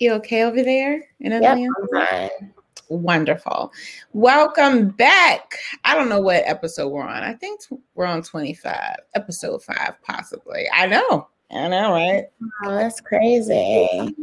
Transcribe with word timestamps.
You 0.00 0.14
okay 0.14 0.44
over 0.44 0.62
there 0.62 0.94
in 1.20 1.32
Yep, 1.32 1.42
Atlanta? 1.42 1.72
I'm 1.78 2.06
fine. 2.06 2.54
Wonderful. 2.88 3.70
Welcome 4.14 4.88
back. 4.88 5.58
I 5.84 5.94
don't 5.94 6.08
know 6.08 6.22
what 6.22 6.42
episode 6.46 6.88
we're 6.88 7.02
on. 7.02 7.22
I 7.22 7.34
think 7.34 7.60
we're 7.94 8.06
on 8.06 8.22
25, 8.22 8.96
episode 9.14 9.62
five, 9.62 9.98
possibly. 10.02 10.64
I 10.72 10.86
know. 10.86 11.28
I 11.50 11.68
know, 11.68 11.92
right? 11.92 12.24
Oh, 12.64 12.74
that's 12.74 13.02
crazy. 13.02 14.14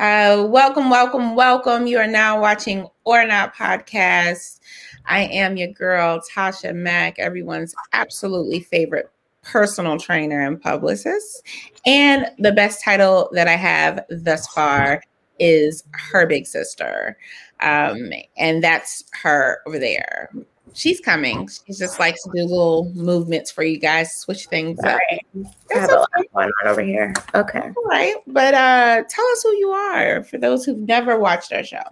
Uh, 0.00 0.44
welcome, 0.48 0.90
welcome, 0.90 1.36
welcome. 1.36 1.86
You 1.86 1.98
are 1.98 2.08
now 2.08 2.40
watching 2.40 2.88
Or 3.04 3.24
Not 3.24 3.54
Podcast. 3.54 4.58
I 5.06 5.20
am 5.20 5.56
your 5.56 5.68
girl, 5.68 6.20
Tasha 6.34 6.74
Mack, 6.74 7.20
everyone's 7.20 7.76
absolutely 7.92 8.58
favorite 8.58 9.08
personal 9.50 9.98
trainer 9.98 10.40
and 10.40 10.60
publicist. 10.60 11.42
And 11.86 12.26
the 12.38 12.52
best 12.52 12.84
title 12.84 13.30
that 13.32 13.48
I 13.48 13.56
have 13.56 14.04
thus 14.08 14.46
far 14.48 15.02
is 15.38 15.82
her 15.92 16.26
big 16.26 16.46
sister. 16.46 17.16
Um, 17.60 18.12
and 18.36 18.62
that's 18.62 19.04
her 19.22 19.60
over 19.66 19.78
there. 19.78 20.30
She's 20.72 21.00
coming. 21.00 21.48
She 21.66 21.72
just 21.72 21.98
likes 21.98 22.22
to 22.22 22.30
do 22.32 22.42
little 22.42 22.92
movements 22.94 23.50
for 23.50 23.64
you 23.64 23.78
guys, 23.78 24.14
switch 24.14 24.46
things 24.46 24.78
up. 24.80 24.84
Sorry. 24.84 25.00
I 25.10 25.48
That's 25.68 25.80
have 25.80 25.90
a 25.90 25.94
lot 25.94 26.08
okay. 26.18 26.28
going 26.32 26.50
on 26.62 26.68
over 26.68 26.82
here. 26.82 27.12
Okay. 27.34 27.72
All 27.76 27.84
right. 27.86 28.14
But 28.28 28.54
uh 28.54 29.02
tell 29.08 29.26
us 29.32 29.42
who 29.42 29.56
you 29.56 29.70
are 29.70 30.22
for 30.22 30.38
those 30.38 30.64
who've 30.64 30.78
never 30.78 31.18
watched 31.18 31.52
our 31.52 31.64
show. 31.64 31.82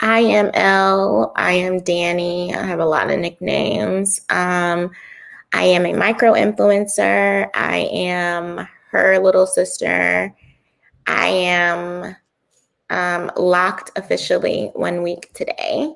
I 0.00 0.20
am 0.20 0.50
Elle. 0.54 1.32
I 1.36 1.52
am 1.52 1.80
Danny. 1.80 2.54
I 2.54 2.62
have 2.62 2.80
a 2.80 2.86
lot 2.86 3.10
of 3.10 3.18
nicknames. 3.18 4.20
Um, 4.30 4.90
I 5.52 5.64
am 5.64 5.84
a 5.86 5.92
micro 5.92 6.32
influencer. 6.34 7.48
I 7.54 7.88
am 7.92 8.68
her 8.90 9.18
little 9.18 9.46
sister. 9.46 10.34
I 11.06 11.26
am 11.26 12.16
um, 12.90 13.30
locked 13.36 13.90
officially 13.96 14.70
one 14.74 15.02
week 15.02 15.32
today. 15.34 15.94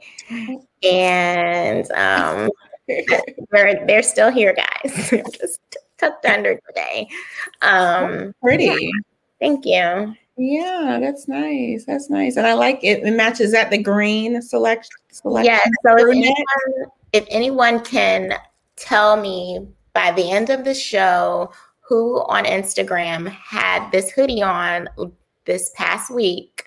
And 0.82 1.90
um, 1.92 2.50
they're, 3.50 3.84
they're 3.86 4.02
still 4.02 4.30
here, 4.30 4.54
guys. 4.54 5.10
Just 5.10 5.60
tucked 5.98 6.24
under 6.26 6.60
today. 6.68 7.08
Um, 7.62 8.34
Pretty. 8.42 8.90
thank 9.40 9.64
you. 9.64 10.14
Yeah, 10.36 10.98
that's 11.00 11.28
nice. 11.28 11.84
That's 11.84 12.10
nice. 12.10 12.36
And 12.36 12.46
I 12.46 12.54
like 12.54 12.82
it. 12.82 13.04
It 13.04 13.14
matches 13.14 13.52
that 13.52 13.70
the 13.70 13.78
green 13.78 14.42
select 14.42 14.88
selection. 15.12 15.54
Yeah, 15.54 15.60
So 15.86 15.96
if 15.96 16.16
anyone, 16.16 16.90
if 17.12 17.26
anyone 17.30 17.84
can 17.84 18.34
tell 18.76 19.16
me 19.16 19.66
by 19.92 20.12
the 20.12 20.30
end 20.30 20.50
of 20.50 20.64
the 20.64 20.74
show 20.74 21.52
who 21.80 22.20
on 22.28 22.44
Instagram 22.44 23.28
had 23.28 23.90
this 23.90 24.10
hoodie 24.10 24.42
on 24.42 24.88
this 25.44 25.70
past 25.74 26.10
week, 26.10 26.66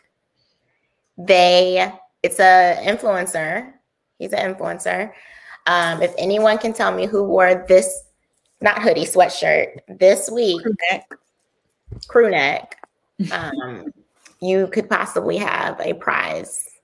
they 1.18 1.92
it's 2.24 2.40
a 2.40 2.78
influencer. 2.84 3.74
He's 4.20 4.34
an 4.34 4.56
influencer. 4.56 5.12
Um, 5.68 6.02
if 6.02 6.14
anyone 6.18 6.58
can 6.58 6.74
tell 6.74 6.92
me 6.92 7.06
who 7.06 7.24
wore 7.24 7.66
this 7.68 8.04
not 8.62 8.82
hoodie 8.82 9.06
sweatshirt 9.06 9.80
this 9.88 10.30
week, 10.30 10.62
Brunette. 10.64 11.08
crew 12.08 12.30
neck, 12.32 12.78
um, 13.32 13.86
you 14.40 14.68
could 14.68 14.90
possibly 14.90 15.38
have 15.38 15.80
a 15.80 15.94
prize 15.94 16.77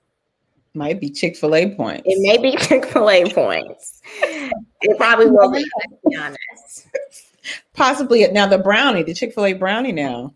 Might 0.75 0.99
be 0.99 1.09
Chick-fil-A 1.09 1.75
points. 1.75 2.03
It 2.05 2.17
may 2.19 2.37
be 2.41 2.57
Chick 2.65 2.85
fil 2.85 3.09
A 3.09 3.31
points. 3.31 4.01
It 4.21 4.97
probably 4.97 5.29
will 5.29 5.51
be, 5.51 5.63
to 5.63 6.09
be 6.09 6.15
honest. 6.15 6.87
Possibly 7.73 8.27
now 8.31 8.47
the 8.47 8.57
brownie, 8.57 9.03
the 9.03 9.13
Chick-fil-A 9.13 9.53
brownie 9.53 9.91
now. 9.91 10.33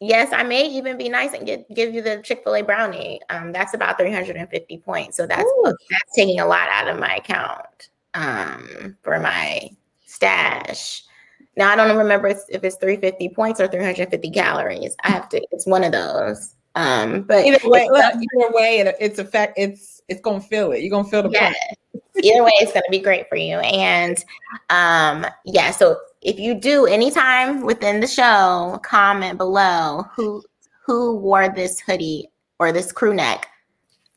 Yes, 0.00 0.32
I 0.32 0.44
may 0.44 0.64
even 0.68 0.96
be 0.96 1.08
nice 1.08 1.32
and 1.32 1.44
get, 1.44 1.68
give 1.74 1.92
you 1.92 2.02
the 2.02 2.22
Chick 2.22 2.42
fil 2.44 2.54
A 2.54 2.62
brownie. 2.62 3.20
Um, 3.30 3.52
that's 3.52 3.74
about 3.74 3.98
350 3.98 4.78
points. 4.78 5.16
So 5.16 5.26
that's 5.26 5.42
Ooh. 5.42 5.62
that's 5.64 6.14
taking 6.14 6.38
a 6.38 6.46
lot 6.46 6.68
out 6.70 6.88
of 6.88 7.00
my 7.00 7.16
account 7.16 7.88
um, 8.14 8.96
for 9.02 9.18
my 9.18 9.70
stash. 10.06 11.02
Now 11.56 11.70
I 11.72 11.76
don't 11.76 11.96
remember 11.96 12.28
if 12.28 12.38
if 12.48 12.62
it's 12.62 12.76
350 12.76 13.30
points 13.30 13.60
or 13.60 13.66
350 13.66 14.30
calories. 14.30 14.94
I 15.02 15.10
have 15.10 15.28
to. 15.30 15.44
It's 15.50 15.66
one 15.66 15.82
of 15.82 15.90
those. 15.90 16.54
Um, 16.78 17.22
but 17.22 17.44
Either 17.44 17.68
way, 17.68 17.88
it's 17.90 17.90
look, 17.90 18.14
either 18.14 18.54
way, 18.54 18.78
it, 18.78 18.96
it's 19.00 19.18
a 19.18 19.24
fact. 19.24 19.54
It's 19.56 20.00
it's 20.06 20.20
gonna 20.20 20.40
feel 20.40 20.70
it. 20.70 20.80
You're 20.80 20.90
gonna 20.90 21.08
feel 21.08 21.24
the 21.24 21.30
yeah. 21.30 21.52
Either 22.22 22.44
way, 22.44 22.52
it's 22.60 22.72
going 22.72 22.82
to 22.84 22.90
be 22.90 23.00
great 23.00 23.28
for 23.28 23.36
you. 23.36 23.58
And 23.58 24.24
um, 24.70 25.26
yeah, 25.44 25.72
so 25.72 25.98
if 26.22 26.38
you 26.38 26.54
do 26.54 26.86
anytime 26.86 27.62
within 27.62 28.00
the 28.00 28.06
show, 28.06 28.78
comment 28.84 29.38
below 29.38 30.04
who 30.14 30.44
who 30.84 31.16
wore 31.16 31.48
this 31.48 31.80
hoodie 31.80 32.28
or 32.60 32.70
this 32.70 32.92
crew 32.92 33.12
neck 33.12 33.48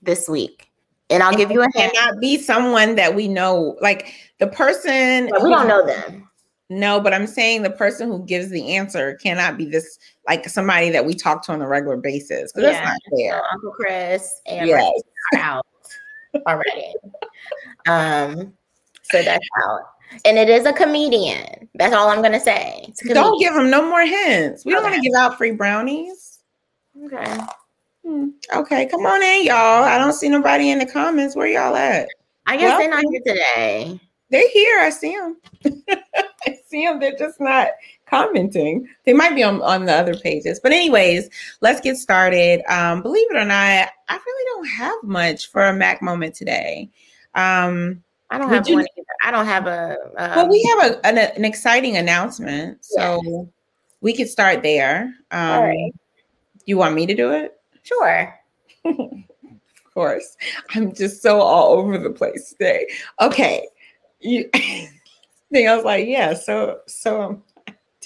this 0.03 0.29
week, 0.29 0.69
and 1.09 1.23
I'll 1.23 1.35
give 1.35 1.51
you 1.51 1.61
a 1.61 1.67
hint. 1.73 1.93
cannot 1.93 2.19
be 2.19 2.37
someone 2.37 2.95
that 2.95 3.15
we 3.15 3.27
know. 3.27 3.75
Like 3.81 4.13
the 4.37 4.47
person 4.47 5.29
But 5.31 5.43
we 5.43 5.49
don't 5.49 5.67
know 5.67 5.85
them. 5.85 6.29
No, 6.69 7.01
but 7.01 7.13
I'm 7.13 7.27
saying 7.27 7.63
the 7.63 7.71
person 7.71 8.07
who 8.07 8.23
gives 8.23 8.49
the 8.49 8.75
answer 8.75 9.15
cannot 9.15 9.57
be 9.57 9.65
this 9.65 9.97
like 10.27 10.47
somebody 10.47 10.89
that 10.91 11.05
we 11.05 11.13
talk 11.13 11.43
to 11.45 11.51
on 11.51 11.61
a 11.61 11.67
regular 11.67 11.97
basis. 11.97 12.51
Yeah. 12.55 12.63
That's 12.63 12.87
not 12.87 13.17
fair. 13.17 13.41
Uncle 13.51 13.71
Chris 13.71 14.41
and 14.45 14.67
Yes. 14.67 14.91
Are 15.33 15.39
out 15.39 15.65
already. 16.47 16.93
Um, 17.87 18.53
so 19.03 19.21
that's 19.21 19.47
out. 19.67 19.81
And 20.25 20.37
it 20.37 20.49
is 20.49 20.65
a 20.65 20.73
comedian. 20.73 21.69
That's 21.75 21.93
all 21.93 22.09
I'm 22.09 22.21
gonna 22.21 22.39
say. 22.39 22.93
Don't 23.07 23.39
give 23.39 23.55
him 23.55 23.69
no 23.69 23.81
more 23.87 24.01
hints. 24.05 24.65
We 24.65 24.73
don't 24.73 24.83
want 24.83 24.95
to 24.95 25.01
give 25.01 25.13
out 25.17 25.37
free 25.37 25.51
brownies. 25.51 26.39
Okay. 27.05 27.37
Hmm. 28.05 28.29
Okay, 28.53 28.87
come 28.87 29.05
on 29.05 29.21
in, 29.21 29.45
y'all. 29.45 29.83
I 29.83 29.97
don't 29.97 30.13
see 30.13 30.27
nobody 30.27 30.69
in 30.69 30.79
the 30.79 30.85
comments. 30.85 31.35
Where 31.35 31.47
y'all 31.47 31.75
at? 31.75 32.07
I 32.45 32.57
guess 32.57 32.69
Well- 32.71 32.79
they're 32.79 32.89
not 32.89 33.03
here 33.09 33.21
today. 33.25 33.99
They're 34.29 34.49
here. 34.49 34.79
I 34.79 34.89
see 34.89 35.17
them. 35.17 35.37
I 36.45 36.57
see 36.67 36.85
them. 36.85 36.99
They're 36.99 37.17
just 37.17 37.39
not 37.41 37.67
commenting. 38.11 38.87
They 39.05 39.13
might 39.13 39.33
be 39.33 39.41
on, 39.41 39.61
on 39.63 39.85
the 39.85 39.93
other 39.93 40.15
pages. 40.15 40.59
But, 40.59 40.73
anyways, 40.73 41.29
let's 41.61 41.81
get 41.81 41.97
started. 41.97 42.61
Um, 42.71 43.01
believe 43.01 43.25
it 43.31 43.37
or 43.37 43.45
not, 43.45 43.89
I 44.09 44.19
really 44.25 44.45
don't 44.53 44.67
have 44.77 45.03
much 45.03 45.49
for 45.49 45.65
a 45.65 45.73
Mac 45.73 46.01
moment 46.03 46.35
today. 46.35 46.89
Um, 47.33 48.03
I 48.29 48.37
don't 48.37 48.49
Would 48.49 48.55
have 48.57 48.67
you- 48.67 48.75
one 48.75 48.85
either. 48.97 49.07
I 49.23 49.31
don't 49.31 49.45
have 49.45 49.67
a. 49.67 49.97
Um, 50.17 50.35
well, 50.35 50.49
we 50.49 50.61
have 50.63 50.91
a, 50.91 51.05
an, 51.05 51.17
an 51.17 51.45
exciting 51.45 51.97
announcement. 51.97 52.83
So 52.85 53.49
we 54.01 54.13
could 54.13 54.29
start 54.29 54.61
there. 54.61 55.13
Um, 55.31 55.61
right. 55.63 55.91
You 56.65 56.77
want 56.77 56.93
me 56.95 57.05
to 57.07 57.15
do 57.15 57.31
it? 57.31 57.57
sure. 57.83 58.37
Of 59.91 59.93
course. 59.95 60.37
I'm 60.73 60.93
just 60.95 61.21
so 61.21 61.41
all 61.41 61.73
over 61.73 61.97
the 61.97 62.11
place 62.11 62.51
today. 62.51 62.87
Okay. 63.19 63.67
You 64.21 64.49
I 64.53 65.75
was 65.75 65.83
like, 65.83 66.07
yeah, 66.07 66.33
so 66.33 66.79
so 66.87 67.43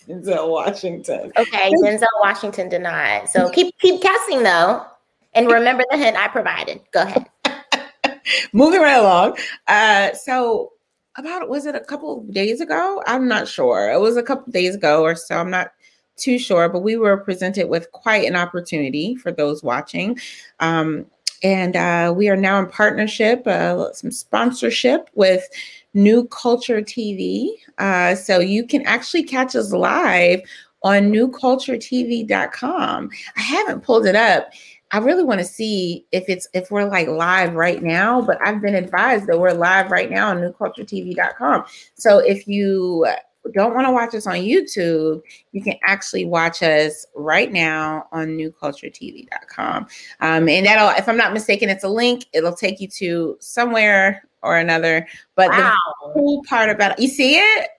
Denzel 0.08 0.50
Washington. 0.50 1.32
Okay, 1.38 1.72
Denzel 1.84 2.08
Washington 2.22 2.70
denied. 2.70 3.30
So 3.30 3.50
keep 3.54 3.78
keep 3.80 4.02
guessing 4.02 4.44
though, 4.44 4.86
and 5.34 5.52
remember 5.52 5.84
the 5.92 5.98
hint 5.98 6.18
I 6.18 6.28
provided. 6.28 6.82
Go 6.92 7.04
ahead. 7.04 7.30
Moving 8.54 8.82
right 8.82 8.98
along. 8.98 9.38
Uh 9.68 10.14
so 10.14 10.72
about 11.18 11.50
was 11.50 11.66
it 11.66 11.76
a 11.76 11.80
couple 11.80 12.20
of 12.20 12.32
days 12.34 12.62
ago? 12.62 13.02
I'm 13.08 13.28
not 13.28 13.48
sure. 13.48 13.92
It 13.92 14.00
was 14.00 14.18
a 14.18 14.24
couple 14.24 14.46
of 14.48 14.54
days 14.54 14.76
ago 14.76 15.04
or 15.04 15.16
so. 15.16 15.38
I'm 15.38 15.50
not 15.50 15.72
too 16.18 16.40
sure, 16.40 16.70
but 16.70 16.80
we 16.80 16.98
were 16.98 17.18
presented 17.18 17.70
with 17.70 17.92
quite 17.92 18.26
an 18.26 18.36
opportunity 18.36 19.16
for 19.16 19.32
those 19.32 19.64
watching. 19.64 20.18
Um, 20.60 21.06
and 21.44 21.76
uh, 21.76 22.14
we 22.16 22.30
are 22.30 22.38
now 22.38 22.60
in 22.60 22.68
partnership, 22.68 23.46
uh, 23.46 23.92
some 23.94 24.12
sponsorship 24.12 25.10
with 25.14 25.48
New 25.96 26.28
Culture 26.28 26.82
TV. 26.82 27.50
Uh, 27.80 28.14
so 28.14 28.40
you 28.40 28.68
can 28.68 28.84
actually 28.84 29.24
catch 29.24 29.56
us 29.56 29.72
live 29.72 30.42
on 30.84 31.12
newculturetv.com. 31.12 33.10
I 33.36 33.42
haven't 33.42 33.82
pulled 33.82 34.06
it 34.06 34.16
up. 34.16 34.52
I 34.92 35.00
really 35.00 35.24
want 35.24 35.40
to 35.40 35.46
see 35.46 36.06
if 36.12 36.26
it's 36.30 36.48
if 36.54 36.70
we're 36.70 36.86
like 36.86 37.08
live 37.08 37.56
right 37.56 37.82
now, 37.82 38.22
but 38.22 38.38
I've 38.46 38.62
been 38.62 38.76
advised 38.76 39.26
that 39.28 39.40
we're 39.40 39.54
live 39.54 39.90
right 39.90 40.12
now 40.12 40.30
on 40.30 40.38
newculturetv.com. 40.38 41.66
So 41.96 42.20
if 42.20 42.48
you 42.48 43.08
don't 43.54 43.74
want 43.74 43.88
to 43.88 43.92
watch 43.92 44.14
us 44.16 44.28
on 44.28 44.36
YouTube, 44.36 45.22
you 45.52 45.62
can 45.62 45.76
actually 45.84 46.26
watch 46.26 46.64
us 46.64 47.06
right 47.16 47.52
now 47.52 48.08
on 48.12 48.30
newculturetv.com. 48.30 49.88
Um, 50.20 50.50
and 50.50 50.66
that'll, 50.66 50.90
if 50.98 51.08
I'm 51.08 51.18
not 51.18 51.34
mistaken, 51.34 51.70
it's 51.70 51.84
a 51.84 51.90
link. 51.90 52.26
It'll 52.34 52.56
take 52.56 52.80
you 52.80 52.88
to 52.90 53.38
somewhere 53.40 54.24
or 54.46 54.58
another. 54.58 55.08
But 55.36 55.50
Wow. 55.50 55.74
the 56.04 56.12
cool 56.14 56.44
part 56.48 56.70
about 56.70 56.92
it, 56.94 57.00
you 57.00 57.08
see 57.08 57.36
it? 57.36 57.70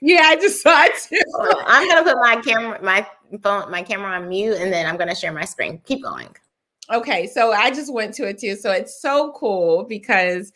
Yeah, 0.00 0.22
I 0.24 0.36
just 0.36 0.62
saw 0.62 0.84
it 0.84 0.92
too. 1.08 1.18
I'm 1.66 1.88
gonna 1.88 2.02
put 2.02 2.18
my 2.18 2.36
camera, 2.42 2.82
my 2.82 3.06
phone, 3.42 3.70
my 3.70 3.82
camera 3.82 4.12
on 4.12 4.28
mute, 4.28 4.56
and 4.58 4.72
then 4.72 4.86
I'm 4.86 4.96
gonna 4.96 5.14
share 5.14 5.32
my 5.32 5.44
screen. 5.44 5.80
Keep 5.86 6.02
going. 6.02 6.34
Okay, 6.92 7.26
so 7.26 7.52
I 7.52 7.70
just 7.70 7.92
went 7.92 8.14
to 8.16 8.28
it 8.28 8.38
too. 8.38 8.56
So 8.56 8.70
it's 8.70 9.00
so 9.00 9.32
cool 9.32 9.84
because 9.84 10.52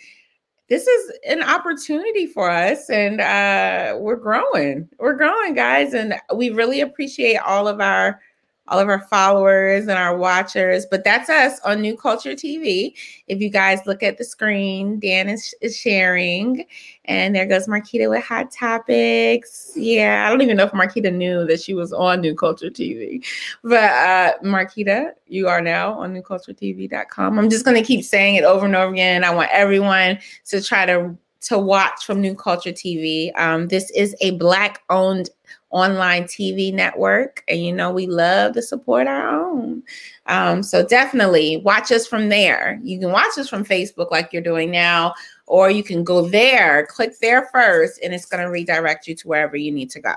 this 0.68 0.86
is 0.86 1.12
an 1.26 1.42
opportunity 1.42 2.26
for 2.26 2.50
us 2.50 2.90
and 2.90 3.20
uh, 3.20 3.96
we're 3.98 4.16
growing 4.16 4.86
we're 4.98 5.14
growing 5.14 5.54
guys 5.54 5.94
and 5.94 6.14
we 6.34 6.50
really 6.50 6.82
appreciate 6.82 7.38
all 7.38 7.66
of 7.66 7.80
our 7.80 8.20
all 8.68 8.78
of 8.78 8.88
our 8.88 9.00
followers 9.00 9.82
and 9.82 9.92
our 9.92 10.16
watchers. 10.16 10.86
But 10.90 11.04
that's 11.04 11.28
us 11.28 11.60
on 11.64 11.80
New 11.80 11.96
Culture 11.96 12.32
TV. 12.34 12.94
If 13.26 13.40
you 13.40 13.50
guys 13.50 13.80
look 13.86 14.02
at 14.02 14.18
the 14.18 14.24
screen, 14.24 15.00
Dan 15.00 15.28
is, 15.28 15.54
is 15.60 15.76
sharing. 15.76 16.66
And 17.06 17.34
there 17.34 17.46
goes 17.46 17.66
Marquita 17.66 18.08
with 18.10 18.24
Hot 18.24 18.50
Topics. 18.50 19.72
Yeah, 19.74 20.26
I 20.26 20.30
don't 20.30 20.42
even 20.42 20.56
know 20.56 20.64
if 20.64 20.72
Marquita 20.72 21.12
knew 21.12 21.46
that 21.46 21.60
she 21.60 21.74
was 21.74 21.92
on 21.92 22.20
New 22.20 22.34
Culture 22.34 22.70
TV. 22.70 23.24
But 23.62 23.90
uh, 23.90 24.32
Marquita, 24.44 25.12
you 25.26 25.48
are 25.48 25.60
now 25.60 25.98
on 25.98 26.14
newculturetv.com. 26.14 27.38
I'm 27.38 27.50
just 27.50 27.64
going 27.64 27.76
to 27.76 27.86
keep 27.86 28.04
saying 28.04 28.36
it 28.36 28.44
over 28.44 28.66
and 28.66 28.76
over 28.76 28.92
again. 28.92 29.24
I 29.24 29.34
want 29.34 29.50
everyone 29.52 30.18
to 30.46 30.62
try 30.62 30.86
to 30.86 31.16
to 31.40 31.58
watch 31.58 32.04
from 32.04 32.20
New 32.20 32.34
Culture 32.34 32.72
TV. 32.72 33.30
Um, 33.38 33.68
this 33.68 33.90
is 33.92 34.14
a 34.20 34.32
Black 34.32 34.82
owned 34.90 35.30
online 35.70 36.24
TV 36.24 36.72
network. 36.72 37.44
And 37.48 37.60
you 37.60 37.72
know, 37.72 37.90
we 37.90 38.06
love 38.06 38.54
to 38.54 38.62
support 38.62 39.06
our 39.06 39.28
own. 39.28 39.82
Um, 40.26 40.62
so 40.62 40.84
definitely 40.86 41.58
watch 41.58 41.92
us 41.92 42.06
from 42.06 42.28
there. 42.28 42.80
You 42.82 42.98
can 42.98 43.12
watch 43.12 43.36
us 43.38 43.48
from 43.48 43.64
Facebook 43.64 44.10
like 44.10 44.32
you're 44.32 44.42
doing 44.42 44.70
now, 44.70 45.14
or 45.46 45.70
you 45.70 45.82
can 45.82 46.04
go 46.04 46.28
there, 46.28 46.86
click 46.86 47.18
there 47.20 47.48
first, 47.52 48.00
and 48.02 48.14
it's 48.14 48.26
going 48.26 48.42
to 48.42 48.50
redirect 48.50 49.06
you 49.06 49.14
to 49.16 49.28
wherever 49.28 49.56
you 49.56 49.72
need 49.72 49.90
to 49.90 50.00
go. 50.00 50.14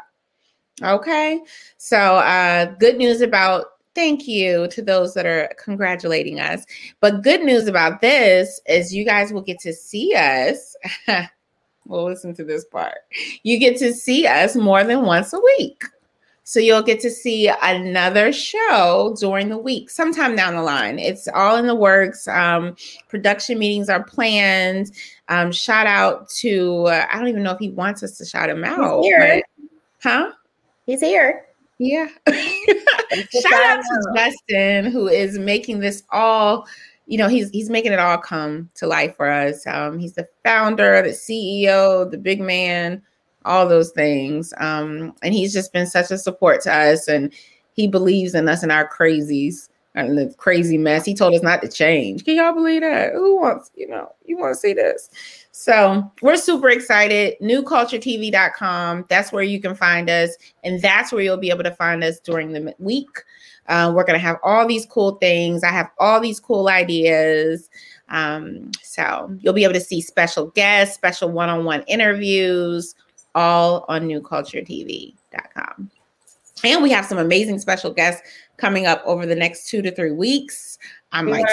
Okay. 0.84 1.42
So, 1.78 1.98
uh, 1.98 2.66
good 2.80 2.98
news 2.98 3.22
about 3.22 3.66
thank 3.94 4.28
you 4.28 4.68
to 4.70 4.82
those 4.82 5.14
that 5.14 5.26
are 5.26 5.50
congratulating 5.62 6.40
us. 6.40 6.66
But 7.02 7.24
good 7.24 7.42
news 7.44 7.68
about 7.68 8.02
this 8.02 8.62
is 8.66 8.94
you 8.94 9.06
guys 9.06 9.34
will 9.34 9.42
get 9.42 9.60
to 9.60 9.74
see 9.74 10.14
us. 10.16 10.76
Well, 11.86 12.06
listen 12.06 12.34
to 12.36 12.44
this 12.44 12.66
part. 12.66 13.00
You 13.44 13.60
get 13.60 13.78
to 13.78 13.94
see 13.94 14.28
us 14.28 14.56
more 14.56 14.84
than 14.84 15.04
once 15.04 15.34
a 15.34 15.40
week. 15.40 15.84
So 16.44 16.60
you'll 16.60 16.82
get 16.82 17.00
to 17.02 17.10
see 17.10 17.50
another 17.62 18.34
show 18.34 19.16
during 19.20 19.50
the 19.50 19.58
week, 19.58 19.90
sometime 19.90 20.36
down 20.36 20.56
the 20.56 20.62
line. 20.62 21.00
It's 21.00 21.28
all 21.34 21.56
in 21.56 21.68
the 21.68 21.76
works. 21.76 22.28
Um, 22.28 22.76
production 23.08 23.60
meetings 23.60 23.90
are 23.90 24.04
planned. 24.04 24.92
Um, 25.30 25.52
shout 25.52 25.88
out 25.88 26.30
to 26.40 26.88
uh, 26.88 27.06
I 27.12 27.20
don't 27.20 27.28
even 27.30 27.44
know 27.44 27.52
if 27.52 27.60
he 27.60 27.70
wants 27.70 28.04
us 28.04 28.18
to 28.18 28.26
shout 28.26 28.50
him 28.50 28.64
out. 28.64 29.06
But, 29.18 29.44
huh? 30.04 30.32
He's 30.88 31.02
here. 31.02 31.46
Yeah. 31.78 32.08
shout 32.28 33.64
out 33.64 33.82
to 33.82 34.14
Justin, 34.16 34.92
who 34.92 35.08
is 35.08 35.40
making 35.40 35.80
this 35.80 36.04
all 36.12 36.68
you 37.08 37.18
know 37.18 37.28
he's 37.28 37.50
he's 37.50 37.70
making 37.70 37.92
it 37.92 38.00
all 38.00 38.18
come 38.18 38.70
to 38.76 38.88
life 38.88 39.16
for 39.16 39.30
us. 39.30 39.66
Um, 39.68 40.00
he's 40.00 40.14
the 40.14 40.28
founder 40.44 41.02
the 41.02 41.10
ceo 41.10 42.10
the 42.10 42.18
big 42.18 42.40
man 42.40 43.02
all 43.46 43.68
those 43.68 43.92
things. 43.92 44.54
Um, 44.58 45.14
and 45.22 45.34
he's 45.34 45.54
just 45.54 45.74
been 45.74 45.88
such 45.88 46.12
a 46.12 46.18
support 46.18 46.62
to 46.62 46.74
us 46.74 47.08
and 47.08 47.34
he 47.74 47.88
believes 47.88 48.36
in 48.36 48.48
us 48.48 48.64
and 48.64 48.72
our 48.72 48.88
crazies 48.88 49.70
and 49.96 50.18
the 50.18 50.34
crazy 50.38 50.78
mess. 50.78 51.06
He 51.06 51.14
told 51.14 51.34
us 51.34 51.42
not 51.42 51.62
to 51.62 51.68
change. 51.68 52.24
Can 52.24 52.36
y'all 52.36 52.54
believe 52.54 52.82
that? 52.82 53.14
Who 53.14 53.42
wants 53.42 53.72
you 53.76 53.88
know 53.88 54.14
you 54.26 54.38
want 54.38 54.54
to 54.54 54.60
see 54.60 54.74
this? 54.74 55.10
So 55.52 56.10
we're 56.22 56.38
super 56.38 56.70
excited. 56.70 57.36
Newculturetv.com 57.42 59.06
that's 59.10 59.32
where 59.32 59.44
you 59.44 59.60
can 59.60 59.76
find 59.76 60.10
us 60.10 60.36
and 60.64 60.82
that's 60.82 61.12
where 61.12 61.22
you'll 61.22 61.38
be 61.38 61.50
able 61.50 61.64
to 61.64 61.76
find 61.76 62.04
us 62.04 62.20
during 62.20 62.52
the 62.52 62.74
week 62.80 63.24
uh, 63.68 63.92
we're 63.96 64.04
going 64.04 64.20
to 64.20 64.26
have 64.26 64.38
all 64.44 64.68
these 64.68 64.86
cool 64.86 65.16
things. 65.16 65.64
I 65.64 65.70
have 65.70 65.90
all 66.00 66.20
these 66.20 66.40
cool 66.40 66.68
ideas. 66.68 67.70
Um, 68.10 68.72
so 68.82 69.36
you'll 69.40 69.54
be 69.54 69.64
able 69.64 69.74
to 69.74 69.82
see 69.82 70.02
special 70.02 70.48
guests, 70.48 70.96
special 70.96 71.32
one 71.32 71.50
on 71.50 71.64
one 71.64 71.84
interviews, 71.84 72.96
all 73.36 73.86
on 73.88 74.08
newculturetv.com. 74.08 75.92
And 76.64 76.84
we 76.84 76.92
have 76.92 77.06
some 77.06 77.18
amazing 77.18 77.60
special 77.60 77.92
guests 77.92 78.22
coming 78.58 78.86
up 78.86 79.02
over 79.06 79.26
the 79.26 79.36
next 79.36 79.68
two 79.70 79.82
to 79.82 79.92
three 79.92 80.12
weeks. 80.12 80.78
I'm 81.12 81.28
you 81.28 81.34
like, 81.34 81.46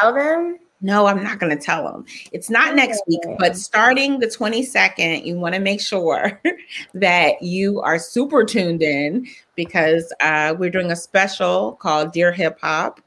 tell 0.00 0.12
them. 0.12 0.58
No, 0.82 1.06
I'm 1.06 1.22
not 1.22 1.38
going 1.38 1.56
to 1.56 1.62
tell 1.62 1.84
them. 1.84 2.06
It's 2.32 2.48
not 2.48 2.74
next 2.74 3.02
week, 3.06 3.20
but 3.38 3.56
starting 3.56 4.18
the 4.18 4.26
22nd, 4.26 5.26
you 5.26 5.36
want 5.36 5.54
to 5.54 5.60
make 5.60 5.80
sure 5.80 6.40
that 6.94 7.42
you 7.42 7.80
are 7.82 7.98
super 7.98 8.44
tuned 8.44 8.82
in 8.82 9.26
because 9.56 10.10
uh, 10.20 10.54
we're 10.58 10.70
doing 10.70 10.90
a 10.90 10.96
special 10.96 11.72
called 11.72 12.12
Dear 12.12 12.32
Hip 12.32 12.58
Hop. 12.62 13.00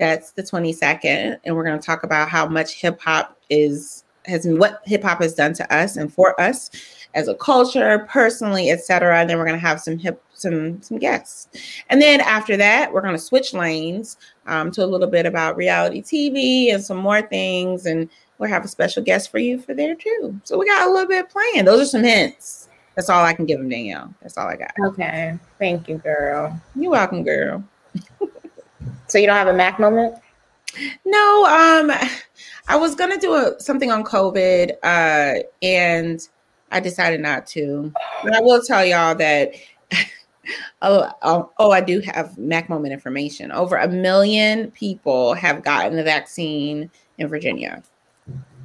That's 0.00 0.32
the 0.32 0.42
22nd, 0.42 1.38
and 1.44 1.54
we're 1.54 1.64
going 1.64 1.78
to 1.78 1.86
talk 1.86 2.02
about 2.02 2.28
how 2.28 2.46
much 2.46 2.74
hip 2.74 3.00
hop 3.00 3.38
is 3.48 4.02
has 4.24 4.46
what 4.48 4.80
hip 4.84 5.02
hop 5.02 5.20
has 5.20 5.34
done 5.34 5.52
to 5.52 5.74
us 5.74 5.96
and 5.96 6.12
for 6.12 6.40
us 6.40 6.70
as 7.14 7.28
a 7.28 7.34
culture, 7.36 8.06
personally, 8.08 8.70
etc. 8.70 9.20
And 9.20 9.30
then 9.30 9.38
we're 9.38 9.46
going 9.46 9.60
to 9.60 9.64
have 9.64 9.80
some 9.80 9.98
hip 9.98 10.20
some 10.34 10.82
some 10.82 10.98
guests, 10.98 11.48
and 11.88 12.02
then 12.02 12.20
after 12.20 12.56
that, 12.56 12.92
we're 12.92 13.00
going 13.00 13.14
to 13.14 13.18
switch 13.18 13.54
lanes 13.54 14.16
um, 14.46 14.70
to 14.72 14.84
a 14.84 14.86
little 14.86 15.06
bit 15.08 15.26
about 15.26 15.56
reality 15.56 16.02
TV 16.02 16.72
and 16.72 16.82
some 16.82 16.96
more 16.96 17.22
things, 17.22 17.86
and 17.86 18.08
we'll 18.38 18.50
have 18.50 18.64
a 18.64 18.68
special 18.68 19.02
guest 19.02 19.30
for 19.30 19.38
you 19.38 19.58
for 19.58 19.74
there 19.74 19.94
too. 19.94 20.40
So 20.44 20.58
we 20.58 20.66
got 20.66 20.88
a 20.88 20.90
little 20.90 21.08
bit 21.08 21.30
planned. 21.30 21.66
Those 21.66 21.82
are 21.82 21.86
some 21.86 22.04
hints. 22.04 22.68
That's 22.94 23.08
all 23.08 23.24
I 23.24 23.32
can 23.32 23.46
give 23.46 23.58
them, 23.58 23.68
Danielle. 23.68 24.12
That's 24.20 24.36
all 24.36 24.48
I 24.48 24.56
got. 24.56 24.72
Okay, 24.84 25.38
thank 25.58 25.88
you, 25.88 25.96
girl. 25.98 26.60
You're 26.74 26.90
welcome, 26.90 27.22
girl. 27.22 27.64
so 29.06 29.18
you 29.18 29.26
don't 29.26 29.36
have 29.36 29.48
a 29.48 29.54
Mac 29.54 29.78
moment? 29.78 30.16
No, 31.04 31.44
um, 31.46 31.92
I 32.68 32.76
was 32.76 32.94
gonna 32.94 33.18
do 33.18 33.34
a, 33.34 33.60
something 33.60 33.90
on 33.90 34.04
COVID, 34.04 34.72
uh, 34.82 35.42
and 35.62 36.20
I 36.70 36.80
decided 36.80 37.20
not 37.20 37.46
to. 37.48 37.92
But 38.22 38.34
I 38.34 38.40
will 38.40 38.62
tell 38.62 38.84
y'all 38.84 39.14
that. 39.14 39.52
oh, 40.82 41.10
oh, 41.22 41.50
oh, 41.58 41.70
I 41.70 41.80
do 41.80 42.00
have 42.00 42.36
Mac 42.38 42.68
Moment 42.68 42.92
information. 42.92 43.52
Over 43.52 43.76
a 43.76 43.88
million 43.88 44.70
people 44.72 45.34
have 45.34 45.62
gotten 45.62 45.96
the 45.96 46.02
vaccine 46.02 46.90
in 47.18 47.28
Virginia. 47.28 47.82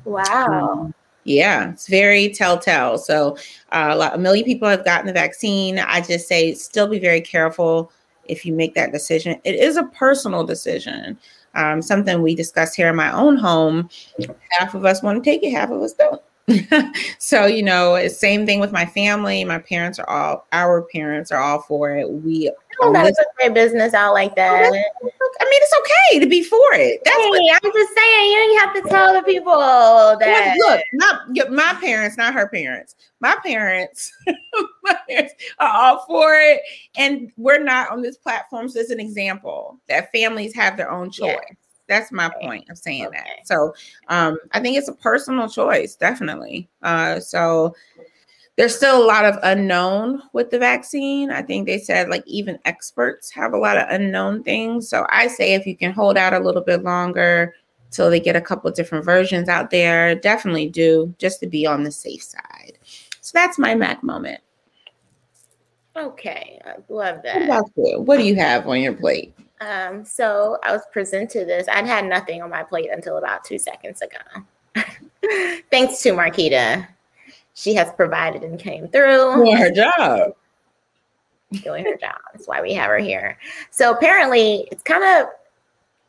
Wow. 0.05 0.69
Um, 0.71 0.93
yeah, 1.23 1.71
it's 1.71 1.87
very 1.87 2.29
telltale. 2.29 2.97
So, 2.97 3.37
uh, 3.73 3.89
a, 3.91 3.95
lot, 3.95 4.15
a 4.15 4.17
million 4.17 4.45
people 4.45 4.69
have 4.69 4.85
gotten 4.85 5.07
the 5.07 5.13
vaccine. 5.13 5.77
I 5.79 5.99
just 5.99 6.27
say 6.27 6.53
still 6.53 6.87
be 6.87 6.99
very 6.99 7.19
careful 7.19 7.91
if 8.25 8.45
you 8.45 8.53
make 8.53 8.75
that 8.75 8.93
decision. 8.93 9.39
It 9.43 9.55
is 9.55 9.75
a 9.75 9.83
personal 9.83 10.45
decision. 10.45 11.17
Um, 11.55 11.81
something 11.81 12.21
we 12.21 12.35
discussed 12.35 12.75
here 12.75 12.87
in 12.87 12.95
my 12.95 13.11
own 13.11 13.35
home. 13.35 13.89
Half 14.51 14.75
of 14.75 14.85
us 14.85 15.01
want 15.01 15.21
to 15.21 15.29
take 15.29 15.43
it, 15.43 15.51
half 15.51 15.71
of 15.71 15.81
us 15.81 15.93
don't. 15.93 16.21
so 17.17 17.45
you 17.45 17.61
know 17.61 18.07
same 18.07 18.45
thing 18.45 18.59
with 18.59 18.71
my 18.71 18.85
family 18.85 19.43
my 19.43 19.59
parents 19.59 19.99
are 19.99 20.09
all 20.09 20.47
our 20.53 20.83
parents 20.83 21.31
are 21.31 21.41
all 21.41 21.61
for 21.61 21.95
it 21.97 22.09
we 22.09 22.49
don't 22.79 22.93
gotta 22.93 23.13
put 23.17 23.27
their 23.39 23.51
business 23.51 23.93
out 23.93 24.13
like 24.13 24.35
that. 24.35 24.65
I 24.65 24.71
mean, 24.71 24.81
it's 25.01 25.73
okay 25.79 26.19
to 26.19 26.27
be 26.27 26.43
for 26.43 26.73
it. 26.73 27.01
That's 27.03 27.17
hey, 27.17 27.29
what, 27.29 27.61
I'm 27.63 27.71
just 27.71 27.95
saying. 27.95 28.31
You 28.31 28.37
don't 28.37 28.59
have 28.59 28.83
to 28.83 28.89
tell 28.89 29.13
the 29.13 29.23
people 29.23 29.53
that. 29.53 30.55
Look, 30.59 30.81
not 30.93 31.51
my 31.51 31.77
parents, 31.79 32.17
not 32.17 32.33
her 32.33 32.47
parents. 32.47 32.95
My 33.19 33.35
parents, 33.43 34.11
my 34.83 34.97
parents 35.09 35.33
are 35.59 35.69
all 35.69 36.05
for 36.05 36.35
it, 36.35 36.61
and 36.97 37.31
we're 37.37 37.63
not 37.63 37.91
on 37.91 38.01
this 38.01 38.17
platform. 38.17 38.69
So, 38.69 38.79
it's 38.79 38.91
an 38.91 38.99
example, 38.99 39.79
that 39.89 40.11
families 40.11 40.53
have 40.55 40.77
their 40.77 40.91
own 40.91 41.09
choice. 41.11 41.37
Yeah. 41.47 41.55
That's 41.87 42.11
my 42.11 42.31
point 42.41 42.69
of 42.69 42.77
saying 42.77 43.07
okay. 43.07 43.17
that. 43.17 43.47
So 43.47 43.73
um, 44.09 44.37
I 44.51 44.59
think 44.59 44.77
it's 44.77 44.89
a 44.89 44.93
personal 44.93 45.49
choice, 45.49 45.95
definitely. 45.95 46.67
Uh, 46.81 47.19
so 47.19 47.75
there's 48.57 48.75
still 48.75 49.01
a 49.01 49.05
lot 49.05 49.23
of 49.23 49.37
unknown 49.43 50.21
with 50.33 50.49
the 50.49 50.59
vaccine. 50.59 51.31
I 51.31 51.43
think 51.43 51.67
they 51.67 51.77
said 51.77 52.09
like 52.09 52.23
even 52.25 52.59
experts 52.65 53.31
have 53.31 53.53
a 53.53 53.57
lot 53.57 53.77
of 53.77 53.87
unknown 53.89 54.43
things. 54.43 54.89
So 54.89 55.05
I 55.09 55.27
say 55.27 55.53
if 55.53 55.65
you 55.65 55.77
can 55.77 55.93
hold 55.93 56.17
out 56.17 56.33
a 56.33 56.39
little 56.39 56.63
bit 56.63 56.83
longer 56.83 57.53
till 57.91 58.09
they 58.09 58.19
get 58.19 58.35
a 58.35 58.41
couple 58.41 58.69
different 58.71 59.05
versions 59.05 59.47
out 59.47 59.69
there, 59.69 60.15
definitely 60.15 60.69
do 60.69 61.13
just 61.19 61.39
to 61.39 61.47
be 61.47 61.65
on 61.65 61.83
the 61.83 61.91
safe 61.91 62.23
side. 62.23 62.79
So 63.21 63.31
that's 63.33 63.59
my 63.59 63.75
Mac 63.75 64.03
moment. 64.03 64.41
Okay, 65.95 66.59
I 66.65 66.75
love 66.89 67.21
that. 67.23 67.47
What, 67.47 68.05
what 68.05 68.17
do 68.17 68.23
you 68.23 68.35
have 68.35 68.67
on 68.67 68.81
your 68.81 68.93
plate? 68.93 69.35
Um, 69.59 70.05
so 70.05 70.57
I 70.63 70.71
was 70.71 70.83
presented 70.91 71.47
this. 71.47 71.67
I'd 71.67 71.85
had 71.85 72.05
nothing 72.05 72.41
on 72.41 72.49
my 72.49 72.63
plate 72.63 72.89
until 72.91 73.17
about 73.17 73.43
two 73.43 73.57
seconds 73.57 74.01
ago. 74.01 74.43
Thanks 75.71 76.01
to 76.03 76.11
Marquita. 76.13 76.87
She 77.53 77.73
has 77.73 77.91
provided 77.93 78.43
and 78.43 78.59
came 78.59 78.87
through. 78.87 79.35
Doing 79.35 79.57
her 79.57 79.71
job. 79.71 80.35
Doing 81.63 81.85
her 81.85 81.97
job. 81.97 82.17
That's 82.33 82.47
why 82.47 82.61
we 82.61 82.73
have 82.73 82.89
her 82.89 82.99
here. 82.99 83.37
So 83.71 83.91
apparently 83.91 84.67
it's 84.71 84.83
kind 84.83 85.03
of 85.03 85.29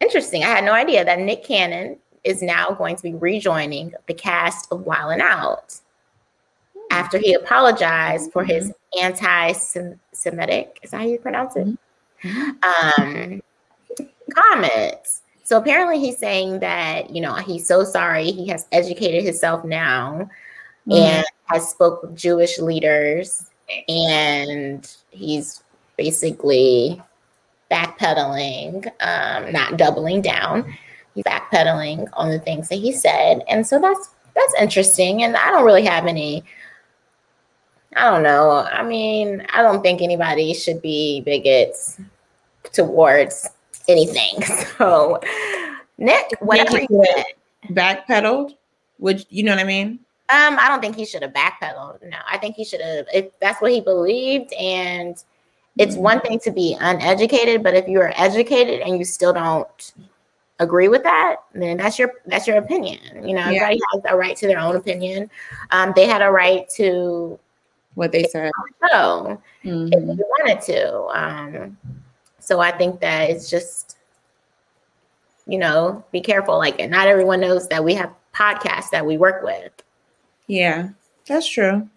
interesting. 0.00 0.42
I 0.42 0.48
had 0.48 0.64
no 0.64 0.72
idea 0.72 1.04
that 1.04 1.18
Nick 1.20 1.44
Cannon 1.44 1.96
is 2.24 2.42
now 2.42 2.72
going 2.72 2.96
to 2.96 3.02
be 3.02 3.14
rejoining 3.14 3.94
the 4.06 4.14
cast 4.14 4.70
of 4.70 4.82
Wild 4.82 5.12
'N 5.12 5.22
Out 5.22 5.80
after 6.90 7.18
he 7.18 7.34
apologized 7.34 8.32
for 8.32 8.44
his 8.44 8.72
anti-Semitic, 9.00 10.80
is 10.82 10.90
that 10.90 10.98
how 10.98 11.06
you 11.06 11.18
pronounce 11.18 11.56
it? 11.56 11.78
Mm-hmm. 12.22 12.50
Um, 12.98 13.42
comments. 14.34 15.22
So 15.44 15.56
apparently 15.56 15.98
he's 15.98 16.18
saying 16.18 16.60
that, 16.60 17.10
you 17.10 17.22
know, 17.22 17.34
he's 17.36 17.66
so 17.66 17.84
sorry. 17.84 18.30
He 18.30 18.48
has 18.48 18.66
educated 18.70 19.24
himself 19.24 19.64
now 19.64 20.28
mm. 20.86 21.00
and 21.00 21.24
has 21.44 21.70
spoke 21.70 22.02
with 22.02 22.16
Jewish 22.16 22.58
leaders 22.58 23.48
and 23.88 24.94
he's 25.10 25.62
basically 25.96 27.02
backpedaling, 27.70 28.86
um, 29.00 29.52
not 29.52 29.76
doubling 29.76 30.22
down. 30.22 30.76
He's 31.14 31.24
backpedaling 31.24 32.08
on 32.12 32.30
the 32.30 32.38
things 32.38 32.68
that 32.68 32.76
he 32.76 32.92
said. 32.92 33.42
And 33.48 33.66
so 33.66 33.80
that's 33.80 34.10
that's 34.34 34.54
interesting. 34.60 35.24
And 35.24 35.36
I 35.36 35.50
don't 35.50 35.64
really 35.64 35.84
have 35.84 36.06
any 36.06 36.44
I 37.96 38.10
don't 38.10 38.22
know. 38.22 38.66
I 38.70 38.82
mean, 38.82 39.46
I 39.52 39.62
don't 39.62 39.82
think 39.82 40.02
anybody 40.02 40.52
should 40.54 40.82
be 40.82 41.22
bigots 41.22 42.00
towards 42.72 43.48
anything. 43.88 44.42
So, 44.78 45.18
Nick, 45.98 46.30
whatever 46.40 46.78
you 46.78 47.04
said, 47.16 47.24
backpedaled. 47.70 48.54
Would 49.00 49.26
you 49.28 49.42
know 49.42 49.52
what 49.52 49.60
I 49.60 49.64
mean? 49.64 49.98
Um, 50.30 50.56
I 50.60 50.68
don't 50.68 50.80
think 50.80 50.94
he 50.94 51.04
should 51.04 51.22
have 51.22 51.32
backpedaled. 51.32 52.02
No, 52.02 52.18
I 52.30 52.38
think 52.38 52.54
he 52.54 52.64
should 52.64 52.80
have. 52.80 53.06
If 53.12 53.30
that's 53.40 53.60
what 53.60 53.72
he 53.72 53.80
believed, 53.80 54.52
and 54.52 55.16
it's 55.78 55.94
mm-hmm. 55.94 56.02
one 56.02 56.20
thing 56.20 56.38
to 56.40 56.52
be 56.52 56.76
uneducated, 56.78 57.64
but 57.64 57.74
if 57.74 57.88
you 57.88 58.00
are 58.00 58.12
educated 58.16 58.80
and 58.82 58.98
you 58.98 59.04
still 59.04 59.32
don't 59.32 59.92
agree 60.60 60.88
with 60.88 61.02
that, 61.02 61.36
then 61.54 61.76
that's 61.76 61.98
your 61.98 62.12
that's 62.26 62.46
your 62.46 62.58
opinion. 62.58 63.00
You 63.26 63.34
know, 63.34 63.48
yeah. 63.48 63.62
everybody 63.62 63.80
has 63.92 64.02
a 64.08 64.16
right 64.16 64.36
to 64.36 64.46
their 64.46 64.58
own 64.58 64.76
opinion. 64.76 65.30
Um, 65.70 65.92
they 65.96 66.06
had 66.06 66.22
a 66.22 66.30
right 66.30 66.68
to 66.76 67.38
what 67.98 68.12
they 68.12 68.22
said. 68.22 68.52
So 68.92 69.42
mm-hmm. 69.64 69.92
if 69.92 70.16
they 70.16 70.22
wanted 70.38 70.60
to. 70.62 71.02
Um, 71.06 71.76
so 72.38 72.60
I 72.60 72.70
think 72.70 73.00
that 73.00 73.28
it's 73.28 73.50
just, 73.50 73.96
you 75.48 75.58
know, 75.58 76.04
be 76.12 76.20
careful. 76.20 76.58
Like, 76.58 76.78
not 76.88 77.08
everyone 77.08 77.40
knows 77.40 77.66
that 77.68 77.82
we 77.82 77.94
have 77.94 78.12
podcasts 78.32 78.90
that 78.90 79.04
we 79.04 79.18
work 79.18 79.42
with. 79.42 79.72
Yeah, 80.46 80.90
that's 81.26 81.48
true. 81.48 81.88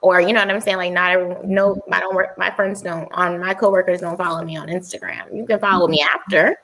Or 0.00 0.22
you 0.22 0.32
know 0.32 0.40
what 0.40 0.50
I'm 0.50 0.60
saying? 0.62 0.78
Like, 0.78 0.92
not 0.92 1.12
everyone. 1.12 1.54
No, 1.54 1.82
I 1.92 2.00
don't 2.00 2.14
work. 2.14 2.38
My 2.38 2.50
friends 2.50 2.80
don't. 2.80 3.12
On 3.12 3.38
my 3.38 3.52
coworkers 3.52 4.00
don't 4.00 4.16
follow 4.16 4.42
me 4.42 4.56
on 4.56 4.68
Instagram. 4.68 5.36
You 5.36 5.44
can 5.44 5.58
follow 5.60 5.86
me 5.86 6.02
after. 6.14 6.56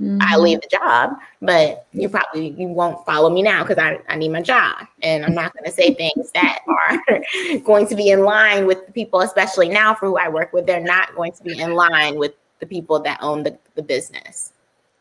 Mm-hmm. 0.00 0.18
I 0.20 0.36
leave 0.36 0.60
the 0.60 0.68
job, 0.70 1.16
but 1.42 1.86
you 1.92 2.08
probably 2.08 2.50
you 2.50 2.68
won't 2.68 3.04
follow 3.04 3.30
me 3.30 3.42
now 3.42 3.64
because 3.64 3.78
I, 3.78 3.98
I 4.08 4.16
need 4.16 4.28
my 4.28 4.42
job. 4.42 4.86
And 5.02 5.24
I'm 5.24 5.34
not 5.34 5.52
gonna 5.54 5.72
say 5.72 5.92
things 5.94 6.30
that 6.32 6.60
are 6.68 7.58
going 7.64 7.88
to 7.88 7.96
be 7.96 8.10
in 8.10 8.22
line 8.22 8.66
with 8.66 8.86
the 8.86 8.92
people, 8.92 9.20
especially 9.22 9.68
now 9.68 9.94
for 9.94 10.06
who 10.06 10.16
I 10.16 10.28
work 10.28 10.52
with. 10.52 10.66
They're 10.66 10.80
not 10.80 11.16
going 11.16 11.32
to 11.32 11.42
be 11.42 11.60
in 11.60 11.74
line 11.74 12.16
with 12.16 12.34
the 12.60 12.66
people 12.66 13.00
that 13.00 13.18
own 13.20 13.42
the, 13.42 13.58
the 13.74 13.82
business. 13.82 14.52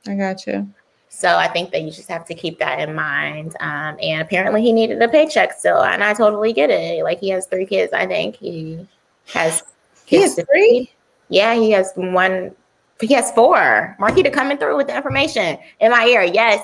I 0.08 0.16
got 0.16 0.48
you. 0.48 0.68
So 1.10 1.36
I 1.36 1.48
think 1.48 1.72
that 1.72 1.82
you 1.82 1.92
just 1.92 2.10
have 2.10 2.25
to 2.25 2.36
keep 2.36 2.60
that 2.60 2.80
in 2.88 2.94
mind. 2.94 3.56
Um, 3.60 3.98
and 4.01 4.22
apparently 4.22 4.62
he 4.62 4.72
needed 4.72 5.01
a 5.01 5.08
paycheck 5.08 5.54
still, 5.54 5.84
and 5.84 6.04
I 6.04 6.13
totally 6.13 6.54
get 6.54 6.70
it. 6.70 7.04
Like 7.04 7.20
he 7.20 7.30
has 7.30 7.46
three 7.48 7.66
kids, 7.66 7.94
I 7.94 8.06
think 8.06 8.36
he 8.36 8.88
has. 9.34 9.63
He 10.06 10.22
has 10.22 10.36
three. 10.36 10.92
Yeah, 11.30 11.56
he 11.56 11.72
has 11.72 11.92
one. 11.96 12.56
He 13.00 13.13
has 13.13 13.32
four. 13.32 13.96
Marquita 14.00 14.32
coming 14.32 14.58
through 14.58 14.77
with 14.77 14.88
the 14.88 14.96
information 14.96 15.58
in 15.80 15.92
my 15.92 16.06
ear. 16.06 16.24
Yes, 16.24 16.63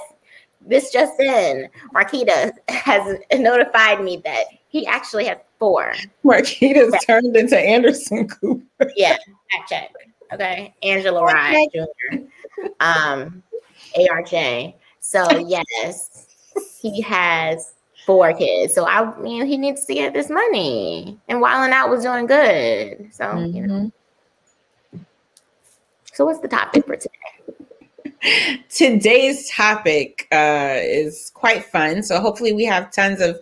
this 0.61 0.91
just 0.91 1.19
in. 1.19 1.69
Marquita 1.93 2.51
has 2.69 3.17
notified 3.33 4.03
me 4.03 4.17
that 4.23 4.45
he 4.69 4.87
actually 4.87 5.25
has 5.25 5.37
four. 5.59 5.93
Marquita's 6.23 7.03
turned 7.05 7.35
into 7.35 7.57
Anderson 7.57 8.27
Cooper. 8.27 8.91
yeah, 8.95 9.17
fact 9.51 9.69
check. 9.69 9.91
Okay, 10.33 10.73
Angela 10.81 11.23
Rye 11.23 11.67
Jr. 11.73 12.17
Um, 12.79 13.43
ARJ. 13.95 14.73
So 14.99 15.37
yes, 15.37 16.27
he 16.81 17.01
has 17.01 17.75
four 18.05 18.33
kids. 18.33 18.73
So 18.73 18.87
I 18.87 19.17
mean, 19.19 19.45
he 19.45 19.57
needs 19.57 19.85
to 19.85 19.93
get 19.93 20.13
this 20.13 20.29
money. 20.29 21.19
And 21.27 21.39
Wild 21.39 21.65
'N 21.65 21.73
Out 21.73 21.89
was 21.89 22.03
doing 22.03 22.25
good. 22.25 23.09
So 23.13 23.25
mm-hmm. 23.25 23.55
you 23.55 23.67
know. 23.67 23.91
So 26.13 26.25
what's 26.25 26.39
the 26.39 26.47
topic 26.47 26.85
for 26.85 26.95
today? 26.95 28.59
Today's 28.69 29.49
topic 29.49 30.27
uh, 30.31 30.75
is 30.77 31.31
quite 31.33 31.65
fun. 31.65 32.03
So 32.03 32.19
hopefully 32.19 32.53
we 32.53 32.65
have 32.65 32.91
tons 32.91 33.19
of 33.19 33.39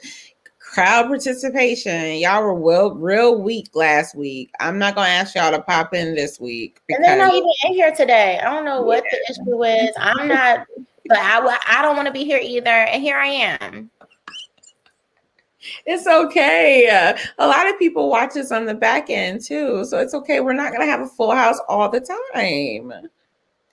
crowd 0.60 1.08
participation. 1.08 2.16
Y'all 2.16 2.42
were 2.42 2.54
well, 2.54 2.96
real 2.96 3.42
weak 3.42 3.70
last 3.76 4.16
week. 4.16 4.52
I'm 4.62 4.80
not 4.80 4.96
gonna 4.96 5.10
ask 5.10 5.36
y'all 5.36 5.52
to 5.52 5.62
pop 5.62 5.94
in 5.94 6.16
this 6.16 6.40
week. 6.40 6.80
Because, 6.88 7.04
and 7.04 7.06
they're 7.06 7.18
not 7.18 7.34
even 7.34 7.52
in 7.68 7.74
here 7.74 7.94
today. 7.94 8.40
I 8.40 8.50
don't 8.50 8.64
know 8.64 8.82
what 8.82 9.04
yeah. 9.12 9.20
the 9.28 9.34
issue 9.34 9.64
is. 9.64 9.92
I'm 9.98 10.30
not, 10.30 10.66
but 11.08 11.18
I 11.18 11.58
I 11.68 11.82
don't 11.82 11.98
want 11.98 12.08
to 12.08 12.14
be 12.14 12.24
here 12.24 12.40
either. 12.42 12.70
And 12.70 13.04
here 13.04 13.18
I 13.18 13.28
am. 13.28 13.92
It's 15.86 16.08
okay. 16.08 16.90
Uh, 16.90 17.18
a 17.38 17.48
lot 17.48 17.70
of 17.70 17.78
people 17.78 18.10
watch 18.10 18.36
us 18.38 18.52
on 18.52 18.66
the 18.66 18.74
back 18.74 19.10
end 19.10 19.44
too, 19.44 19.86
so 19.86 20.00
it's 20.00 20.14
okay. 20.14 20.40
We're 20.40 20.54
not 20.54 20.72
gonna 20.72 20.86
have 20.86 21.02
a 21.02 21.08
full 21.08 21.32
house 21.32 21.60
all 21.68 21.90
the 21.90 22.00
time. 22.00 22.94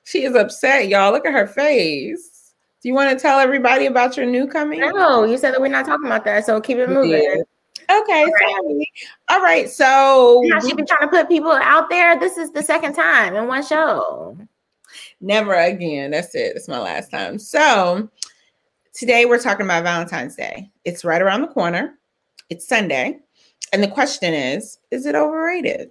She 0.05 0.25
is 0.25 0.35
upset, 0.35 0.89
y'all. 0.89 1.13
Look 1.13 1.27
at 1.27 1.33
her 1.33 1.47
face. 1.47 2.55
Do 2.83 2.89
you 2.89 2.95
want 2.95 3.11
to 3.11 3.21
tell 3.21 3.41
everybody 3.41 3.87
about 3.87 4.17
your 4.17 4.27
new 4.27 4.47
coming? 4.47 4.81
No, 4.81 5.25
you 5.25 5.37
said 5.37 5.53
that 5.53 5.61
we're 5.61 5.69
not 5.69 5.85
talking 5.85 6.07
about 6.07 6.25
that, 6.25 6.47
so 6.47 6.61
keep 6.61 6.79
it 6.79 6.89
moving. 6.89 7.43
Okay, 7.91 8.23
All 8.23 8.27
right. 8.27 8.33
sorry. 8.63 8.93
All 9.31 9.43
right, 9.43 9.69
so 9.69 10.43
yeah, 10.45 10.61
she 10.61 10.75
been 10.75 10.87
trying 10.87 11.09
to 11.09 11.09
put 11.09 11.29
people 11.29 11.53
out 11.53 11.91
there. 11.91 12.19
This 12.19 12.37
is 12.37 12.53
the 12.53 12.63
second 12.63 12.95
time 12.95 13.35
in 13.35 13.49
one 13.49 13.65
show. 13.65 14.37
Never 15.21 15.55
again. 15.55 16.11
That's 16.11 16.35
it. 16.35 16.55
It's 16.55 16.69
my 16.69 16.79
last 16.79 17.11
time. 17.11 17.39
So 17.39 18.09
today 18.99 19.27
we're 19.27 19.39
talking 19.39 19.65
about 19.65 19.85
Valentine's 19.85 20.35
Day. 20.35 20.69
It's 20.85 21.05
right 21.05 21.23
around 21.23 21.43
the 21.43 21.49
corner. 21.49 21.95
It's 22.51 22.67
Sunday. 22.67 23.21
And 23.73 23.81
the 23.81 23.89
question 23.89 24.35
is, 24.35 24.79
is 24.91 25.07
it 25.07 25.15
overrated? 25.15 25.91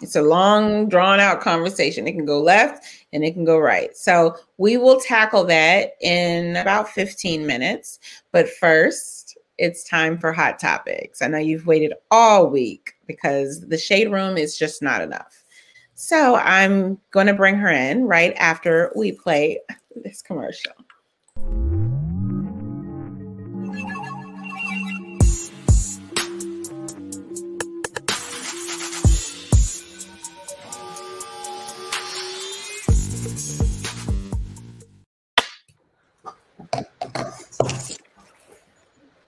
It's 0.00 0.16
a 0.16 0.22
long, 0.22 0.88
drawn 0.88 1.20
out 1.20 1.42
conversation. 1.42 2.08
It 2.08 2.12
can 2.12 2.24
go 2.24 2.40
left 2.40 2.86
and 3.12 3.22
it 3.22 3.34
can 3.34 3.44
go 3.44 3.58
right. 3.58 3.94
So 3.94 4.34
we 4.56 4.78
will 4.78 4.98
tackle 4.98 5.44
that 5.44 5.90
in 6.00 6.56
about 6.56 6.88
15 6.88 7.46
minutes. 7.46 7.98
But 8.32 8.48
first, 8.48 9.36
it's 9.58 9.84
time 9.84 10.16
for 10.16 10.32
hot 10.32 10.58
topics. 10.58 11.20
I 11.20 11.26
know 11.26 11.36
you've 11.36 11.66
waited 11.66 11.92
all 12.10 12.46
week 12.46 12.94
because 13.06 13.60
the 13.60 13.76
shade 13.76 14.10
room 14.10 14.38
is 14.38 14.56
just 14.56 14.80
not 14.80 15.02
enough. 15.02 15.44
So 15.96 16.36
I'm 16.36 16.98
going 17.10 17.26
to 17.26 17.34
bring 17.34 17.56
her 17.56 17.68
in 17.68 18.04
right 18.04 18.32
after 18.38 18.90
we 18.96 19.12
play 19.12 19.60
this 19.94 20.22
commercial. 20.22 20.72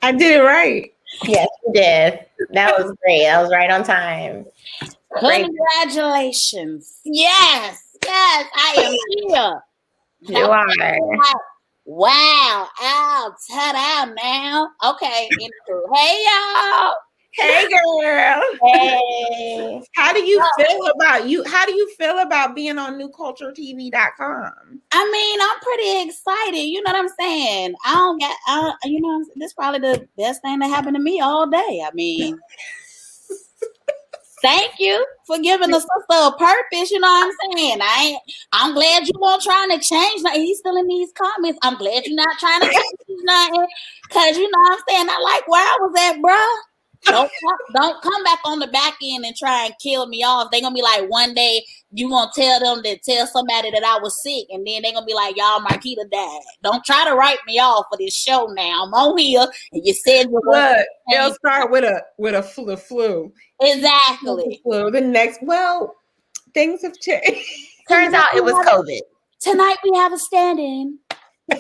I 0.03 0.13
did 0.13 0.41
it 0.41 0.45
right. 0.45 0.93
Yes, 1.25 1.49
you 1.65 1.73
did. 1.73 2.27
That 2.53 2.77
was 2.77 2.95
great. 3.03 3.23
That 3.23 3.41
was 3.41 3.51
right 3.53 3.71
on 3.71 3.85
time. 3.85 4.47
Congratulations. 5.19 6.99
Yes, 7.05 7.85
yes, 8.05 8.47
I 8.55 8.75
am 8.79 8.97
here. 9.29 9.63
You 10.21 10.45
are. 10.47 10.67
Wow. 11.85 12.69
I'll 12.81 13.37
ta-da 13.51 14.13
now. 14.13 14.69
Okay. 14.85 15.29
Hey, 15.95 16.25
y'all. 16.27 16.95
Hey 17.35 17.67
girl. 17.67 18.43
Hey. 18.63 19.83
How 19.95 20.13
do 20.13 20.23
you 20.23 20.39
oh. 20.43 20.51
feel 20.59 20.87
about 20.95 21.27
you? 21.27 21.43
How 21.45 21.65
do 21.65 21.75
you 21.75 21.91
feel 21.97 22.19
about 22.19 22.55
being 22.55 22.77
on 22.77 23.01
newculturetv.com? 23.01 24.81
I 24.93 25.11
mean, 25.11 25.39
I'm 25.41 25.59
pretty 25.61 26.09
excited. 26.09 26.65
You 26.65 26.83
know 26.83 26.93
what 26.93 27.01
I'm 27.01 27.09
saying? 27.19 27.75
I 27.87 27.95
don't 27.95 28.19
get 28.19 28.37
I, 28.47 28.75
you 28.85 29.01
know, 29.01 29.25
this 29.37 29.47
is 29.47 29.55
probably 29.55 29.81
the 29.81 30.07
best 30.19 30.43
thing 30.43 30.59
that 30.59 30.69
happened 30.69 30.97
to 30.97 31.03
me 31.03 31.21
all 31.21 31.49
day. 31.49 31.83
I 31.87 31.91
mean, 31.95 32.39
thank 34.43 34.73
you 34.79 35.07
for 35.27 35.39
giving 35.39 35.73
us 35.73 35.87
a 36.11 36.33
purpose. 36.33 36.91
You 36.91 37.01
know 37.01 37.09
what 37.09 37.33
I'm 37.33 37.57
saying? 37.57 37.79
I 37.81 38.05
ain't, 38.05 38.23
I'm 38.53 38.75
glad 38.75 39.07
you 39.07 39.15
won't 39.19 39.43
trying 39.43 39.71
to 39.71 39.79
change. 39.79 40.21
Like 40.21 40.35
he's 40.37 40.59
still 40.59 40.77
in 40.77 40.87
these 40.87 41.13
comments. 41.17 41.59
I'm 41.63 41.79
glad 41.79 42.05
you're 42.05 42.15
not 42.15 42.39
trying 42.39 42.61
to 42.61 42.67
change 42.67 43.23
nothing. 43.23 43.67
Cause 44.11 44.37
you 44.37 44.51
know 44.51 44.59
what 44.59 44.73
I'm 44.73 44.85
saying? 44.87 45.07
I 45.09 45.19
like 45.23 45.49
where 45.49 45.63
I 45.67 45.79
was 45.81 45.95
at, 45.99 46.21
bruh 46.21 46.72
don't 47.05 47.31
don't 47.75 48.03
come 48.03 48.25
back 48.25 48.39
on 48.45 48.59
the 48.59 48.67
back 48.69 48.95
end 49.03 49.25
and 49.25 49.37
try 49.37 49.67
and 49.67 49.75
kill 49.83 50.07
me 50.07 50.23
off. 50.23 50.51
They're 50.51 50.61
gonna 50.61 50.75
be 50.75 50.83
like 50.83 51.09
one 51.09 51.35
day 51.35 51.65
you 51.91 52.09
gonna 52.09 52.31
tell 52.35 52.61
them 52.61 52.83
to 52.83 52.97
tell 52.99 53.27
somebody 53.27 53.71
that 53.71 53.85
I 53.85 53.99
was 54.01 54.23
sick, 54.23 54.47
and 54.51 54.67
then 54.67 54.83
they're 54.83 54.93
gonna 54.93 55.07
be 55.07 55.15
like, 55.15 55.37
Y'all 55.37 55.61
Marquita 55.61 56.09
died. 56.11 56.41
Don't 56.63 56.85
try 56.85 57.05
to 57.09 57.15
write 57.15 57.39
me 57.47 57.59
off 57.59 57.87
for 57.91 57.99
this 57.99 58.15
show 58.15 58.47
now. 58.47 58.85
I'm 58.85 58.95
on 58.95 59.19
here 59.19 59.47
and 59.73 59.83
you 59.85 59.95
said 59.95 60.25
you 60.25 60.41
Look, 60.45 60.87
it'll 61.13 61.35
start 61.35 61.71
with 61.71 61.85
a 61.85 62.03
with 62.19 62.35
a 62.35 62.43
flu, 62.43 62.77
flu. 62.77 63.33
Exactly. 63.61 64.45
The 64.49 64.61
flu. 64.63 64.91
The 64.91 65.01
next 65.01 65.41
well, 65.43 65.97
things 66.55 66.83
have 66.83 66.99
changed. 66.99 67.41
Turns 67.89 68.15
out 68.15 68.35
it 68.35 68.45
was 68.45 68.55
COVID. 68.67 69.01
Tonight 69.41 69.77
we 69.83 69.97
have 69.99 70.13
a 70.13 70.19
stand-in. 70.19 70.99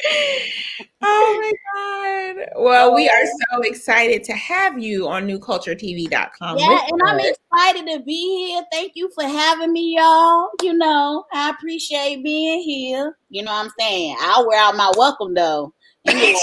oh 1.02 1.40
my 1.40 1.52
god. 1.74 2.46
Well, 2.56 2.94
we 2.94 3.08
are 3.08 3.22
oh. 3.22 3.38
so 3.52 3.62
excited 3.62 4.22
to 4.24 4.32
have 4.34 4.78
you 4.78 5.08
on 5.08 5.26
newculturetv.com. 5.26 6.58
Yeah, 6.58 6.80
and 6.88 7.02
I'm 7.04 7.18
excited 7.18 7.86
to 7.92 8.00
be 8.04 8.46
here. 8.46 8.62
Thank 8.72 8.92
you 8.94 9.10
for 9.14 9.24
having 9.24 9.72
me, 9.72 9.96
y'all. 9.96 10.50
You 10.62 10.74
know, 10.74 11.24
I 11.32 11.50
appreciate 11.50 12.22
being 12.22 12.60
here. 12.60 13.16
You 13.30 13.42
know 13.42 13.50
what 13.52 13.64
I'm 13.66 13.72
saying? 13.78 14.16
I'll 14.20 14.46
wear 14.46 14.60
out 14.60 14.76
my 14.76 14.92
welcome 14.96 15.34
though. 15.34 15.74
Damn, 16.06 16.36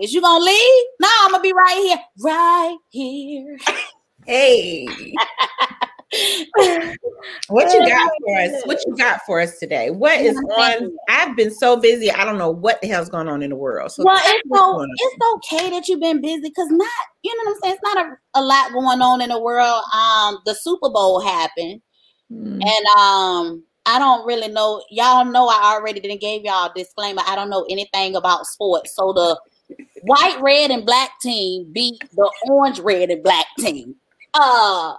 is 0.00 0.12
you 0.12 0.20
gonna 0.20 0.44
leave? 0.44 0.84
No, 1.00 1.08
I'm 1.22 1.30
gonna 1.30 1.42
be 1.42 1.52
right 1.52 1.76
here. 1.76 1.98
Right 2.24 2.76
here. 2.90 3.56
Hey. 4.26 4.88
what 7.48 7.72
you 7.72 7.86
got 7.86 8.10
for 8.24 8.40
us? 8.40 8.62
What 8.64 8.78
you 8.86 8.96
got 8.96 9.20
for 9.26 9.40
us 9.40 9.58
today? 9.58 9.90
What 9.90 10.18
is 10.20 10.36
on? 10.36 10.96
I've 11.08 11.36
been 11.36 11.50
so 11.50 11.76
busy. 11.76 12.10
I 12.10 12.24
don't 12.24 12.38
know 12.38 12.50
what 12.50 12.80
the 12.80 12.88
hell's 12.88 13.10
going 13.10 13.28
on 13.28 13.42
in 13.42 13.50
the 13.50 13.56
world. 13.56 13.92
So 13.92 14.04
well, 14.04 14.16
it's 14.16 14.48
so 14.54 14.82
it's 14.82 15.16
okay 15.34 15.70
that 15.70 15.86
you've 15.86 16.00
been 16.00 16.22
busy 16.22 16.48
because 16.48 16.68
not 16.70 16.88
you 17.22 17.36
know 17.36 17.50
what 17.50 17.56
I'm 17.56 17.60
saying. 17.62 17.74
It's 17.74 17.94
not 17.94 18.06
a, 18.06 18.40
a 18.40 18.42
lot 18.42 18.72
going 18.72 19.02
on 19.02 19.20
in 19.20 19.28
the 19.28 19.38
world. 19.38 19.82
Um, 19.92 20.38
the 20.46 20.54
Super 20.54 20.88
Bowl 20.88 21.20
happened, 21.20 21.82
mm. 22.32 22.62
and 22.62 22.86
um, 22.96 23.62
I 23.84 23.98
don't 23.98 24.26
really 24.26 24.48
know. 24.48 24.82
Y'all 24.90 25.26
know 25.26 25.46
I 25.48 25.74
already 25.74 26.00
didn't 26.00 26.22
gave 26.22 26.42
y'all 26.42 26.70
a 26.70 26.72
disclaimer. 26.74 27.22
I 27.26 27.36
don't 27.36 27.50
know 27.50 27.66
anything 27.68 28.16
about 28.16 28.46
sports. 28.46 28.96
So 28.96 29.12
the 29.12 29.38
white, 30.02 30.40
red, 30.40 30.70
and 30.70 30.86
black 30.86 31.10
team 31.20 31.70
beat 31.70 32.02
the 32.12 32.32
orange, 32.44 32.78
red, 32.78 33.10
and 33.10 33.22
black 33.22 33.46
team. 33.58 33.94
Uh 34.32 34.94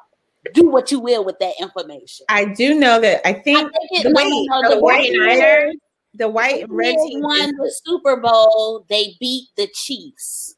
do 0.54 0.70
what 0.70 0.92
you 0.92 1.00
will 1.00 1.26
with 1.26 1.40
that 1.40 1.54
information. 1.60 2.26
I 2.30 2.46
do 2.46 2.80
know 2.80 3.00
that 3.02 3.28
I 3.28 3.34
think, 3.34 3.58
I 3.58 3.88
think 3.92 4.04
the, 4.04 4.10
the, 4.10 4.76
the, 4.76 4.80
white 4.80 5.12
red, 5.20 5.74
the 6.14 6.30
white 6.30 6.64
and 6.64 6.72
red 6.72 6.96
team 6.96 7.22
won 7.22 7.56
the 7.56 7.74
Super 7.86 8.18
Bowl. 8.18 8.86
They 8.90 9.16
beat 9.20 9.48
the 9.56 9.68
Chiefs. 9.68 10.56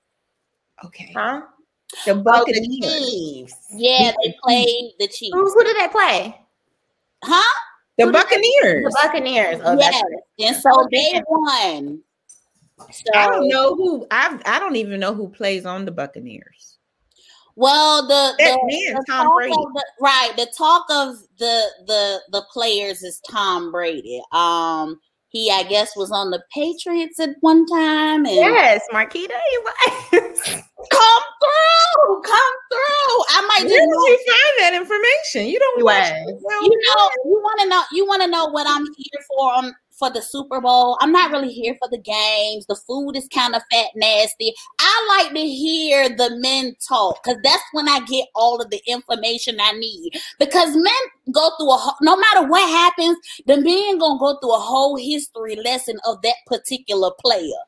Okay. 0.85 1.11
Huh? 1.15 1.41
The 2.05 2.15
Buccaneers. 2.15 2.67
Oh, 2.83 2.89
the 2.89 3.11
Chiefs. 3.11 3.55
Yeah, 3.73 4.11
they 4.23 4.35
played 4.43 4.93
the 4.99 5.07
Chiefs. 5.07 5.33
Who, 5.33 5.51
who 5.51 5.63
did 5.63 5.77
they 5.77 5.87
play? 5.87 6.41
Huh? 7.23 7.59
The 7.97 8.05
who 8.05 8.11
Buccaneers. 8.11 8.93
The 8.93 8.99
Buccaneers. 9.03 9.61
Oh, 9.63 9.77
yes. 9.77 10.01
And 10.39 10.55
so 10.55 10.87
they 10.91 11.21
won. 11.27 12.01
So, 12.89 13.13
I 13.13 13.27
don't 13.27 13.47
know 13.47 13.75
who 13.75 14.07
I 14.09 14.39
I 14.45 14.57
don't 14.57 14.75
even 14.75 14.99
know 14.99 15.13
who 15.13 15.29
plays 15.29 15.67
on 15.67 15.85
the 15.85 15.91
Buccaneers. 15.91 16.79
Well, 17.55 18.07
the, 18.07 18.33
the, 18.37 18.93
the 18.95 19.05
Tom 19.07 19.35
Brady. 19.35 19.53
The, 19.53 19.85
right. 19.99 20.31
The 20.35 20.47
talk 20.57 20.85
of 20.89 21.15
the 21.37 21.65
the 21.87 22.21
the 22.31 22.43
players 22.51 23.03
is 23.03 23.21
Tom 23.29 23.71
Brady. 23.71 24.21
Um, 24.31 24.99
he 25.29 25.49
I 25.49 25.63
guess 25.63 25.95
was 25.95 26.11
on 26.11 26.31
the 26.31 26.43
Patriots 26.53 27.19
at 27.19 27.35
one 27.39 27.65
time. 27.65 28.25
And 28.25 28.35
yes, 28.35 28.81
Marquita, 28.91 29.31
he 29.49 29.57
was. 29.57 30.01
come 30.91 31.23
through, 31.41 32.21
come 32.21 32.53
through. 32.71 33.15
I 33.29 33.45
might 33.47 33.69
Where 33.69 33.79
did 33.79 33.89
you 33.89 34.19
find 34.27 34.55
that 34.59 34.73
information? 34.73 35.49
You 35.49 35.59
don't. 35.59 35.79
You 35.79 36.69
know, 36.69 37.09
you 37.25 37.39
want 37.41 37.61
to 37.61 37.69
know. 37.69 37.81
You 37.91 38.05
want 38.05 38.21
to 38.23 38.27
know 38.27 38.47
what 38.47 38.67
I'm 38.67 38.85
here 38.97 39.21
for 39.27 39.53
on 39.53 39.73
for 40.01 40.09
the 40.09 40.21
Super 40.21 40.59
Bowl. 40.59 40.97
I'm 40.99 41.11
not 41.11 41.31
really 41.31 41.53
here 41.53 41.75
for 41.79 41.87
the 41.87 41.99
games. 41.99 42.65
The 42.65 42.75
food 42.75 43.15
is 43.15 43.27
kind 43.27 43.53
of 43.53 43.61
fat, 43.71 43.89
nasty. 43.95 44.51
I 44.79 45.19
like 45.19 45.33
to 45.35 45.47
hear 45.47 46.09
the 46.09 46.31
men 46.39 46.75
talk 46.87 47.23
because 47.23 47.39
that's 47.43 47.63
when 47.73 47.87
I 47.87 47.99
get 48.07 48.25
all 48.33 48.59
of 48.59 48.71
the 48.71 48.81
information 48.87 49.57
I 49.61 49.73
need. 49.73 50.13
Because 50.39 50.75
men 50.75 51.31
go 51.31 51.51
through 51.59 51.71
a 51.71 51.95
no 52.01 52.17
matter 52.17 52.47
what 52.47 52.67
happens, 52.67 53.15
the 53.45 53.57
men 53.57 53.99
gonna 53.99 54.19
go 54.19 54.39
through 54.41 54.55
a 54.55 54.59
whole 54.59 54.97
history 54.97 55.55
lesson 55.55 55.99
of 56.07 56.19
that 56.23 56.37
particular 56.47 57.11
player. 57.23 57.61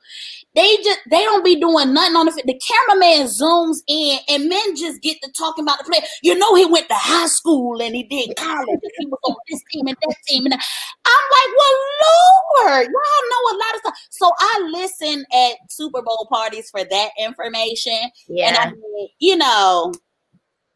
They 0.55 0.77
just 0.77 0.99
they 1.09 1.23
don't 1.23 1.43
be 1.43 1.59
doing 1.59 1.93
nothing 1.93 2.15
on 2.15 2.27
the 2.27 2.31
field. 2.31 2.45
the 2.45 2.59
cameraman 2.59 3.25
zooms 3.25 3.77
in 3.87 4.19
and 4.29 4.49
men 4.49 4.75
just 4.75 5.01
get 5.01 5.17
to 5.23 5.31
talking 5.31 5.63
about 5.63 5.79
the 5.79 5.85
player. 5.85 6.01
You 6.21 6.37
know 6.37 6.55
he 6.55 6.65
went 6.65 6.87
to 6.89 6.95
high 6.95 7.27
school 7.27 7.81
and 7.81 7.95
he 7.95 8.03
did 8.03 8.35
college. 8.37 8.79
he 8.99 9.05
was 9.07 9.19
on 9.23 9.35
this 9.49 9.61
team 9.71 9.87
and 9.87 9.97
that 9.99 10.15
team 10.27 10.45
and 10.45 10.53
I'm 10.53 10.61
like, 10.61 11.57
well, 11.57 12.65
Lord, 12.65 12.85
y'all 12.85 13.29
know 13.29 13.51
a 13.51 13.57
lot 13.57 13.75
of 13.75 13.79
stuff. 13.79 13.95
So 14.11 14.31
I 14.37 14.69
listen 14.71 15.25
at 15.33 15.55
Super 15.71 16.03
Bowl 16.03 16.27
parties 16.31 16.69
for 16.69 16.83
that 16.83 17.09
information. 17.19 17.97
Yeah, 18.27 18.49
and 18.49 18.57
I 18.57 18.71
mean, 18.71 19.09
you 19.19 19.35
know, 19.35 19.91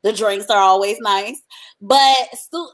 the 0.01 0.11
drinks 0.11 0.49
are 0.49 0.61
always 0.61 0.97
nice, 1.01 1.39
but 1.81 2.15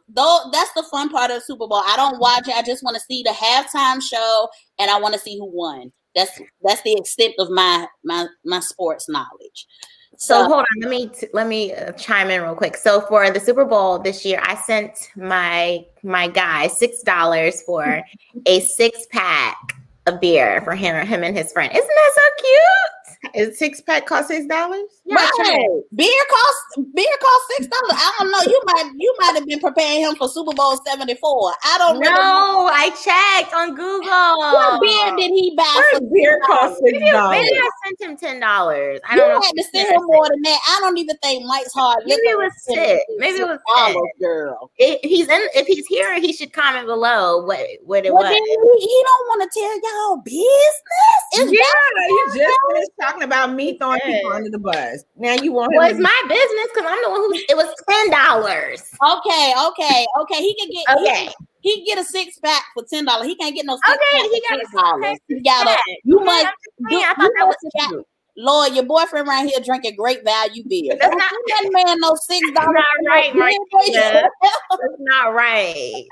though 0.08 0.40
that's 0.54 0.72
the 0.74 0.84
fun 0.90 1.10
part 1.10 1.32
of 1.32 1.38
the 1.38 1.42
Super 1.42 1.68
Bowl. 1.68 1.84
I 1.86 1.98
don't 1.98 2.20
watch 2.20 2.48
it. 2.48 2.56
I 2.56 2.62
just 2.62 2.84
want 2.84 2.96
to 2.96 3.02
see 3.02 3.24
the 3.24 3.32
halftime 3.32 4.02
show 4.02 4.48
and 4.80 4.90
I 4.90 5.00
want 5.00 5.16
to 5.16 5.20
see 5.20 5.38
who 5.38 5.46
won. 5.46 5.92
That's 6.16 6.42
that's 6.64 6.82
the 6.84 6.94
extent 6.94 7.36
of 7.40 7.50
my 7.50 7.88
my 8.04 8.28
my 8.46 8.60
sports 8.60 9.10
knowledge. 9.10 9.68
So, 10.16 10.36
so 10.36 10.44
hold 10.44 10.60
on, 10.60 10.82
let 10.82 10.90
me 10.90 11.08
t- 11.08 11.28
let 11.34 11.48
me 11.48 11.74
uh, 11.74 11.92
chime 11.94 12.30
in 12.30 12.42
real 12.42 12.56
quick. 12.56 12.78
So 12.78 13.02
for 13.02 13.30
the 13.32 13.40
Super 13.40 13.66
Bowl 13.66 14.00
this 14.00 14.24
year, 14.24 14.40
I 14.44 14.56
sent 14.56 15.10
my 15.16 15.86
my 16.04 16.28
guy 16.28 16.68
six 16.68 17.02
dollars 17.02 17.62
for 17.64 18.04
a 18.46 18.60
six 18.62 19.08
pack 19.12 19.58
of 20.06 20.20
beer 20.20 20.62
for 20.62 20.76
him 20.76 21.06
him 21.06 21.24
and 21.24 21.36
his 21.36 21.52
friend. 21.52 21.72
Isn't 21.74 21.88
that 21.88 22.12
so 22.16 22.44
cute? 22.44 23.03
Is 23.34 23.58
six 23.58 23.82
pack 23.82 24.06
cost 24.06 24.28
six 24.28 24.46
dollars? 24.46 24.84
Yeah, 25.06 25.16
right. 25.16 25.82
Beer 25.96 26.24
cost 26.30 26.88
beer 26.94 27.16
cost 27.22 27.44
six 27.56 27.68
dollars. 27.68 27.96
I 27.96 28.14
don't 28.20 28.32
know. 28.32 28.52
You 28.52 28.62
might 28.66 28.92
you 28.98 29.16
might 29.18 29.36
have 29.36 29.48
been 29.48 29.60
preparing 29.60 30.02
him 30.02 30.16
for 30.16 30.28
Super 30.28 30.54
Bowl 30.54 30.78
seventy 30.86 31.16
four. 31.16 31.54
I 31.64 31.78
don't 31.78 32.00
know. 32.00 32.10
No, 32.10 32.70
I 32.72 32.90
checked 32.92 33.54
on 33.54 33.76
Google. 33.76 34.04
What 34.04 34.82
beer 34.82 35.16
did 35.16 35.32
he 35.32 35.56
buy? 35.56 35.90
What 35.94 36.14
beer 36.14 36.40
cost 36.46 36.80
six 36.84 37.00
dollars? 37.12 37.40
Maybe 37.40 37.58
I 37.58 37.70
sent 37.86 38.02
him 38.02 38.18
ten 38.18 38.40
dollars. 38.40 39.00
I 39.10 39.16
don't 39.16 39.28
you 39.28 39.34
know. 39.34 39.42
had 39.42 39.54
to 39.54 39.64
send 39.74 39.96
him 39.96 40.02
more 40.06 40.28
than 40.30 40.42
that. 40.44 40.60
I 40.68 40.80
don't 40.82 40.98
even 40.98 41.18
think 41.24 41.46
Mike's 41.46 41.74
hard. 41.74 42.04
Maybe 42.06 42.28
it 42.28 42.38
was 42.38 42.52
sick. 42.64 43.02
Maybe 43.18 43.40
it 43.40 43.48
was 43.48 43.60
sick. 43.88 43.98
girl. 44.20 44.70
It, 44.78 45.00
he's 45.04 45.30
in. 45.30 45.42
If 45.56 45.66
he's 45.66 45.88
here, 45.88 46.20
he 46.20 46.34
should 46.34 46.52
comment 46.52 46.88
below 46.88 47.44
what 47.46 47.66
what 47.84 48.06
it 48.06 48.14
well, 48.14 48.24
was. 48.24 48.32
He, 48.32 48.86
he 48.86 49.04
don't 49.08 49.28
want 49.32 49.42
to 49.42 49.60
tell 49.60 49.74
y'all 49.80 50.18
business. 50.18 51.24
It's 51.36 51.52
yeah, 51.52 52.08
you 52.08 52.26
just 52.28 52.60
finished 52.70 52.92
talking 53.14 53.24
about 53.24 53.54
me 53.54 53.78
throwing 53.78 54.00
yeah. 54.06 54.18
people 54.18 54.34
under 54.34 54.50
the 54.50 54.60
bus. 54.60 55.04
Now 55.18 55.34
you 55.34 55.54
want 55.54 55.74
well, 55.76 55.90
it's 55.90 56.00
my 56.00 56.22
business 56.28 56.68
because 56.74 56.90
I'm 56.90 57.04
the 57.04 57.10
one 57.10 57.20
who 57.20 57.34
it 57.34 57.56
was 57.56 57.74
ten 57.90 58.10
dollars. 58.10 58.82
Okay, 59.02 59.54
okay, 59.68 60.06
okay. 60.22 60.42
He 60.42 60.56
can 60.56 60.70
get 60.72 60.98
okay. 60.98 61.34
He, 61.62 61.76
he 61.76 61.86
get 61.86 61.98
a 61.98 62.04
six 62.04 62.40
pack 62.40 62.64
for 62.74 62.84
ten 62.90 63.06
dollars. 63.06 63.28
He 63.28 63.36
can't 63.36 63.56
get 63.56 63.66
no 63.66 63.78
six 63.86 63.98
okay. 63.98 64.30
He 64.30 64.42
got 64.50 64.60
a 64.60 64.68
dollars. 64.74 65.20
He 65.28 65.42
got 65.42 65.68
a. 65.68 65.78
You 66.04 66.20
yeah, 66.20 66.26
must. 66.26 66.48
Do, 66.90 66.96
I 66.98 67.14
thought 67.14 67.32
that 67.38 67.48
was 67.48 67.56
got, 67.78 68.06
Lord, 68.36 68.74
your 68.74 68.86
boyfriend 68.86 69.28
right 69.28 69.48
here 69.48 69.60
drinking 69.64 69.96
great 69.96 70.24
value 70.24 70.64
beer. 70.68 70.96
That's 71.00 71.16
not 71.16 71.32
that 71.32 71.70
man 71.72 72.00
no 72.00 72.16
six 72.16 72.40
dollars. 72.52 72.76
Not 72.76 73.12
right, 73.12 73.34
Marquita. 73.34 74.24
That's 74.72 74.98
not 75.00 75.34
right. 75.34 76.06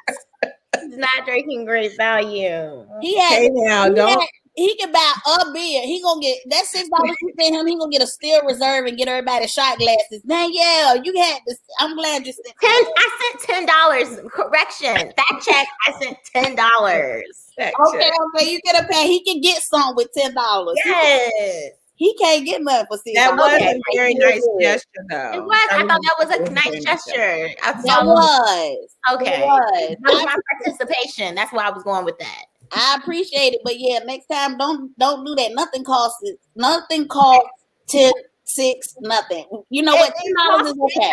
He's 0.80 0.98
not 0.98 1.26
drinking 1.26 1.66
great 1.66 1.96
value. 1.98 2.86
He 3.02 3.18
had, 3.20 3.34
okay, 3.34 3.50
now 3.52 3.90
he 3.90 3.96
don't. 3.96 4.10
Had, 4.10 4.28
he 4.54 4.76
can 4.78 4.92
buy 4.92 5.14
a 5.26 5.52
beer. 5.52 5.82
He 5.84 6.02
gonna 6.02 6.22
get 6.22 6.38
that 6.50 6.66
six 6.66 6.90
dollars 6.90 7.16
you 7.22 7.34
pay 7.38 7.52
him. 7.52 7.66
He 7.66 7.78
gonna 7.78 7.92
get 7.92 8.04
a 8.04 8.08
steel 8.08 8.42
reserve 8.46 8.86
and 8.86 8.98
get 8.98 9.08
everybody 9.08 9.48
shot 9.48 9.78
glasses. 9.78 10.22
yeah, 10.26 10.94
you 10.96 11.14
had 11.22 11.40
this. 11.48 11.58
I'm 11.80 11.96
glad 11.96 12.26
you 12.26 12.34
sent 12.34 12.56
ten. 12.62 12.70
I 12.70 13.32
sent 13.32 13.44
ten 13.44 13.66
dollars. 13.66 14.20
Correction. 14.32 14.96
Fact 14.96 15.46
check. 15.46 15.68
I 15.88 16.00
sent 16.02 16.18
ten 16.34 16.56
dollars. 16.56 17.52
Okay, 17.60 17.72
okay. 17.80 18.52
You 18.52 18.60
get 18.62 18.84
a 18.84 18.88
pay. 18.88 19.08
He 19.08 19.24
can 19.24 19.40
get 19.40 19.62
some 19.62 19.96
with 19.96 20.10
ten 20.14 20.34
dollars. 20.34 20.78
Yes. 20.86 21.72
He 21.96 22.16
can't 22.16 22.44
get 22.44 22.64
nothing 22.64 22.88
for 22.90 22.98
six. 22.98 23.16
That 23.16 23.38
was 23.38 23.54
okay. 23.54 23.74
a 23.74 23.96
very 23.96 24.16
nice 24.16 24.42
gesture, 24.60 25.06
though. 25.12 25.34
It 25.34 25.44
was. 25.44 25.68
I, 25.72 25.84
I 25.84 25.88
thought 25.88 26.00
that 26.02 26.16
was 26.18 26.50
a 26.50 26.52
nice 26.52 26.84
gesture. 26.84 27.50
that 27.62 28.06
was. 28.06 28.98
Okay. 29.14 29.44
It 29.44 29.46
was. 29.46 29.96
That 30.02 30.14
was 30.14 30.26
my 30.26 30.36
participation. 30.58 31.36
That's 31.36 31.54
why 31.54 31.68
I 31.68 31.70
was 31.70 31.84
going 31.84 32.04
with 32.04 32.18
that. 32.18 32.46
I 32.73 32.97
appreciate 33.01 33.53
it, 33.53 33.62
but 33.63 33.79
yeah, 33.79 33.99
next 33.99 34.27
time 34.27 34.57
don't 34.57 34.97
don't 34.97 35.25
do 35.25 35.36
that. 35.36 35.51
Nothing 35.53 35.84
costs 35.84 36.19
it. 36.23 36.39
Nothing 36.55 37.07
costs 37.07 37.49
ten 37.88 38.12
six 38.45 38.95
nothing. 39.01 39.45
You 39.69 39.84
know 39.84 39.95
what? 39.95 40.13
Ten 40.15 40.34
dollars 40.36 40.71
is 40.71 40.79
okay. 40.79 41.12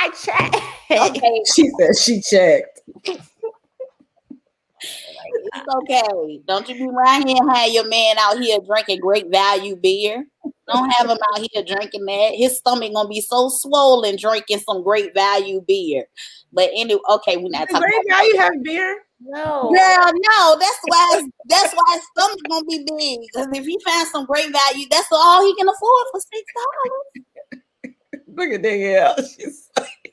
I 0.00 0.10
checked. 0.10 0.56
Okay. 0.90 1.42
she 1.54 1.70
said 1.78 1.96
she 1.98 2.20
checked. 2.20 2.80
It's 5.54 5.74
okay. 5.74 6.40
Don't 6.46 6.68
you 6.68 6.74
be 6.74 6.88
around 6.88 7.28
here 7.28 7.36
and 7.38 7.56
have 7.56 7.70
your 7.70 7.88
man 7.88 8.16
out 8.18 8.38
here 8.38 8.58
drinking 8.64 9.00
great 9.00 9.30
value 9.30 9.76
beer. 9.76 10.26
Don't 10.72 10.90
have 10.90 11.08
him 11.08 11.18
out 11.34 11.46
here 11.52 11.64
drinking 11.64 12.04
that. 12.06 12.32
His 12.34 12.58
stomach 12.58 12.92
gonna 12.92 13.08
be 13.08 13.20
so 13.20 13.48
swollen 13.50 14.16
drinking 14.16 14.60
some 14.60 14.82
great 14.82 15.14
value 15.14 15.62
beer. 15.66 16.06
But 16.52 16.70
anyway, 16.74 17.00
okay, 17.10 17.36
we're 17.36 17.50
not 17.50 17.68
talking 17.68 17.88
great 17.88 18.04
about 18.06 18.18
value 18.18 18.36
have 18.38 18.62
beer. 18.62 19.05
No, 19.20 19.72
girl, 19.74 20.12
no. 20.14 20.58
That's 20.58 20.78
why. 20.84 21.22
that's 21.46 21.72
why 21.72 21.94
his 21.94 22.02
stomach 22.16 22.38
gonna 22.48 22.64
be 22.64 22.78
big. 22.78 23.20
Because 23.32 23.48
if 23.52 23.64
he 23.64 23.78
finds 23.84 24.10
some 24.10 24.26
great 24.26 24.52
value, 24.52 24.86
that's 24.90 25.08
all 25.10 25.44
he 25.44 25.54
can 25.56 25.68
afford 25.68 26.06
for 26.12 26.20
six 26.20 26.42
dollars. 26.54 28.22
Look 28.28 28.50
at 28.50 28.62
that 28.62 28.76
girl. 28.76 29.26
She's 29.26 29.70
like, 29.78 30.12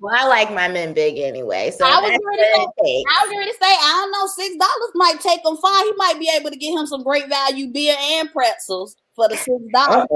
well, 0.00 0.14
I 0.16 0.26
like 0.28 0.52
my 0.54 0.68
men 0.68 0.94
big 0.94 1.18
anyway. 1.18 1.72
So 1.72 1.84
I 1.84 2.00
was 2.00 2.10
ready 2.10 2.42
to 2.42 2.72
say, 2.82 3.04
I 3.08 3.26
was 3.26 3.36
ready 3.36 3.50
to 3.50 3.56
say, 3.60 3.70
I 3.70 3.92
don't 4.02 4.12
know, 4.12 4.26
six 4.26 4.56
dollars 4.56 4.92
might 4.94 5.20
take 5.20 5.44
him 5.44 5.56
far. 5.56 5.84
He 5.84 5.92
might 5.96 6.18
be 6.18 6.30
able 6.34 6.50
to 6.50 6.56
get 6.56 6.78
him 6.78 6.86
some 6.86 7.02
great 7.02 7.28
value 7.28 7.72
beer 7.72 7.96
and 7.98 8.30
pretzels 8.32 8.96
for 9.16 9.28
the 9.28 9.36
six 9.36 9.56
dollars. 9.72 10.06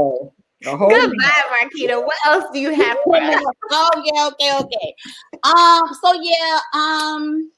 Goodbye, 0.63 1.43
Marquita. 1.53 2.03
What 2.03 2.17
else 2.27 2.45
do 2.53 2.59
you 2.59 2.73
have? 2.73 2.97
oh 3.07 4.03
yeah, 4.15 4.29
okay, 4.29 4.57
okay. 4.61 4.95
Um, 5.43 5.83
so 6.03 6.13
yeah, 6.23 6.59
um, 6.73 7.51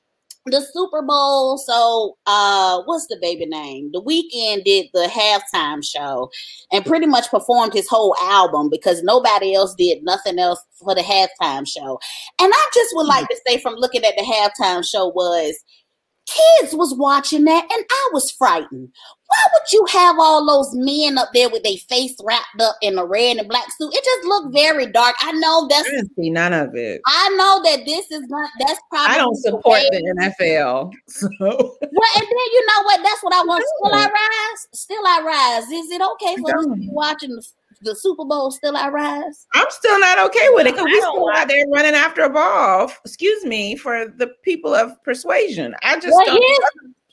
the 0.47 0.61
Super 0.73 1.03
Bowl. 1.03 1.59
So, 1.59 2.17
uh, 2.27 2.83
what's 2.85 3.07
the 3.09 3.19
baby 3.21 3.47
name? 3.47 3.91
The 3.93 4.03
Weeknd 4.03 4.65
did 4.65 4.87
the 4.93 5.09
halftime 5.09 5.85
show 5.85 6.31
and 6.73 6.85
pretty 6.85 7.07
much 7.07 7.31
performed 7.31 7.73
his 7.73 7.89
whole 7.89 8.17
album 8.23 8.69
because 8.71 9.03
nobody 9.03 9.55
else 9.55 9.75
did 9.75 10.03
nothing 10.03 10.39
else 10.39 10.63
for 10.79 10.95
the 10.95 11.03
halftime 11.03 11.67
show. 11.67 11.99
And 12.41 12.53
I 12.55 12.71
just 12.75 12.95
would 12.95 13.07
like 13.07 13.29
to 13.29 13.37
say, 13.47 13.59
from 13.59 13.75
looking 13.75 14.05
at 14.05 14.15
the 14.17 14.23
halftime 14.23 14.85
show, 14.85 15.09
was 15.09 15.63
kids 16.27 16.75
was 16.75 16.95
watching 16.95 17.45
that 17.45 17.63
and 17.63 17.85
I 17.91 18.09
was 18.13 18.31
frightened. 18.31 18.91
Why 19.29 19.39
would 19.53 19.73
you 19.73 19.85
have 19.99 20.17
all 20.21 20.47
those 20.47 20.73
men 20.75 21.19
up 21.19 21.31
there 21.35 21.49
with 21.51 21.65
their 21.65 21.77
face 21.89 22.15
wrapped 22.23 22.61
up 22.61 22.77
in 22.81 22.97
a 22.97 23.05
red 23.05 23.39
and 23.39 23.49
black 23.49 23.67
suit? 23.77 23.93
It 23.93 24.05
just 24.05 24.27
looked 24.27 24.55
very 24.55 24.87
dark. 24.87 25.17
I 25.21 25.33
know 25.33 25.67
that's 25.69 25.89
I 25.89 26.03
see 26.17 26.31
none 26.31 26.53
of 26.53 26.77
it. 26.77 27.01
I 27.07 27.29
know 27.31 27.61
that 27.65 27.85
this 27.85 28.11
is 28.11 28.23
not 28.29 28.51
that's 28.61 28.81
probably 28.89 29.17
I 29.17 29.19
don't 29.19 29.37
support 29.37 29.81
the, 29.91 29.99
the 29.99 30.33
NFL. 30.41 30.93
So 31.09 31.29
well, 31.41 31.79
and 31.81 32.23
then 32.23 32.49
you 32.53 32.67
know 32.67 32.83
what? 32.85 33.03
That's 33.03 33.23
what 33.23 33.35
I 33.35 33.43
want. 33.43 33.65
Still 33.79 33.95
I 33.95 34.07
rise. 34.07 34.69
Still 34.75 35.07
I 35.07 35.23
rise. 35.25 35.71
Is 35.71 35.91
it 35.91 36.03
okay 36.13 36.37
for 36.37 36.59
us 36.59 36.67
to 36.67 36.75
be 36.77 36.89
watching 36.91 37.31
the 37.31 37.43
the 37.83 37.95
Super 37.95 38.25
Bowl 38.25 38.51
still 38.51 38.77
I 38.77 38.89
rise? 38.89 39.47
I'm 39.55 39.67
still 39.71 39.99
not 40.01 40.19
okay 40.27 40.49
with 40.51 40.67
it 40.67 40.75
because 40.75 40.85
we 40.85 41.01
still 41.01 41.31
out 41.35 41.49
there 41.49 41.65
running 41.73 41.95
after 41.95 42.23
a 42.23 42.31
ball. 42.31 42.93
Excuse 43.05 43.45
me 43.45 43.77
for 43.77 44.07
the 44.07 44.29
people 44.43 44.75
of 44.75 45.03
persuasion. 45.05 45.75
I 45.83 45.99
just 45.99 46.13
well, 46.13 46.25
don't 46.25 46.43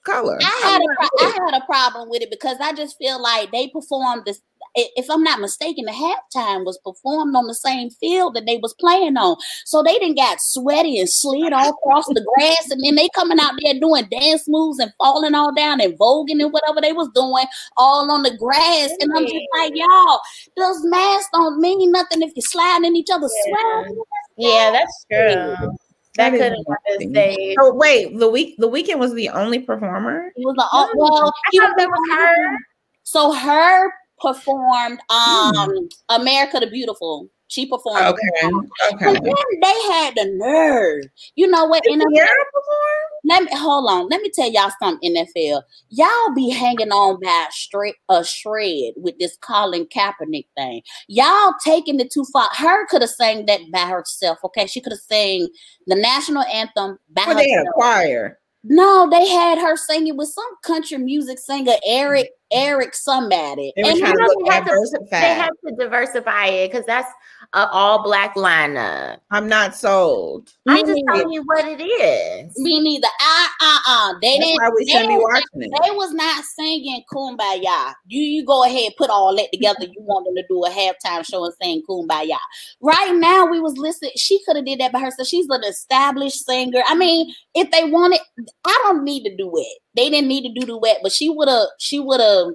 color. 0.04 0.38
I 0.42 0.60
had 0.64 0.82
a 0.82 0.96
pro- 0.96 1.28
I 1.28 1.32
had 1.32 1.62
a 1.62 1.66
problem 1.66 2.10
with 2.10 2.22
it 2.22 2.30
because 2.30 2.58
I 2.60 2.74
just 2.74 2.98
feel 2.98 3.22
like 3.22 3.52
they 3.52 3.68
performed 3.70 4.24
this 4.26 4.42
if 4.76 5.10
I'm 5.10 5.24
not 5.24 5.40
mistaken, 5.40 5.86
the 5.86 5.92
halftime 5.92 6.66
was 6.66 6.80
performed 6.84 7.36
on 7.36 7.48
the 7.48 7.56
same 7.56 7.90
field 7.90 8.36
that 8.36 8.46
they 8.46 8.58
was 8.58 8.74
playing 8.80 9.18
on. 9.18 9.38
So 9.66 9.84
they 9.84 9.98
didn't 10.00 10.18
got 10.18 10.38
sweaty 10.40 11.00
and 11.00 11.10
slid 11.10 11.54
all 11.54 11.70
across 11.70 12.08
the 12.08 12.26
grass, 12.36 12.70
and 12.72 12.84
then 12.84 12.96
they 12.96 13.10
coming 13.16 13.40
out 13.40 13.54
there 13.62 13.80
doing 13.80 14.08
dance 14.10 14.48
moves 14.48 14.80
and 14.80 14.94
falling 14.98 15.36
all 15.36 15.54
down 15.54 15.82
and 15.82 15.98
voguing 15.98 16.42
and 16.42 16.52
whatever 16.52 16.82
they 16.82 16.94
was 16.94 17.10
doing 17.14 17.46
all 17.78 18.10
on 18.12 18.24
the 18.24 18.36
grass. 18.38 18.92
And 19.00 19.12
I'm 19.16 19.24
just 19.24 19.36
like, 19.58 19.74
y'all, 19.76 20.20
those 20.58 20.84
masks 20.86 21.30
don't 21.34 21.60
mean 21.60 21.92
nothing 21.92 22.22
if 22.22 22.32
you're 22.36 22.42
sliding 22.42 22.86
in 22.86 22.96
each 22.96 23.10
other's 23.12 23.34
yeah. 23.48 23.84
sweat. 23.84 23.98
Yeah, 24.38 24.72
that's 24.72 25.06
true. 25.12 25.68
That, 26.16 26.32
that 26.32 26.32
could 26.32 26.42
have 26.42 27.14
been 27.14 27.56
Oh 27.60 27.74
wait, 27.74 28.18
the 28.20 28.30
week 28.30 28.56
the 28.58 28.70
Weeknd 28.70 29.00
was 29.00 29.14
the 29.14 29.30
only 29.30 29.60
performer. 29.60 30.32
It 30.36 30.46
was 30.46 30.56
the 30.56 30.68
oh, 30.72 30.90
well, 30.96 31.34
he 31.52 31.60
was, 31.60 31.74
was 31.76 32.18
her. 32.18 32.58
So 33.04 33.34
H.E.R. 33.34 33.92
performed 34.24 35.00
um 35.10 35.54
mm. 35.54 35.90
America 36.10 36.60
the 36.60 36.68
Beautiful. 36.68 37.30
She 37.50 37.68
performed. 37.68 38.00
Okay. 38.00 38.48
okay. 38.48 39.14
But 39.14 39.24
then 39.24 39.34
they 39.62 39.82
had 39.94 40.16
the 40.16 40.26
nerve. 40.38 41.04
You 41.36 41.46
know 41.46 41.66
what? 41.66 41.84
Did 41.84 42.00
NFL, 42.00 42.02
perform? 42.02 43.04
Let 43.26 43.44
me 43.44 43.50
hold 43.54 43.88
on. 43.92 44.08
Let 44.10 44.22
me 44.22 44.32
tell 44.34 44.50
y'all 44.50 44.72
something. 44.82 45.14
NFL, 45.14 45.62
y'all 45.90 46.34
be 46.36 46.50
hanging 46.50 46.92
on 46.92 47.20
by 47.22 47.46
a 47.48 47.52
straight 47.52 47.96
a 48.10 48.24
shred 48.24 48.94
with 48.96 49.20
this 49.20 49.38
Colin 49.38 49.86
Kaepernick 49.86 50.48
thing. 50.58 50.82
Y'all 51.08 51.54
taking 51.64 52.00
it 52.00 52.12
too 52.12 52.26
far. 52.34 52.50
H.E.R. 52.54 52.88
could 52.90 53.04
have 53.04 53.12
sang 53.12 53.46
that 53.46 53.60
by 53.72 53.86
herself. 53.86 54.40
Okay, 54.46 54.66
she 54.66 54.82
could 54.82 54.94
have 54.94 55.00
sang 55.00 55.48
the 55.86 55.96
national 55.96 56.44
anthem 56.44 56.98
by 57.12 57.26
well, 57.28 57.36
herself. 57.36 57.38
They 57.38 57.52
had 57.52 57.68
a 57.68 57.72
choir. 57.74 58.40
No, 58.64 59.10
they 59.10 59.28
had 59.28 59.58
her 59.58 59.76
singing 59.76 60.16
with 60.16 60.30
some 60.30 60.56
country 60.64 60.98
music 60.98 61.38
singer, 61.38 61.74
Eric 61.86 62.30
Eric 62.52 62.96
somebody. 62.96 63.74
They 63.76 63.82
and 63.84 64.00
to 64.00 65.00
they 65.10 65.18
had 65.18 65.50
to 65.68 65.76
diversify 65.78 66.46
it 66.46 66.72
because 66.72 66.86
that's 66.86 67.10
an 67.54 67.68
all 67.72 68.02
black 68.02 68.36
lineup. 68.36 69.20
I'm 69.30 69.48
not 69.48 69.76
sold. 69.76 70.52
I'm 70.68 70.86
just 70.86 71.04
telling 71.08 71.32
you 71.32 71.44
what 71.44 71.66
it 71.66 71.82
is. 71.82 72.58
Me 72.58 72.80
neither. 72.82 73.08
Uh 73.08 73.48
uh 73.62 73.80
uh. 73.88 74.14
They 74.22 74.38
that's 74.38 74.46
didn't. 74.50 74.62
Why 74.62 74.70
we 74.76 74.86
shouldn't 74.88 75.10
be 75.10 75.18
watching 75.18 75.60
they, 75.60 75.66
it. 75.68 75.80
They 75.84 75.92
was 75.92 76.14
not 76.14 76.44
singing 76.44 77.04
Kumbaya. 77.12 77.94
You 78.08 78.22
you 78.22 78.46
go 78.46 78.64
ahead 78.64 78.86
and 78.88 78.96
put 78.98 79.12
all 79.12 79.36
that 79.36 79.50
together. 79.54 79.82
you 79.82 80.02
want 80.02 80.26
them 80.26 80.36
to 80.36 80.44
do 80.50 80.64
a 80.66 80.70
halftime 80.70 81.26
show 81.26 81.46
and 81.46 81.54
sing 81.62 81.84
Kumbaya. 81.88 82.38
Right 82.82 83.14
now 83.16 83.46
we 83.46 83.60
was 83.60 83.78
listening. 83.78 84.12
She 84.16 84.44
could 84.46 84.56
have 84.56 84.66
did 84.66 84.80
that 84.80 84.92
by 84.92 85.00
herself. 85.00 85.28
She's 85.28 85.48
an 85.50 85.64
established 85.64 86.46
singer. 86.46 86.82
I 86.88 86.96
mean, 86.96 87.34
if 87.54 87.70
they 87.70 87.84
wanted, 87.84 88.20
I 88.66 88.80
don't 88.84 89.04
need 89.04 89.24
to 89.26 89.36
do 89.36 89.52
it. 89.56 89.78
They 89.96 90.10
didn't 90.10 90.28
need 90.28 90.52
to 90.52 90.60
do 90.60 90.66
the 90.66 90.78
wet, 90.78 91.00
but 91.04 91.12
she 91.12 91.30
would 91.30 91.48
have. 91.48 91.68
She 91.78 92.00
would 92.00 92.20
have. 92.20 92.48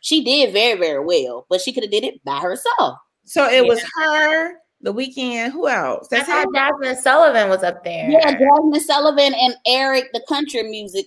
She 0.00 0.24
did 0.24 0.52
very 0.52 0.78
very 0.80 1.04
well, 1.04 1.46
but 1.50 1.60
she 1.60 1.72
could 1.72 1.84
have 1.84 1.92
did 1.92 2.02
it 2.02 2.24
by 2.24 2.38
herself. 2.38 2.98
So 3.24 3.46
it 3.48 3.62
yeah. 3.64 3.68
was 3.68 3.82
her, 3.96 4.54
the 4.80 4.92
Weeknd. 4.92 5.50
Who 5.52 5.68
else? 5.68 6.08
That's 6.08 6.28
how 6.28 6.44
Jazmine 6.46 6.96
Sullivan 6.96 7.48
was 7.48 7.62
up 7.62 7.84
there. 7.84 8.10
Yeah, 8.10 8.34
Jazmine 8.34 8.80
Sullivan 8.80 9.34
and 9.34 9.54
Eric, 9.66 10.10
the 10.12 10.24
country 10.28 10.62
music 10.64 11.06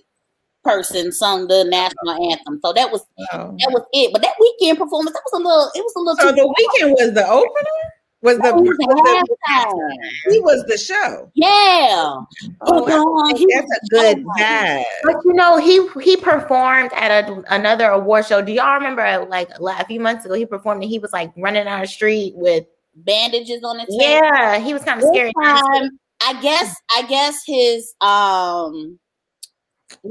person, 0.64 1.12
sung 1.12 1.46
the 1.48 1.64
national 1.64 2.16
oh. 2.18 2.30
anthem. 2.30 2.60
So 2.64 2.72
that 2.72 2.90
was 2.90 3.04
oh. 3.32 3.56
that 3.58 3.70
was 3.70 3.82
it. 3.92 4.12
But 4.12 4.22
that 4.22 4.34
Weeknd 4.40 4.78
performance, 4.78 5.14
that 5.14 5.22
was 5.30 5.40
a 5.40 5.44
little. 5.44 5.70
It 5.74 5.84
was 5.84 5.94
a 5.96 6.00
little. 6.00 6.16
So 6.16 6.32
the 6.32 6.42
Weeknd 6.42 6.90
was 6.90 7.14
the 7.14 7.28
opener 7.28 7.95
was 8.26 8.38
the, 8.38 8.54
was 8.54 8.76
the 8.76 10.32
he 10.32 10.40
was 10.40 10.64
the 10.66 10.76
show. 10.76 11.30
Yeah. 11.34 12.16
Oh, 12.62 12.84
that's 13.48 13.70
a 13.70 13.86
good 13.88 14.24
vibe. 14.38 14.84
But 15.04 15.16
you 15.24 15.32
know, 15.32 15.58
he 15.58 15.86
he 16.02 16.16
performed 16.16 16.90
at 16.94 17.28
a, 17.28 17.42
another 17.54 17.86
award 17.86 18.26
show. 18.26 18.42
Do 18.42 18.52
y'all 18.52 18.74
remember 18.74 19.24
like 19.28 19.50
a 19.60 19.84
few 19.86 20.00
months 20.00 20.24
ago 20.24 20.34
he 20.34 20.44
performed 20.44 20.82
and 20.82 20.90
he 20.90 20.98
was 20.98 21.12
like 21.12 21.32
running 21.36 21.64
down 21.64 21.80
the 21.80 21.86
street 21.86 22.34
with 22.36 22.66
bandages 22.96 23.62
on 23.62 23.78
his 23.78 23.88
Yeah, 23.90 24.54
face. 24.56 24.66
he 24.66 24.72
was 24.72 24.82
kind 24.82 25.00
of 25.00 25.08
scary. 25.08 25.32
Time, 25.42 25.90
I 26.20 26.40
guess 26.42 26.74
I 26.96 27.02
guess 27.02 27.42
his 27.46 27.94
um 28.00 28.98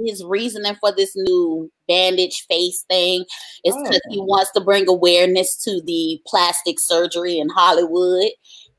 his 0.06 0.24
reasoning 0.26 0.76
for 0.80 0.92
this 0.92 1.14
new 1.16 1.70
bandage 1.88 2.46
face 2.50 2.86
thing 2.90 3.26
is 3.64 3.76
because 3.76 4.02
oh. 4.06 4.12
he 4.12 4.20
wants 4.20 4.52
to 4.52 4.62
bring 4.62 4.88
awareness 4.88 5.62
to 5.64 5.82
the 5.86 6.20
plastic 6.28 6.80
surgery 6.80 7.38
in 7.38 7.50
Hollywood. 7.50 8.30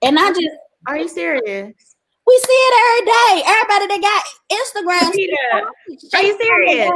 And 0.03 0.19
I 0.19 0.29
just 0.31 0.49
are 0.87 0.97
you 0.97 1.09
serious? 1.09 1.75
We 2.27 2.41
see 2.45 2.53
it 2.53 2.75
every 2.83 3.07
day. 3.07 3.43
Everybody 3.47 3.87
that 3.87 4.01
got 4.03 4.25
Instagram. 4.51 5.09
Are 6.15 6.23
you 6.23 6.37
serious? 6.39 6.91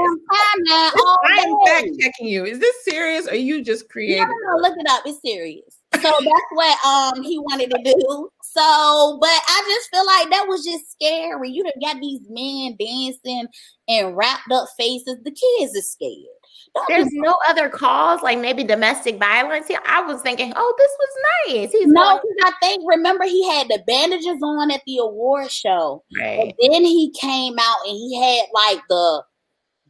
I'm 1.25 1.67
fact 1.67 1.89
checking 2.01 2.27
you. 2.27 2.45
Is 2.45 2.59
this 2.59 2.75
serious 2.85 3.29
or 3.29 3.37
you 3.37 3.63
just 3.63 3.89
created? 3.89 4.27
No, 4.27 4.57
no, 4.57 4.63
look 4.63 4.77
it 4.77 4.87
up. 4.89 5.03
It's 5.07 5.21
serious. 5.23 5.80
So 5.95 6.03
that's 6.03 6.51
what 6.53 6.85
um 6.87 7.23
he 7.23 7.39
wanted 7.39 7.71
to 7.71 7.83
do. 7.83 8.31
So, 8.43 9.19
but 9.21 9.29
I 9.29 9.65
just 9.69 9.91
feel 9.91 10.07
like 10.07 10.31
that 10.31 10.47
was 10.49 10.65
just 10.65 10.91
scary. 10.93 11.51
You 11.51 11.65
done 11.65 11.73
got 11.81 12.01
these 12.01 12.21
men 12.29 12.77
dancing 12.79 13.49
and 13.89 14.17
wrapped 14.17 14.51
up 14.53 14.69
faces. 14.77 15.19
The 15.25 15.31
kids 15.31 15.77
are 15.77 15.83
scared. 15.83 16.41
Don't 16.75 16.87
There's 16.89 17.13
no 17.13 17.37
other 17.49 17.69
cause, 17.69 18.23
like 18.23 18.39
maybe 18.39 18.63
domestic 18.63 19.19
violence. 19.19 19.67
I 19.87 20.03
was 20.03 20.23
thinking, 20.23 20.53
oh, 20.55 20.75
this 20.79 20.91
was 20.99 21.09
nice. 21.49 21.73
He's 21.73 21.87
no, 21.87 22.17
because 22.17 22.37
I 22.45 22.53
think 22.61 22.83
remember 22.87 23.25
he 23.25 23.49
had 23.49 23.69
the 23.69 23.83
bandages 23.87 24.41
on 24.43 24.71
at 24.71 24.83
the 24.87 24.99
award 24.99 25.51
show, 25.51 26.05
right. 26.19 26.55
and 26.61 26.73
then 26.73 26.85
he 26.85 27.13
came 27.21 27.59
out 27.59 27.79
and 27.87 27.97
he 27.97 28.21
had 28.21 28.47
like 28.53 28.83
the 28.89 29.23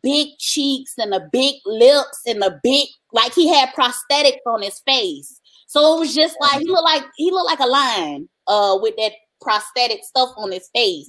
big 0.03 0.29
cheeks 0.39 0.95
and 0.99 1.13
the 1.13 1.29
big 1.33 1.57
lips 1.67 2.21
and 2.27 2.41
the 2.41 2.59
big 2.63 2.89
like 3.13 3.35
he 3.35 3.49
had 3.49 3.71
prosthetics 3.71 4.39
on 4.47 4.63
his 4.63 4.81
face. 4.81 5.40
So 5.71 5.95
it 5.95 6.01
was 6.01 6.17
just 6.17 6.37
like 6.41 6.59
he 6.59 6.67
looked 6.67 6.83
like 6.83 7.05
he 7.15 7.31
looked 7.31 7.49
like 7.49 7.61
a 7.61 7.71
lion 7.71 8.29
uh 8.49 8.77
with 8.83 8.97
that 8.97 9.13
prosthetic 9.41 10.03
stuff 10.03 10.31
on 10.37 10.51
his 10.51 10.69
face. 10.75 11.09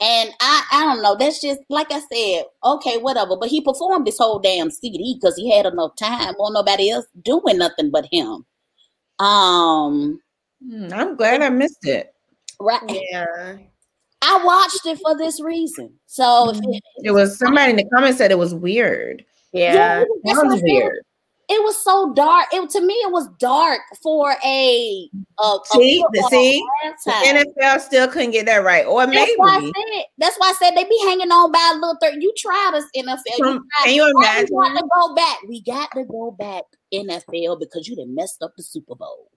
And 0.00 0.30
I, 0.40 0.64
I 0.72 0.80
don't 0.82 1.00
know. 1.00 1.14
That's 1.16 1.40
just 1.40 1.60
like 1.68 1.92
I 1.92 2.00
said. 2.12 2.46
Okay, 2.64 2.98
whatever. 2.98 3.36
But 3.36 3.50
he 3.50 3.60
performed 3.60 4.04
this 4.04 4.18
whole 4.18 4.40
damn 4.40 4.72
CD 4.72 5.14
because 5.14 5.36
he 5.36 5.56
had 5.56 5.64
enough 5.64 5.94
time. 5.94 6.34
Or 6.40 6.52
nobody 6.52 6.90
else 6.90 7.06
doing 7.22 7.56
nothing 7.56 7.92
but 7.92 8.08
him. 8.10 8.44
Um, 9.20 10.20
hmm, 10.60 10.88
I'm 10.92 11.14
glad 11.14 11.42
I 11.42 11.50
missed 11.50 11.86
it. 11.86 12.12
Right. 12.58 12.82
Yeah. 13.12 13.58
I 14.22 14.42
watched 14.44 14.86
it 14.86 14.98
for 15.04 15.16
this 15.16 15.40
reason. 15.40 15.92
So 16.06 16.50
it, 16.50 16.56
hmm. 16.56 16.72
it, 17.04 17.10
was 17.12 17.38
somebody 17.38 17.70
in 17.70 17.76
the 17.76 17.84
comments 17.94 18.18
said 18.18 18.32
it 18.32 18.38
was 18.38 18.54
weird. 18.54 19.24
Yeah, 19.52 19.74
yeah 19.74 20.04
that 20.24 20.46
was 20.46 20.60
weird 20.62 21.04
it 21.48 21.62
was 21.62 21.82
so 21.82 22.12
dark. 22.14 22.46
It 22.52 22.70
to 22.70 22.80
me, 22.80 22.94
it 22.94 23.12
was 23.12 23.28
dark 23.38 23.80
for 24.02 24.34
a, 24.44 25.10
a 25.38 25.58
see 25.66 26.00
a 26.00 26.06
the 26.12 26.28
see 26.30 26.64
the 27.04 27.44
NFL 27.60 27.80
still 27.80 28.08
couldn't 28.08 28.30
get 28.30 28.46
that 28.46 28.64
right, 28.64 28.86
or 28.86 29.04
that's 29.04 29.14
maybe 29.14 29.32
why 29.36 29.56
I 29.56 29.60
said, 29.60 30.04
that's 30.18 30.36
why 30.38 30.50
I 30.50 30.52
said 30.54 30.76
they 30.76 30.84
be 30.84 30.98
hanging 31.04 31.30
on 31.30 31.52
by 31.52 31.72
a 31.72 31.74
little 31.74 31.96
third. 32.00 32.22
You 32.22 32.32
tried 32.36 32.72
this 32.74 32.86
NFL. 32.96 33.38
From, 33.38 33.54
you 33.54 33.64
can 33.84 33.94
you 33.94 34.12
imagine? 34.16 34.56
We 34.56 34.68
got 34.68 34.80
to 34.80 34.88
go 34.94 35.14
back. 35.14 35.38
We 35.48 35.62
got 35.62 35.90
to 35.92 36.04
go 36.04 36.30
back 36.30 36.64
NFL 36.92 37.60
because 37.60 37.86
you 37.88 37.96
done 37.96 38.14
messed 38.14 38.42
up 38.42 38.52
the 38.56 38.62
Super 38.62 38.94
Bowl. 38.94 39.30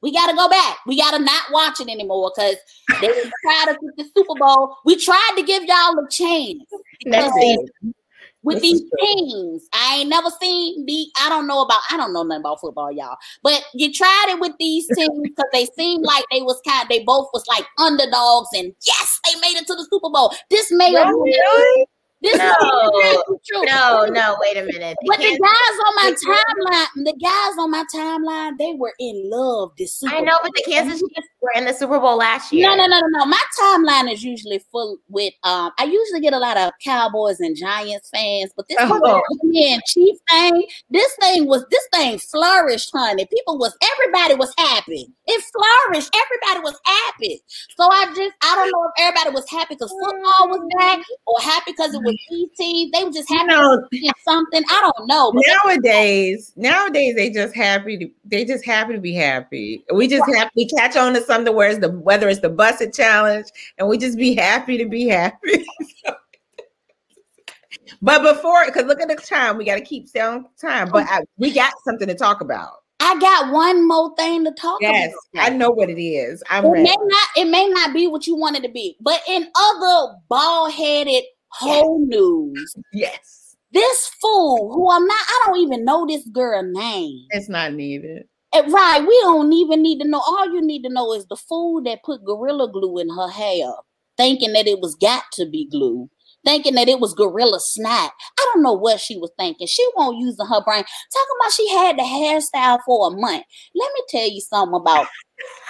We 0.00 0.12
got 0.12 0.30
to 0.30 0.36
go 0.36 0.48
back. 0.48 0.78
We 0.86 0.96
got 0.96 1.16
to 1.16 1.18
not 1.18 1.46
watch 1.50 1.80
it 1.80 1.88
anymore 1.88 2.30
because 2.34 2.56
they 3.00 3.08
tried 3.08 3.70
us 3.70 3.76
with 3.82 3.96
the 3.96 4.04
Super 4.16 4.38
Bowl. 4.38 4.76
We 4.84 4.96
tried 4.96 5.34
to 5.36 5.42
give 5.42 5.64
y'all 5.64 5.98
a 5.98 6.08
chance. 6.08 6.62
Next 7.04 7.34
season. 7.34 7.94
With 8.42 8.62
This 8.62 8.80
these 8.80 8.82
teams, 9.00 9.68
I 9.72 9.98
ain't 9.98 10.08
never 10.08 10.30
seen 10.40 10.86
the. 10.86 11.06
I 11.20 11.28
don't 11.28 11.48
know 11.48 11.62
about. 11.62 11.80
I 11.90 11.96
don't 11.96 12.12
know 12.12 12.22
nothing 12.22 12.40
about 12.40 12.60
football, 12.60 12.92
y'all. 12.92 13.16
But 13.42 13.64
you 13.74 13.92
tried 13.92 14.26
it 14.28 14.40
with 14.40 14.52
these 14.60 14.86
teams 14.94 15.18
because 15.22 15.46
they 15.52 15.66
seemed 15.76 16.04
like 16.04 16.24
they 16.30 16.42
was 16.42 16.60
kind. 16.66 16.88
They 16.88 17.02
both 17.02 17.28
was 17.32 17.44
like 17.48 17.66
underdogs, 17.78 18.48
and 18.54 18.72
yes, 18.86 19.20
they 19.24 19.38
made 19.40 19.56
it 19.56 19.66
to 19.66 19.74
the 19.74 19.86
Super 19.90 20.10
Bowl. 20.10 20.32
This 20.50 20.70
may 20.70 20.92
have 20.92 21.08
Really? 21.08 21.86
This 22.22 22.36
No. 22.36 22.44
may 22.44 23.12
have 23.14 23.22
been 23.28 23.38
true. 23.46 23.64
No, 23.64 24.06
no, 24.06 24.36
wait 24.40 24.56
a 24.56 24.62
minute. 24.62 24.96
They 25.00 25.06
But 25.06 25.18
the 25.18 25.38
guys 25.38 25.78
on 25.86 25.94
my 25.96 26.14
timeline, 26.26 27.04
the 27.04 27.18
guys 27.22 27.58
on 27.58 27.70
my 27.70 27.84
timeline, 27.94 28.58
they 28.58 28.72
were 28.76 28.92
in 28.98 29.30
love 29.30 29.72
this 29.78 29.94
Super 29.94 30.14
I 30.16 30.20
know, 30.20 30.36
but 30.42 30.52
the 30.54 30.62
Kansas 30.68 30.98
Chiefs 31.00 31.28
were 31.40 31.52
in 31.54 31.64
the 31.64 31.72
Super 31.72 31.98
Bowl 32.00 32.16
last 32.16 32.52
year. 32.52 32.68
No, 32.68 32.74
no, 32.76 32.86
no, 32.86 32.98
no, 33.00 33.18
no. 33.20 33.26
My 33.26 33.42
timeline 33.60 34.12
is 34.12 34.22
usually 34.24 34.60
full 34.72 34.98
with 35.08 35.32
um 35.44 35.70
I 35.78 35.84
usually 35.84 36.20
get 36.20 36.32
a 36.32 36.38
lot 36.38 36.56
of 36.56 36.72
Cowboys 36.84 37.40
and 37.40 37.56
Giants 37.56 38.10
fans, 38.10 38.50
but 38.56 38.66
this 38.68 38.78
Oh. 38.80 39.22
man 39.44 39.80
Chief 39.86 40.16
thing, 40.30 40.66
this 40.90 41.14
thing 41.20 41.46
was 41.46 41.64
this 41.70 41.86
thing 41.92 42.18
flourished, 42.18 42.90
honey. 42.92 43.26
People 43.26 43.58
was 43.58 43.76
everybody 43.94 44.34
was 44.34 44.52
happy. 44.58 45.08
It 45.30 45.44
flourished. 45.52 46.10
Everybody 46.16 46.64
was 46.64 46.80
happy. 46.84 47.42
So 47.76 47.84
I 47.84 48.06
just 48.16 48.32
I 48.42 48.54
don't 48.54 48.72
know 48.72 48.84
if 48.84 48.92
everybody 48.98 49.34
was 49.34 49.48
happy 49.50 49.74
because 49.74 49.90
football 49.90 50.48
was 50.48 50.66
back 50.78 51.04
or 51.26 51.38
happy 51.40 51.72
because 51.72 51.92
it 51.92 52.02
was 52.02 52.16
mm-hmm. 52.32 52.44
ET. 52.44 52.90
They 52.94 53.04
were 53.04 53.12
just 53.12 53.28
You 53.28 53.36
happy 53.36 53.48
know, 53.48 53.86
to 53.92 54.12
something. 54.24 54.62
I 54.70 54.90
don't 54.96 55.06
know. 55.06 55.32
Nowadays, 55.64 56.54
nowadays 56.56 57.14
they 57.14 57.28
just 57.28 57.54
happy 57.54 57.98
to 57.98 58.10
they 58.24 58.46
just 58.46 58.64
happy 58.64 58.94
to 58.94 59.00
be 59.00 59.12
happy. 59.12 59.84
We 59.92 60.08
just 60.08 60.24
happy 60.34 60.50
we 60.56 60.66
catch 60.66 60.96
on 60.96 61.12
to 61.12 61.22
something 61.22 61.54
where 61.54 61.68
it's 61.68 61.80
the 61.80 61.90
whether 61.90 62.28
it's 62.30 62.40
the 62.40 62.48
Buss 62.48 62.80
It 62.80 62.94
challenge, 62.94 63.48
and 63.76 63.86
we 63.86 63.98
just 63.98 64.16
be 64.16 64.34
happy 64.34 64.78
to 64.78 64.86
be 64.86 65.08
happy. 65.08 65.66
but 68.00 68.22
before, 68.22 68.64
because 68.64 68.86
look 68.86 69.02
at 69.02 69.08
the 69.08 69.16
time, 69.16 69.58
we 69.58 69.66
got 69.66 69.76
to 69.76 69.84
keep 69.84 70.08
selling 70.08 70.46
time. 70.58 70.88
But 70.90 71.06
oh. 71.06 71.16
I, 71.16 71.20
we 71.36 71.52
got 71.52 71.74
something 71.84 72.08
to 72.08 72.14
talk 72.14 72.40
about. 72.40 72.78
I 73.08 73.18
got 73.18 73.52
one 73.52 73.88
more 73.88 74.14
thing 74.16 74.44
to 74.44 74.52
talk 74.52 74.80
Yes, 74.82 75.08
about. 75.08 75.18
Yes, 75.32 75.46
I 75.46 75.56
know 75.56 75.70
what 75.70 75.88
it 75.90 76.00
is. 76.00 76.42
I'm 76.50 76.66
it 76.66 76.68
ready. 76.68 76.84
may 76.84 76.96
not 77.00 77.28
it 77.36 77.44
may 77.48 77.68
not 77.68 77.94
be 77.94 78.06
what 78.06 78.26
you 78.26 78.36
wanted 78.36 78.62
to 78.64 78.68
be, 78.68 78.96
but 79.00 79.20
in 79.28 79.46
other 79.56 80.14
bald-headed 80.28 81.24
whole 81.48 82.04
news, 82.06 82.74
Yes, 82.92 83.56
this 83.72 84.10
fool 84.20 84.72
who 84.74 84.90
I'm 84.90 85.06
not, 85.06 85.18
I 85.20 85.42
don't 85.46 85.58
even 85.60 85.84
know 85.84 86.06
this 86.06 86.26
girl 86.28 86.62
name. 86.62 87.26
it's 87.30 87.48
not 87.48 87.72
needed. 87.72 88.24
And 88.54 88.72
right, 88.72 89.00
we 89.00 89.18
don't 89.22 89.52
even 89.52 89.82
need 89.82 90.00
to 90.00 90.08
know. 90.08 90.20
All 90.26 90.52
you 90.52 90.60
need 90.62 90.82
to 90.82 90.88
know 90.90 91.12
is 91.14 91.26
the 91.26 91.36
fool 91.36 91.82
that 91.84 92.02
put 92.04 92.24
gorilla 92.24 92.70
glue 92.70 92.98
in 92.98 93.08
her 93.10 93.28
hair, 93.28 93.72
thinking 94.16 94.52
that 94.54 94.66
it 94.66 94.80
was 94.80 94.94
got 94.94 95.24
to 95.32 95.46
be 95.46 95.66
glue. 95.70 96.08
Thinking 96.44 96.74
that 96.74 96.88
it 96.88 97.00
was 97.00 97.14
gorilla 97.14 97.58
snot. 97.60 98.12
I 98.38 98.50
don't 98.52 98.62
know 98.62 98.72
what 98.72 99.00
she 99.00 99.18
was 99.18 99.30
thinking. 99.38 99.66
She 99.66 99.86
won't 99.96 100.18
using 100.18 100.46
her 100.46 100.62
brain. 100.62 100.84
Talking 100.84 101.36
about 101.40 101.52
she 101.52 101.68
had 101.70 101.98
the 101.98 102.02
hairstyle 102.02 102.78
for 102.86 103.08
a 103.08 103.10
month. 103.10 103.44
Let 103.74 103.92
me 103.94 104.02
tell 104.08 104.28
you 104.30 104.40
something 104.40 104.74
about. 104.74 105.06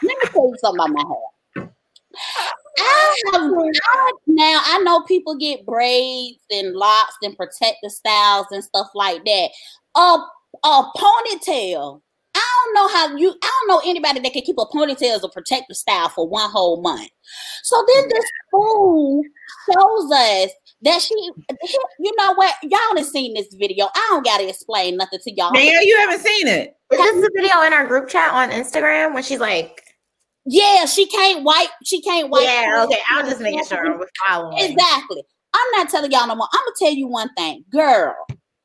let 0.03 0.19
me 0.19 0.29
tell 0.31 0.49
you 0.49 0.57
something 0.61 0.81
about 0.81 0.91
my 0.91 1.03
hair. 1.09 1.17
I 2.79 3.23
have 3.33 3.43
I, 3.43 4.13
now 4.27 4.61
I 4.65 4.79
know 4.83 5.03
people 5.03 5.37
get 5.37 5.67
braids 5.67 6.41
and 6.51 6.75
locks 6.75 7.17
and 7.23 7.37
protective 7.37 7.91
styles 7.91 8.47
and 8.51 8.63
stuff 8.63 8.89
like 8.95 9.25
that. 9.25 9.51
A 9.97 10.19
a 10.65 10.83
ponytail. 10.97 12.01
I 12.59 12.65
don't 12.65 12.75
know 12.75 12.89
how 12.89 13.17
you. 13.17 13.35
I 13.43 13.61
don't 13.61 13.69
know 13.69 13.91
anybody 13.91 14.21
that 14.21 14.33
can 14.33 14.43
keep 14.43 14.57
a 14.59 14.67
ponytail 14.67 15.15
as 15.15 15.25
a 15.25 15.29
protective 15.29 15.77
style 15.77 16.09
for 16.09 16.29
one 16.29 16.51
whole 16.51 16.81
month. 16.81 17.11
So 17.63 17.77
then 17.87 18.05
mm-hmm. 18.05 18.11
this 18.11 18.25
fool 18.51 19.23
shows 19.67 20.13
us 20.13 20.51
that 20.83 21.01
she. 21.01 21.15
You 22.01 22.13
know 22.17 22.35
what? 22.35 22.55
Y'all 22.63 22.97
have 22.97 23.07
seen 23.07 23.35
this 23.35 23.49
video. 23.55 23.87
I 23.95 24.09
don't 24.11 24.25
gotta 24.25 24.49
explain 24.49 24.97
nothing 24.97 25.21
to 25.23 25.35
y'all. 25.35 25.53
Man, 25.53 25.83
you 25.83 25.99
haven't 25.99 26.21
seen 26.21 26.49
it. 26.49 26.77
Is 26.91 26.99
this 26.99 27.15
the 27.23 27.31
video 27.37 27.63
in 27.63 27.73
our 27.73 27.87
group 27.87 28.09
chat 28.09 28.33
on 28.33 28.51
Instagram 28.51 29.15
when 29.15 29.23
she's 29.23 29.41
like, 29.41 29.83
Yeah, 30.47 30.87
she 30.87 31.07
can't 31.07 31.45
wipe. 31.45 31.69
She 31.85 32.01
can't 32.01 32.31
wipe. 32.31 32.45
Yeah, 32.45 32.85
okay, 32.87 33.01
I 33.13 33.23
was 33.23 33.31
just 33.31 33.43
making 33.43 33.65
sure 33.65 33.99
we're 33.99 34.09
following. 34.27 34.59
Exactly. 34.59 35.23
I'm 35.55 35.71
not 35.73 35.89
telling 35.91 36.11
y'all 36.11 36.27
no 36.27 36.35
more. 36.35 36.49
I'm 36.53 36.61
gonna 36.61 36.75
tell 36.79 36.93
you 36.93 37.07
one 37.07 37.33
thing, 37.35 37.65
girl. 37.71 38.15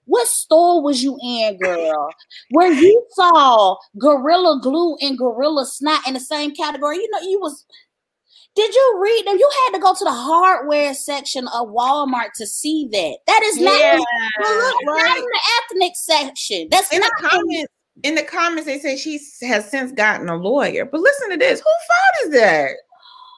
What 0.05 0.27
store 0.27 0.81
was 0.81 1.03
you 1.03 1.17
in, 1.23 1.57
girl? 1.57 2.09
Where 2.51 2.71
you 2.71 3.05
saw 3.11 3.77
Gorilla 3.97 4.59
Glue 4.61 4.97
and 5.01 5.17
Gorilla 5.17 5.65
Snot 5.65 6.07
in 6.07 6.13
the 6.13 6.19
same 6.19 6.53
category? 6.53 6.97
You 6.97 7.09
know, 7.11 7.21
you 7.21 7.39
was. 7.39 7.65
Did 8.55 8.73
you 8.73 8.99
read 9.01 9.23
them? 9.25 9.37
You 9.37 9.49
had 9.65 9.73
to 9.75 9.81
go 9.81 9.93
to 9.95 10.03
the 10.03 10.11
hardware 10.11 10.93
section 10.93 11.47
of 11.47 11.69
Walmart 11.69 12.33
to 12.35 12.45
see 12.45 12.87
that. 12.91 13.17
That 13.25 13.41
is 13.43 13.59
not, 13.59 13.79
Yeah, 13.79 13.97
not 13.97 14.75
right. 14.87 15.17
in 15.17 15.23
the 15.23 15.39
ethnic 15.71 15.93
section. 15.95 16.67
That's 16.69 16.93
In 16.93 16.99
not 16.99 17.11
the 17.19 17.29
comments, 17.29 17.73
in 18.03 18.13
the 18.15 18.23
comments, 18.23 18.65
they 18.67 18.77
say 18.77 18.95
she 18.95 19.19
has 19.47 19.69
since 19.71 19.91
gotten 19.91 20.29
a 20.29 20.35
lawyer. 20.35 20.85
But 20.85 21.01
listen 21.01 21.31
to 21.31 21.37
this. 21.37 21.61
Who 21.61 21.65
fault 21.65 22.27
is 22.27 22.39
that? 22.41 22.71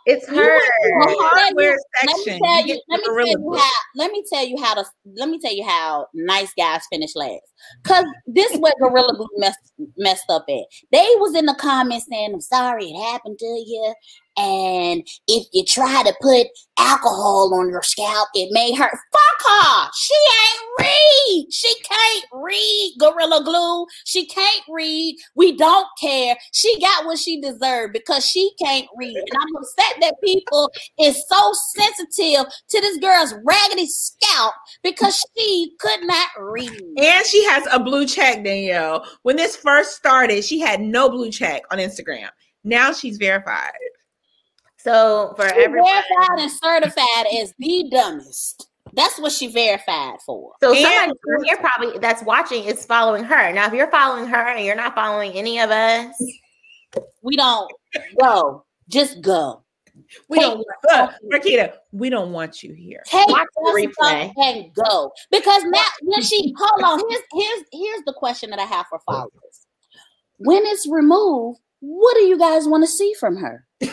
It's 0.06 0.28
You 0.30 0.38
her. 0.38 0.50
went 0.50 0.63
to 0.82 0.94
Let 0.98 1.08
me 1.10 1.15
hardware 1.20 1.78
let 2.06 2.18
section. 2.18 2.34
me 2.34 2.39
tell 2.44 2.68
you 2.68 2.76
you, 2.76 2.82
let 2.89 3.02
me 3.02 3.10
tell 3.18 3.38
you 3.38 3.54
how 3.58 3.72
let 3.96 4.12
me 4.12 4.24
tell 4.32 4.46
you 4.46 4.58
how 4.63 4.74
to 4.76 4.86
let 5.18 5.30
me 5.30 5.39
tell 5.39 5.54
you 5.54 5.65
how 5.68 6.08
nice 6.13 6.54
guys 6.58 6.84
finish 6.91 7.15
last. 7.15 7.41
Cause 7.84 8.06
this 8.28 8.52
is 8.52 8.60
where 8.60 8.74
Gorilla 8.80 9.15
Glue 9.15 9.28
messed 9.38 9.74
messed 9.98 10.30
up 10.30 10.46
at. 10.50 10.65
They 10.91 11.08
was 11.18 11.36
in 11.36 11.46
the 11.46 11.56
comments 11.56 12.08
saying, 12.10 12.34
I'm 12.34 12.41
sorry 12.41 12.86
it 12.86 13.12
happened 13.12 13.39
to 13.39 13.46
you. 13.46 13.94
And 14.38 15.08
if 15.28 15.48
you 15.54 15.63
try 15.63 16.04
to 16.04 16.13
put 16.22 16.48
alcohol 16.78 17.54
on 17.54 17.70
your 17.70 17.84
scalp, 17.84 18.28
it 18.34 18.50
may 18.52 18.74
hurt. 18.74 18.91
Fuck 18.91 19.50
her. 19.50 19.89
She 19.96 20.13
ain't 20.44 20.62
read. 20.80 21.48
She 21.52 21.74
can't 21.84 22.26
read 22.34 22.96
Gorilla 23.00 23.44
Glue. 23.46 23.86
She 24.04 24.26
can't 24.26 24.63
read. 24.70 25.15
We 25.36 25.56
don't 25.56 25.88
care. 26.02 26.36
She 26.52 26.80
got 26.82 27.06
what 27.06 27.18
she 27.18 27.39
deserved 27.39 27.94
because 27.94 28.26
she 28.26 28.52
can't 28.62 28.88
read. 28.98 29.15
And 29.15 29.39
I'm 29.39 29.56
upset 29.56 30.02
that 30.02 30.15
people 30.22 30.70
is 31.00 31.24
so 31.30 31.54
sensitive 31.78 32.46
to 32.70 32.82
this 32.82 32.98
girl's 32.98 33.34
raggedy 33.46 33.88
scalp 33.88 34.54
because 34.84 35.18
she 35.38 35.72
could 35.80 36.04
not 36.04 36.30
read. 36.38 36.70
And 36.98 37.26
she 37.26 37.45
has 37.46 37.68
a 37.72 37.80
blue 37.80 38.06
check, 38.06 38.44
Danielle. 38.44 39.06
When 39.24 39.36
this 39.36 39.56
first 39.56 39.96
started, 39.96 40.44
she 40.44 40.60
had 40.60 40.82
no 40.82 41.10
blue 41.10 41.32
check 41.32 41.64
on 41.72 41.78
Instagram. 41.80 42.30
Now 42.64 42.92
she's 42.94 43.18
verified. 43.18 43.72
So 44.78 45.34
for 45.36 45.48
She 45.50 45.56
everyone, 45.64 45.90
verified 45.92 46.40
and 46.40 46.52
certified 46.52 47.26
as 47.42 47.54
the 47.58 47.88
dumbest. 47.92 48.68
That's 48.94 49.20
what 49.20 49.32
she 49.32 49.48
verified 49.48 50.18
for. 50.26 50.54
so 50.62 50.74
And- 50.74 50.82
somebody 50.86 51.48
here 51.48 51.58
probably 51.58 51.98
that's 52.00 52.22
watching 52.24 52.64
is 52.66 52.86
following 52.86 53.24
her. 53.24 53.52
Now, 53.52 53.66
if 53.68 53.74
you're 53.74 53.90
following 53.92 54.26
her 54.28 54.48
and 54.48 54.64
you're 54.66 54.76
not 54.76 54.94
following 54.96 55.34
any 55.34 55.60
of 55.60 55.70
us, 55.72 56.16
We 57.22 57.36
don't 57.36 57.70
go. 58.22 58.64
Just 58.88 59.20
go. 59.22 59.64
We 60.30 60.39
don't 60.39 60.58
look, 60.58 60.68
uh, 60.91 61.08
Rakita, 61.32 61.74
we 61.91 62.10
don't 62.10 62.32
want 62.32 62.63
you 62.63 62.74
here. 62.74 63.04
Take 63.06 63.28
Watch 63.28 63.48
the 63.56 63.94
replay. 64.02 64.32
and 64.38 64.74
go. 64.74 65.12
Because 65.32 65.63
now 65.65 65.84
when 66.04 66.22
she 66.22 66.54
hold 66.58 66.84
on, 66.84 67.10
here's 67.10 67.24
here's 67.34 67.63
here's 67.72 68.04
the 68.06 68.13
question 68.13 68.50
that 68.52 68.60
I 68.60 68.65
have 68.65 68.86
for 68.88 69.00
followers. 69.06 69.32
When 70.38 70.63
it's 70.65 70.88
removed, 70.89 71.60
what 71.80 72.15
do 72.15 72.24
you 72.24 72.38
guys 72.38 72.68
want 72.68 72.84
to 72.84 72.89
see 72.89 73.13
from 73.20 73.38
her? 73.38 73.65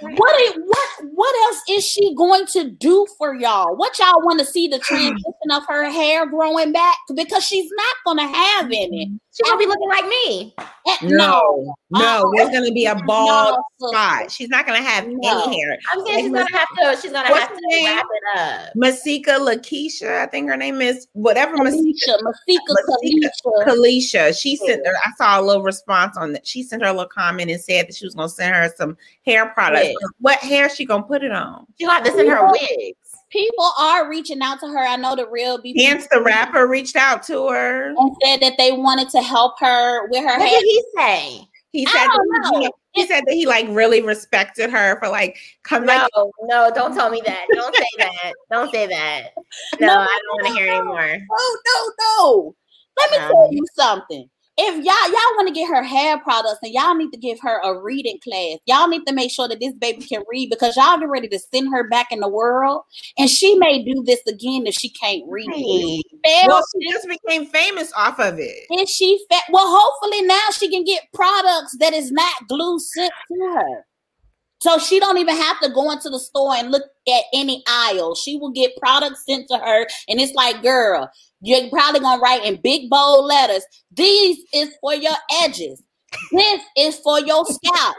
What 0.00 0.40
is, 0.42 0.52
what 0.54 0.88
what 1.12 1.34
else 1.46 1.62
is 1.70 1.84
she 1.84 2.14
going 2.14 2.46
to 2.48 2.70
do 2.70 3.06
for 3.18 3.34
y'all? 3.34 3.76
What 3.76 3.98
y'all 3.98 4.22
want 4.22 4.38
to 4.40 4.46
see 4.46 4.68
the 4.68 4.78
transition 4.82 5.50
of 5.52 5.64
her 5.66 5.90
hair 5.90 6.26
growing 6.26 6.72
back? 6.72 6.96
Because 7.14 7.44
she's 7.44 7.70
not 7.74 7.96
gonna 8.04 8.28
have 8.28 8.66
any. 8.66 9.06
Mm-hmm. 9.06 9.16
She's 9.36 9.46
gonna 9.50 9.58
be 9.58 9.66
looking 9.66 9.88
like 9.88 10.06
me. 10.06 10.54
No, 11.02 11.76
no, 11.90 11.98
Uh-uh. 11.98 12.20
Oh, 12.24 12.32
there's 12.36 12.48
gonna 12.50 12.72
be 12.72 12.86
a 12.86 12.94
bald 12.94 13.58
No, 13.80 13.88
spot. 13.88 14.30
She's 14.30 14.48
not 14.48 14.66
gonna 14.66 14.80
have 14.82 15.06
No. 15.08 15.42
any 15.44 15.60
hair. 15.60 15.76
I'm 15.92 16.06
saying 16.06 16.20
she's 16.20 16.32
gonna 16.32 16.46
have 16.56 16.68
to. 16.78 17.02
She's 17.02 17.12
gonna 17.12 17.28
What's 17.28 17.40
have 17.40 17.50
her 17.50 17.56
to 17.56 17.62
name? 17.68 17.84
wrap 17.86 18.06
it 18.10 18.38
up. 18.40 18.72
Masika 18.76 19.32
Lakeisha, 19.32 20.20
I 20.22 20.26
think 20.26 20.48
her 20.48 20.56
name 20.56 20.80
is 20.80 21.06
whatever 21.12 21.56
Masika 21.58 21.82
Kalysha, 21.82 22.22
Masika 22.22 22.62
Masika 22.68 23.30
Kalysha. 23.44 23.66
Kalysha. 23.66 24.40
She 24.40 24.56
sent 24.56 24.86
her, 24.86 24.94
I 25.04 25.10
saw 25.18 25.40
a 25.40 25.42
little 25.42 25.62
response 25.62 26.16
on 26.16 26.32
that. 26.32 26.46
She 26.46 26.62
sent 26.62 26.82
her 26.82 26.88
a 26.88 26.92
little 26.92 27.08
comment 27.08 27.50
and 27.50 27.60
said 27.60 27.88
that 27.88 27.94
she 27.94 28.06
was 28.06 28.14
gonna 28.14 28.28
send 28.30 28.54
her 28.54 28.72
some 28.76 28.96
hair 29.26 29.46
products. 29.50 29.88
Yeah. 29.88 29.94
What 30.20 30.38
hair 30.38 30.70
she 30.70 30.86
gonna 30.86 31.02
put 31.02 31.22
it 31.22 31.32
on? 31.32 31.66
She 31.78 31.84
got 31.84 32.04
this 32.04 32.14
in 32.14 32.26
her 32.28 32.50
wigs. 32.50 32.96
People 33.36 33.70
are 33.78 34.08
reaching 34.08 34.40
out 34.40 34.60
to 34.60 34.66
her. 34.68 34.78
I 34.78 34.96
know 34.96 35.14
the 35.14 35.28
real 35.28 35.58
BP 35.58 35.74
Chance 35.84 36.06
the 36.10 36.22
rapper 36.22 36.66
reached 36.66 36.96
out 36.96 37.22
to 37.24 37.48
her. 37.48 37.90
and 37.96 38.16
said 38.24 38.40
that 38.40 38.54
they 38.56 38.72
wanted 38.72 39.10
to 39.10 39.20
help 39.22 39.60
her 39.60 40.08
with 40.08 40.20
her 40.20 40.38
What 40.38 40.48
hair. 40.48 40.58
did 40.58 40.64
he 40.64 40.84
say? 40.96 41.40
He 41.72 41.84
said 41.86 42.08
he- 42.60 42.70
he 42.94 43.06
said 43.06 43.24
that 43.26 43.34
he 43.34 43.44
like 43.44 43.66
really 43.68 44.00
respected 44.00 44.70
her 44.70 44.98
for 44.98 45.08
like 45.10 45.36
coming 45.64 45.88
like 45.88 46.08
No, 46.16 46.32
no, 46.44 46.70
don't 46.74 46.94
tell 46.94 47.10
me 47.10 47.20
that. 47.26 47.44
Don't 47.52 47.76
say 47.76 47.84
that. 47.98 48.32
Don't 48.50 48.72
say 48.72 48.86
that. 48.86 49.32
No, 49.80 49.86
No, 49.88 49.92
I 50.00 50.06
don't 50.06 50.42
want 50.42 50.46
to 50.46 50.52
hear 50.54 50.66
no, 50.68 50.78
anymore. 50.78 51.18
No, 51.18 51.56
no, 51.66 51.92
no. 52.00 52.56
Let 52.96 53.10
me 53.10 53.16
Um, 53.18 53.28
tell 53.32 53.48
you 53.52 53.64
something. 53.74 54.30
If 54.58 54.74
y'all 54.76 54.84
y'all 54.84 55.36
want 55.36 55.48
to 55.48 55.54
get 55.54 55.68
her 55.68 55.82
hair 55.82 56.18
products 56.20 56.58
and 56.62 56.72
y'all 56.72 56.94
need 56.94 57.10
to 57.12 57.18
give 57.18 57.38
her 57.40 57.60
a 57.62 57.78
reading 57.80 58.18
class 58.22 58.58
y'all 58.66 58.88
need 58.88 59.04
to 59.06 59.12
make 59.12 59.30
sure 59.30 59.48
that 59.48 59.60
this 59.60 59.74
baby 59.74 60.04
can 60.04 60.22
read 60.30 60.48
because 60.50 60.76
y'all 60.76 60.98
get 60.98 61.08
ready 61.08 61.28
to 61.28 61.38
send 61.38 61.72
her 61.72 61.88
back 61.88 62.10
in 62.10 62.20
the 62.20 62.28
world 62.28 62.82
and 63.18 63.28
she 63.28 63.54
may 63.58 63.84
do 63.84 64.02
this 64.04 64.20
again 64.26 64.66
if 64.66 64.74
she 64.74 64.88
can't 64.88 65.22
read 65.28 65.48
right. 65.48 66.46
well 66.48 66.62
she 66.74 66.90
just 66.90 67.06
became 67.08 67.46
famous 67.46 67.92
off 67.96 68.18
of 68.18 68.38
it 68.38 68.66
and 68.70 68.88
she 68.88 69.22
fa- 69.30 69.52
well 69.52 69.66
hopefully 69.68 70.22
now 70.22 70.48
she 70.52 70.70
can 70.70 70.84
get 70.84 71.02
products 71.12 71.76
that 71.78 71.92
is 71.92 72.10
not 72.10 72.34
glue 72.48 72.78
sent 72.78 73.12
to 73.28 73.50
her 73.54 73.84
so 74.58 74.78
she 74.78 74.98
don't 74.98 75.18
even 75.18 75.36
have 75.36 75.60
to 75.60 75.68
go 75.68 75.90
into 75.90 76.08
the 76.08 76.18
store 76.18 76.54
and 76.54 76.70
look 76.70 76.82
at 77.08 77.24
any 77.34 77.62
aisle. 77.68 78.14
She 78.14 78.36
will 78.36 78.50
get 78.50 78.76
products 78.78 79.24
sent 79.26 79.48
to 79.48 79.58
her, 79.58 79.86
and 80.08 80.18
it's 80.18 80.32
like, 80.32 80.62
girl, 80.62 81.10
you're 81.46 81.70
probably 81.70 82.00
gonna 82.00 82.20
write 82.20 82.44
in 82.44 82.60
big 82.60 82.90
bold 82.90 83.26
letters. 83.26 83.64
These 83.92 84.38
is 84.52 84.74
for 84.80 84.94
your 84.94 85.16
edges. 85.42 85.82
This 86.32 86.60
is 86.76 86.98
for 87.00 87.20
your 87.20 87.44
scalp. 87.44 87.96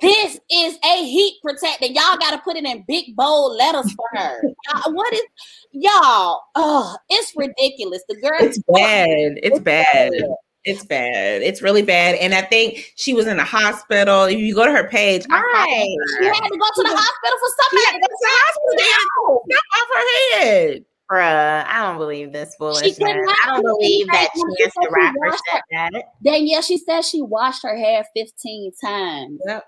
This 0.00 0.38
is 0.50 0.78
a 0.84 1.04
heat 1.04 1.38
protector. 1.42 1.86
Y'all 1.86 2.16
got 2.18 2.32
to 2.32 2.38
put 2.38 2.56
it 2.56 2.64
in 2.64 2.84
big 2.88 3.14
bold 3.14 3.56
letters 3.56 3.92
for 3.92 4.06
her. 4.14 4.42
Y'all, 4.42 4.92
what 4.92 5.12
is 5.12 5.22
y'all? 5.70 6.40
Oh, 6.56 6.96
it's 7.08 7.32
ridiculous. 7.36 8.02
The 8.08 8.16
girl. 8.16 8.38
It's 8.40 8.58
bad. 8.68 9.08
It's, 9.08 9.56
it's 9.56 9.58
bad. 9.60 10.10
bad. 10.10 10.22
It's 10.64 10.84
bad. 10.84 11.42
It's 11.42 11.62
really 11.62 11.82
bad. 11.82 12.16
And 12.16 12.34
I 12.34 12.42
think 12.42 12.92
she 12.96 13.14
was 13.14 13.26
in 13.26 13.36
the 13.36 13.44
hospital. 13.44 14.24
If 14.24 14.38
you 14.38 14.54
go 14.54 14.66
to 14.66 14.72
her 14.72 14.88
page, 14.88 15.24
right. 15.30 15.96
She 16.18 16.26
had 16.26 16.34
to 16.34 16.58
go 16.58 16.66
to 16.66 16.82
the 16.82 16.96
hospital 16.96 17.38
for 17.38 17.50
something. 17.62 17.78
She 17.78 17.84
had 17.84 17.92
to 17.92 18.00
go 18.00 18.06
to 18.06 18.16
the 18.20 18.28
hospital. 18.30 19.44
Off 19.74 19.88
her 19.94 20.40
head. 20.40 20.84
Bruh, 21.10 21.64
I 21.66 21.82
don't 21.82 21.98
believe 21.98 22.32
this 22.32 22.54
foolishness. 22.56 22.98
I 23.00 23.46
don't 23.46 23.62
believe 23.62 24.06
that 24.08 24.28
Chance 24.34 24.74
the 24.74 24.88
Rapper 24.90 25.36
said 25.50 25.60
that. 25.72 26.04
Then 26.22 26.46
yeah, 26.46 26.60
she 26.60 26.78
said 26.78 27.02
she 27.02 27.20
washed 27.20 27.62
her 27.64 27.76
hair 27.76 28.04
15 28.16 28.72
times. 28.82 29.40
Yep. 29.46 29.64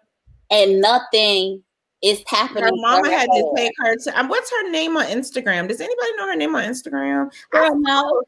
And 0.50 0.80
nothing 0.80 1.62
is 2.02 2.22
happening. 2.26 2.64
Her 2.64 2.70
mama 2.74 3.10
had 3.10 3.26
to 3.26 3.52
take 3.56 3.72
her 3.78 3.96
to 3.96 4.20
um, 4.20 4.28
what's 4.28 4.50
her 4.50 4.70
name 4.70 4.96
on 4.96 5.06
Instagram? 5.06 5.68
Does 5.68 5.80
anybody 5.80 6.16
know 6.16 6.28
her 6.28 6.36
name 6.36 6.54
on 6.54 6.64
Instagram? 6.64 7.32
Girl, 7.50 7.78
no. 7.78 8.22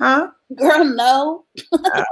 Huh? 0.00 0.30
Girl, 0.56 0.84
no. 0.84 1.44
uh, 1.72 2.04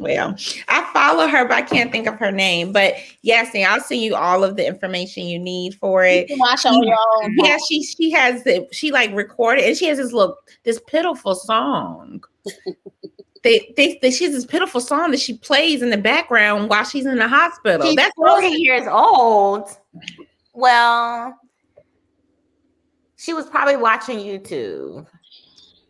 well, 0.00 0.34
I 0.68 0.90
follow 0.92 1.28
her, 1.28 1.46
but 1.46 1.54
I 1.54 1.62
can't 1.62 1.92
think 1.92 2.08
of 2.08 2.18
her 2.18 2.32
name. 2.32 2.72
But 2.72 2.96
yes, 3.22 3.54
and 3.54 3.64
I'll 3.64 3.80
send 3.80 4.02
you 4.02 4.16
all 4.16 4.42
of 4.42 4.56
the 4.56 4.66
information 4.66 5.28
you 5.28 5.38
need 5.38 5.76
for 5.76 6.04
it. 6.04 6.28
You 6.28 6.36
watch 6.38 6.66
on 6.66 6.82
your 6.82 6.96
own. 7.22 7.36
Yeah, 7.36 7.56
she 7.68 7.84
she 7.84 8.10
has 8.10 8.42
the 8.42 8.66
she 8.72 8.90
like 8.90 9.14
recorded 9.14 9.64
and 9.64 9.76
she 9.76 9.86
has 9.86 9.98
this 9.98 10.12
look 10.12 10.50
this 10.64 10.80
pitiful 10.88 11.36
song. 11.36 12.24
they, 13.44 13.72
they, 13.76 13.98
they 14.02 14.10
she 14.10 14.24
has 14.24 14.34
this 14.34 14.44
pitiful 14.44 14.80
song 14.80 15.12
that 15.12 15.20
she 15.20 15.38
plays 15.38 15.82
in 15.82 15.90
the 15.90 15.96
background 15.96 16.68
while 16.68 16.84
she's 16.84 17.06
in 17.06 17.16
the 17.16 17.28
hospital. 17.28 17.86
She's 17.86 17.96
That's 17.96 18.14
40 18.16 18.48
years 18.48 18.88
old. 18.88 19.68
Well, 20.52 21.38
she 23.16 23.32
was 23.32 23.46
probably 23.46 23.76
watching 23.76 24.18
YouTube. 24.18 25.06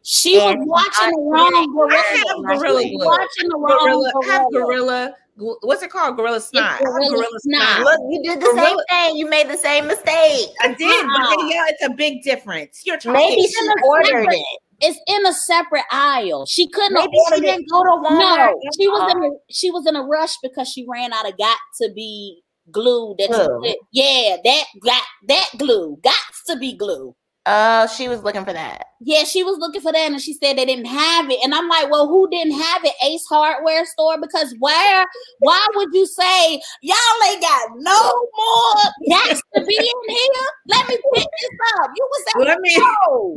She 0.04 0.36
was 0.36 0.56
watching 0.60 1.16
the 1.16 1.22
wrong 1.32 1.72
gorilla. 1.72 2.58
gorilla 2.58 2.82
watching 2.92 3.48
the 3.48 3.56
wrong 3.56 3.78
gorilla. 3.84 4.12
gorilla. 4.12 4.32
Have 4.32 4.52
gorilla. 4.52 5.14
What's 5.36 5.82
it 5.82 5.90
called? 5.90 6.16
Gorilla 6.16 6.40
snot. 6.40 6.78
Gorilla, 6.78 7.08
gorilla 7.08 7.38
snot. 7.40 7.80
Look, 7.80 8.00
you 8.10 8.22
did 8.22 8.40
the 8.40 8.52
gorilla. 8.52 8.66
same 8.66 8.76
thing. 8.90 9.16
You 9.16 9.28
made 9.28 9.48
the 9.48 9.56
same 9.56 9.86
mistake. 9.86 10.48
I 10.60 10.74
did, 10.74 11.04
uh-huh. 11.04 11.34
but 11.36 11.46
yeah, 11.48 11.64
it's 11.68 11.84
a 11.84 11.90
big 11.94 12.22
difference. 12.22 12.82
You're 12.84 12.98
talking. 12.98 13.14
Maybe 13.14 13.42
she 13.42 13.68
ordered 13.82 14.28
it. 14.30 14.60
It's 14.80 15.00
in 15.06 15.26
a 15.26 15.32
separate 15.32 15.84
aisle. 15.90 16.44
She 16.46 16.68
couldn't. 16.68 16.92
Maybe 16.92 17.16
she 17.30 17.40
didn't 17.40 17.62
it. 17.62 17.70
go 17.70 17.82
to 17.82 17.90
Walmart. 17.90 18.18
No, 18.18 18.60
she 18.78 18.88
was 18.88 19.10
in 19.10 19.24
a 19.24 19.30
she 19.50 19.70
was 19.70 19.86
in 19.86 19.96
a 19.96 20.02
rush 20.02 20.36
because 20.42 20.68
she 20.68 20.84
ran 20.86 21.14
out 21.14 21.26
of 21.26 21.38
got 21.38 21.58
to 21.80 21.90
be 21.94 22.42
glue. 22.70 23.14
That 23.18 23.30
glue. 23.30 23.74
yeah, 23.90 24.36
that 24.44 24.64
got 24.82 25.02
that 25.28 25.48
glue 25.56 25.98
got 26.02 26.14
to 26.48 26.56
be 26.56 26.76
glue. 26.76 27.16
Oh, 27.46 27.86
she 27.86 28.08
was 28.08 28.22
looking 28.22 28.44
for 28.44 28.54
that. 28.54 28.86
Yeah, 29.00 29.24
she 29.24 29.42
was 29.42 29.58
looking 29.58 29.82
for 29.82 29.92
that, 29.92 30.10
and 30.10 30.20
she 30.20 30.32
said 30.32 30.56
they 30.56 30.64
didn't 30.64 30.86
have 30.86 31.30
it. 31.30 31.38
And 31.44 31.54
I'm 31.54 31.68
like, 31.68 31.90
well, 31.90 32.08
who 32.08 32.28
didn't 32.30 32.58
have 32.58 32.84
it? 32.84 32.94
Ace 33.04 33.26
Hardware 33.28 33.84
store? 33.84 34.18
Because 34.18 34.54
where? 34.60 35.06
Why 35.40 35.66
would 35.74 35.92
you 35.92 36.06
say 36.06 36.62
y'all 36.80 36.96
ain't 37.28 37.42
got 37.42 37.70
no 37.76 38.28
more 38.36 38.82
gas 39.10 39.42
to 39.56 39.64
be 39.64 39.76
in 39.76 40.14
here? 40.14 40.46
Let 40.68 40.88
me 40.88 40.96
pick 41.14 41.26
this 41.40 41.58
up. 41.80 41.90
You 41.94 42.08
was 42.10 42.24
at 42.34 42.40
let 42.46 42.60
me. 42.60 42.76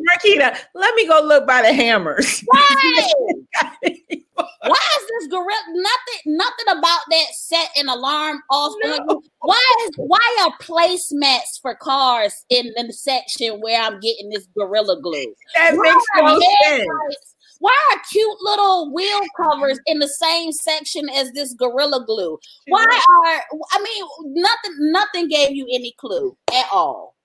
Marquita, 0.10 0.58
let 0.74 0.96
me 0.96 1.06
go 1.06 1.22
look 1.22 1.46
by 1.46 1.62
the 1.62 1.74
hammers. 1.74 2.44
Right. 2.54 4.18
why 4.38 4.82
is 5.00 5.08
this 5.08 5.28
gorilla? 5.28 5.64
Nothing, 5.70 6.38
nothing 6.38 6.78
about 6.78 7.02
that 7.10 7.26
set 7.34 7.70
an 7.76 7.90
alarm 7.90 8.42
off. 8.52 8.74
No. 8.84 9.22
Why 9.42 9.76
is 9.86 9.92
why 9.98 10.38
are 10.42 10.54
placemats 10.62 11.62
for 11.62 11.76
cars 11.76 12.46
in, 12.50 12.72
in 12.76 12.88
the 12.88 12.94
section 12.94 13.60
where 13.62 13.82
I'm 13.82 14.00
getting 14.00 14.30
this 14.30 14.48
gorilla 14.58 15.02
glue? 15.02 15.34
That 15.56 15.76
why 15.76 15.84
makes 15.84 16.06
no 16.18 16.40
sense. 16.68 17.36
Why 17.60 17.76
are 17.92 18.02
cute 18.12 18.38
little 18.42 18.94
wheel 18.94 19.22
covers 19.36 19.80
in 19.88 20.00
the 20.00 20.08
same 20.08 20.52
section 20.52 21.10
as 21.10 21.32
this 21.32 21.54
gorilla 21.54 22.06
glue? 22.06 22.38
Why 22.68 22.84
are 22.84 23.60
I 23.72 23.82
mean 23.82 24.44
nothing 24.44 24.76
nothing 24.92 25.28
gave 25.28 25.52
you 25.52 25.68
any 25.72 25.94
clue 25.98 26.38
at 26.54 26.68
all. 26.72 27.16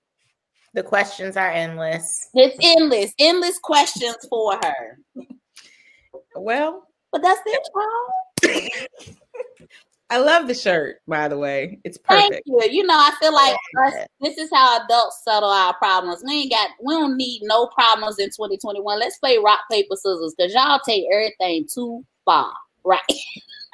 The 0.73 0.81
questions 0.81 1.37
are 1.37 1.51
endless. 1.51 2.29
It's 2.33 2.57
endless, 2.59 3.13
endless 3.19 3.59
questions 3.59 4.17
for 4.27 4.59
her. 4.63 4.97
Well, 6.35 6.87
but 7.13 7.21
that's 7.21 7.39
it, 7.45 7.61
child. 7.73 9.17
I 10.09 10.17
love 10.17 10.47
the 10.47 10.53
shirt, 10.53 10.97
by 11.07 11.27
the 11.27 11.37
way. 11.37 11.79
It's 11.83 11.97
perfect. 11.97 12.31
Thank 12.31 12.43
you. 12.45 12.61
You 12.69 12.83
know, 12.85 12.93
I 12.93 13.11
feel 13.19 13.33
like 13.33 13.55
us, 13.87 14.07
this 14.21 14.37
is 14.37 14.49
how 14.53 14.83
adults 14.83 15.21
settle 15.23 15.49
our 15.49 15.73
problems. 15.77 16.23
We 16.23 16.41
ain't 16.41 16.51
got, 16.51 16.69
we 16.83 16.93
don't 16.93 17.17
need 17.17 17.41
no 17.43 17.67
problems 17.67 18.19
in 18.19 18.27
2021. 18.27 18.99
Let's 18.99 19.17
play 19.17 19.37
rock, 19.37 19.61
paper, 19.71 19.95
scissors 19.95 20.35
because 20.37 20.53
y'all 20.53 20.79
take 20.85 21.05
everything 21.11 21.67
too 21.73 22.05
far. 22.25 22.51
Right. 22.83 22.99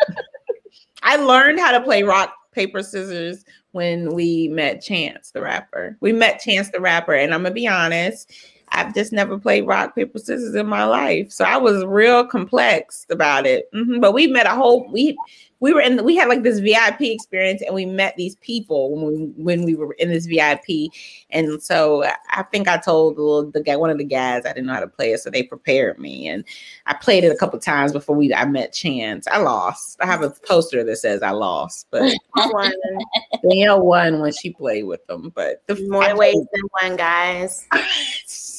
I 1.04 1.18
learned 1.18 1.60
how 1.60 1.72
to 1.72 1.82
play 1.82 2.04
rock, 2.04 2.34
paper, 2.54 2.84
scissors 2.84 3.44
when 3.72 4.10
we 4.14 4.48
met 4.50 4.82
Chance 4.82 5.32
the 5.32 5.42
rapper. 5.42 5.98
We 6.00 6.14
met 6.14 6.40
Chance 6.40 6.70
the 6.70 6.80
rapper, 6.80 7.14
and 7.14 7.34
I'm 7.34 7.44
gonna 7.44 7.54
be 7.54 7.68
honest, 7.68 8.32
I've 8.72 8.94
just 8.94 9.12
never 9.12 9.38
played 9.38 9.68
rock, 9.68 9.96
paper, 9.96 10.20
scissors 10.20 10.56
in 10.56 10.68
my 10.68 10.84
life. 10.86 11.32
So 11.32 11.46
I 11.46 11.58
was 11.58 11.84
real 11.86 12.26
complex 12.26 13.06
about 13.10 13.46
it. 13.46 13.72
Mm-hmm. 13.74 14.00
But 14.00 14.14
we 14.14 14.28
met 14.28 14.46
a 14.46 14.52
whole 14.52 14.90
we 14.92 15.18
we 15.62 15.74
were 15.74 15.82
in 15.82 16.04
we 16.04 16.16
had 16.16 16.30
like 16.30 16.44
this 16.44 16.60
VIP 16.60 17.02
experience 17.02 17.62
and 17.62 17.76
we 17.76 17.86
met 17.86 18.16
these 18.16 18.36
people 18.38 18.96
when 18.96 19.06
we 19.06 19.44
when 19.44 19.64
we 19.66 19.76
were 19.76 19.94
in 19.94 20.10
this 20.10 20.26
VIP. 20.26 20.92
And 21.30 21.62
so 21.62 22.06
I 22.30 22.44
think 22.44 22.68
I 22.68 22.78
told 22.78 23.18
the 23.18 23.22
little, 23.22 23.52
the 23.52 23.62
guy 23.62 23.76
one 23.76 23.90
of 23.90 23.98
the 23.98 24.04
guys 24.04 24.46
I 24.46 24.54
didn't 24.54 24.68
know 24.68 24.74
how 24.74 24.80
to 24.80 24.88
play 24.88 25.12
it, 25.12 25.20
so 25.20 25.30
they 25.30 25.44
prepared 25.44 26.00
me. 26.00 26.28
And 26.28 26.46
I 26.86 26.94
played 26.94 27.24
it 27.24 27.32
a 27.32 27.38
couple 27.38 27.60
times 27.60 27.92
before 27.92 28.16
we 28.16 28.34
I 28.34 28.46
met 28.46 28.74
Chance. 28.74 29.28
I 29.28 29.40
lost. 29.40 29.98
I 30.02 30.06
have 30.06 30.22
a 30.22 30.30
poster 30.30 30.84
that 30.84 30.98
says 30.98 31.22
I 31.22 31.32
lost, 31.32 31.88
but 31.92 32.14
Danielle 33.44 33.82
won 33.82 34.22
when 34.22 34.32
she 34.32 34.52
played 34.52 34.86
with 34.86 35.06
them. 35.08 35.32
But 35.36 35.64
the 35.68 35.76
more 35.90 36.16
ways 36.16 36.36
than 36.54 36.62
one, 36.82 36.96
guys. 36.96 37.68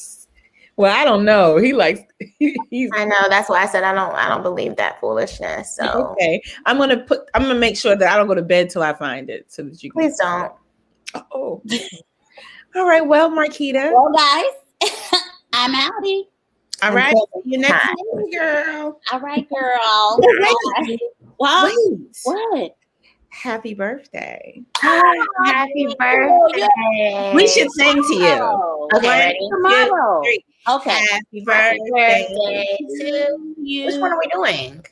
Well, 0.77 0.91
I 0.95 1.03
don't 1.05 1.25
know. 1.25 1.57
He 1.57 1.73
likes. 1.73 2.01
He's, 2.39 2.89
I 2.93 3.05
know. 3.05 3.29
That's 3.29 3.49
why 3.49 3.63
I 3.63 3.67
said 3.67 3.83
I 3.83 3.93
don't. 3.93 4.13
I 4.15 4.27
don't 4.29 4.41
believe 4.43 4.75
that 4.77 4.99
foolishness. 4.99 5.75
So 5.75 6.13
okay, 6.13 6.41
I'm 6.65 6.77
gonna 6.77 6.97
put. 6.97 7.29
I'm 7.33 7.43
gonna 7.43 7.55
make 7.55 7.77
sure 7.77 7.95
that 7.95 8.11
I 8.11 8.15
don't 8.15 8.27
go 8.27 8.35
to 8.35 8.41
bed 8.41 8.69
till 8.69 8.81
I 8.81 8.93
find 8.93 9.29
it, 9.29 9.51
so 9.51 9.63
that 9.63 9.83
you. 9.83 9.91
Please 9.91 10.17
don't. 10.17 10.51
Oh. 11.31 11.61
All 12.75 12.87
right. 12.87 13.05
Well, 13.05 13.29
Marquita. 13.29 13.91
Well, 13.93 14.11
guys, 14.15 14.91
I'm 15.53 15.73
outie. 15.73 16.23
All 16.81 16.93
right. 16.93 17.15
See 17.43 17.51
you 17.51 17.59
next 17.59 17.83
time, 17.83 17.95
girl. 18.31 18.99
All 19.11 19.19
right, 19.19 19.47
girl. 19.49 20.19
Wow. 21.39 21.71
Wait. 21.89 21.99
What? 22.23 22.75
Happy 23.29 23.73
birthday. 23.73 24.61
Oh, 24.83 25.25
happy 25.45 25.87
birthday. 25.97 27.33
We 27.33 27.47
should 27.47 27.71
sing 27.71 27.95
to 27.95 28.13
you. 28.15 28.87
Okay, 28.93 29.07
ready? 29.07 29.39
Tomorrow. 29.49 30.21
Okay. 30.69 30.91
Happy 30.91 31.41
birthday, 31.43 31.79
happy 31.95 31.99
birthday 32.35 32.77
to 32.99 33.55
you. 33.57 33.87
Which 33.87 33.99
one 33.99 34.11
are 34.11 34.19
we 34.19 34.27
doing? 34.31 34.85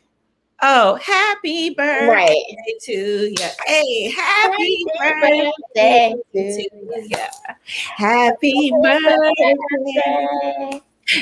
Oh, 0.61 0.95
happy 0.95 1.69
birthday 1.75 2.07
right. 2.07 2.43
to 2.81 2.91
you. 2.91 3.35
Hey, 3.65 4.09
happy, 4.09 4.83
happy 4.99 5.51
birthday, 5.75 6.15
birthday 6.33 6.35
to 6.57 6.63
you. 6.73 7.15
Happy 7.95 8.71
birthday. 8.81 9.53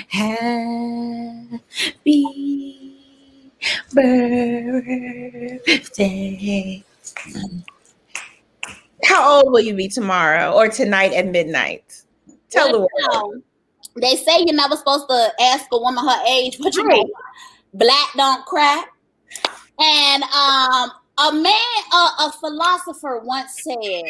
Happy 0.08 1.60
birthday. 5.66 6.84
How 9.04 9.30
old 9.30 9.52
will 9.52 9.60
you 9.60 9.74
be 9.74 9.90
tomorrow 9.90 10.54
or 10.54 10.70
tonight 10.70 11.12
at 11.14 11.28
midnight? 11.28 12.04
Tell 12.50 12.72
the 12.72 12.80
world 12.80 13.44
they 14.02 14.16
say 14.16 14.44
you're 14.46 14.56
never 14.56 14.76
supposed 14.76 15.08
to 15.10 15.32
ask 15.42 15.66
a 15.72 15.78
woman 15.78 16.06
her 16.06 16.24
age, 16.28 16.58
but 16.60 16.76
you 16.76 16.86
right. 16.86 16.98
know, 16.98 17.10
black 17.74 18.08
don't 18.16 18.46
cry. 18.46 18.84
And 19.80 20.24
um, 20.24 20.92
a 21.20 21.34
man, 21.34 21.84
a, 21.94 21.96
a 21.96 22.34
philosopher 22.40 23.22
once 23.24 23.64
said, 23.64 24.04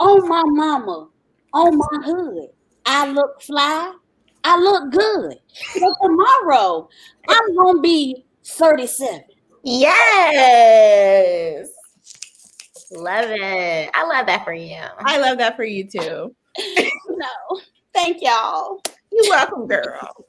"Oh 0.00 0.26
my 0.26 0.42
mama, 0.44 1.08
oh 1.54 1.72
my 1.72 1.98
hood, 2.04 2.48
I 2.86 3.10
look 3.10 3.42
fly, 3.42 3.92
I 4.44 4.58
look 4.58 4.92
good. 4.92 5.38
So 5.52 5.94
tomorrow, 6.02 6.88
I'm 7.28 7.56
gonna 7.56 7.80
be 7.80 8.24
37." 8.44 9.24
Yes. 9.64 11.68
Love 12.90 13.26
it. 13.28 13.90
I 13.92 14.06
love 14.06 14.26
that 14.26 14.44
for 14.44 14.54
you. 14.54 14.80
I 14.98 15.18
love 15.18 15.38
that 15.38 15.56
for 15.56 15.64
you 15.64 15.84
too. 15.84 16.34
no, 17.08 17.60
thank 17.98 18.22
y'all. 18.22 18.80
You're 19.10 19.28
welcome, 19.28 19.66
girl. 19.66 20.26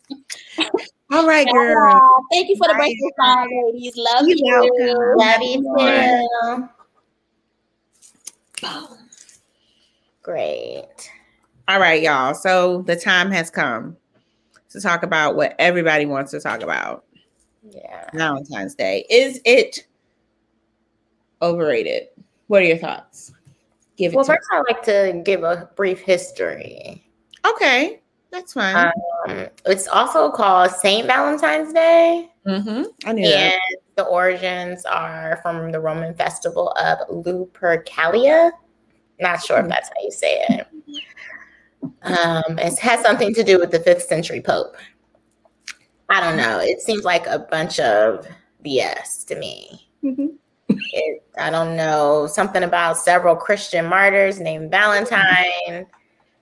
All 1.11 1.27
right, 1.27 1.47
girl. 1.51 2.21
Thank 2.31 2.49
you 2.49 2.55
for 2.55 2.67
the 2.67 2.73
birthday 2.73 2.97
song, 3.19 3.71
ladies. 3.73 3.93
Love 3.95 4.27
you. 4.27 4.35
you. 4.37 5.15
Love 5.17 5.41
you 5.41 6.69
too. 8.61 8.67
Great. 10.23 11.11
All 11.67 11.79
right, 11.79 12.01
y'all. 12.01 12.33
So 12.33 12.81
the 12.83 12.95
time 12.95 13.31
has 13.31 13.49
come 13.49 13.97
to 14.69 14.81
talk 14.81 15.03
about 15.03 15.35
what 15.35 15.55
everybody 15.59 16.05
wants 16.05 16.31
to 16.31 16.39
talk 16.39 16.61
about. 16.61 17.05
Yeah. 17.71 18.09
Valentine's 18.13 18.75
Day. 18.75 19.05
Is 19.09 19.39
it 19.45 19.85
overrated? 21.41 22.07
What 22.47 22.63
are 22.63 22.65
your 22.65 22.77
thoughts? 22.77 23.31
Give 23.97 24.13
it 24.13 24.15
well, 24.15 24.25
first, 24.25 24.47
I'd 24.51 24.63
like 24.67 24.83
to 24.83 25.21
give 25.23 25.43
a 25.43 25.69
brief 25.75 25.99
history. 25.99 27.08
Okay, 27.45 28.01
that's 28.31 28.53
fine. 28.53 28.91
Um, 29.27 29.47
it's 29.65 29.87
also 29.87 30.31
called 30.31 30.71
Saint 30.71 31.07
Valentine's 31.07 31.73
Day. 31.73 32.29
Mm-hmm. 32.47 32.83
I 33.05 33.13
knew 33.13 33.25
and 33.25 33.51
that. 33.51 33.77
the 33.95 34.03
origins 34.03 34.85
are 34.85 35.39
from 35.41 35.71
the 35.71 35.79
Roman 35.79 36.13
festival 36.13 36.71
of 36.73 36.99
Lupercalia. 37.09 38.51
Not 39.19 39.43
sure 39.43 39.57
mm-hmm. 39.57 39.65
if 39.65 39.69
that's 39.69 39.89
how 39.89 40.01
you 40.01 40.11
say 40.11 40.45
it. 40.49 40.67
Um, 42.03 42.59
it 42.59 42.77
has 42.79 43.01
something 43.01 43.33
to 43.33 43.43
do 43.43 43.59
with 43.59 43.71
the 43.71 43.79
fifth 43.79 44.03
century 44.03 44.41
pope. 44.41 44.75
I 46.09 46.19
don't 46.19 46.37
know. 46.37 46.59
It 46.59 46.81
seems 46.81 47.03
like 47.03 47.27
a 47.27 47.39
bunch 47.39 47.79
of 47.79 48.27
BS 48.65 49.25
to 49.27 49.35
me. 49.35 49.89
Mm-hmm. 50.03 50.27
It, 50.69 51.23
I 51.37 51.49
don't 51.49 51.75
know. 51.75 52.27
Something 52.27 52.63
about 52.63 52.97
several 52.97 53.35
Christian 53.35 53.85
martyrs 53.85 54.39
named 54.39 54.71
Valentine. 54.71 55.85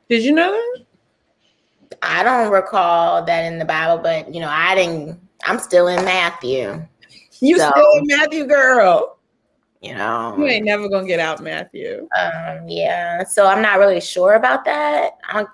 Did 0.09 0.23
you 0.23 0.31
know 0.31 0.51
that? 0.51 0.85
I 2.01 2.23
don't 2.23 2.51
recall 2.51 3.23
that 3.23 3.41
in 3.45 3.59
the 3.59 3.65
Bible, 3.65 4.01
but 4.01 4.33
you 4.33 4.41
know, 4.41 4.49
I 4.49 4.75
didn't. 4.75 5.19
I'm 5.43 5.59
still 5.59 5.87
in 5.87 6.03
Matthew. 6.03 6.85
You 7.39 7.59
so, 7.59 7.69
still 7.69 7.91
in 7.97 8.07
Matthew, 8.07 8.45
girl. 8.45 9.17
You 9.81 9.93
know, 9.93 10.35
you 10.37 10.45
ain't 10.47 10.65
never 10.65 10.89
gonna 10.89 11.07
get 11.07 11.19
out 11.19 11.41
Matthew. 11.41 12.07
Um, 12.19 12.67
yeah. 12.67 13.23
So 13.23 13.45
I'm 13.45 13.61
not 13.61 13.77
really 13.77 14.01
sure 14.01 14.33
about 14.33 14.65
that. 14.65 15.17
I'm, 15.27 15.45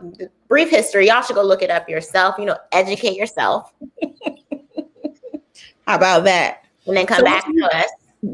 brief 0.47 0.69
history. 0.69 1.07
Y'all 1.07 1.21
should 1.21 1.35
go 1.35 1.43
look 1.43 1.61
it 1.61 1.69
up 1.69 1.89
yourself. 1.89 2.35
You 2.37 2.45
know, 2.45 2.57
educate 2.71 3.15
yourself. 3.15 3.73
How 5.87 5.95
about 5.95 6.23
that? 6.23 6.63
And 6.85 6.95
then 6.95 7.05
come 7.05 7.19
so 7.19 7.25
back 7.25 7.45
to 7.45 7.69
us. 7.73 7.89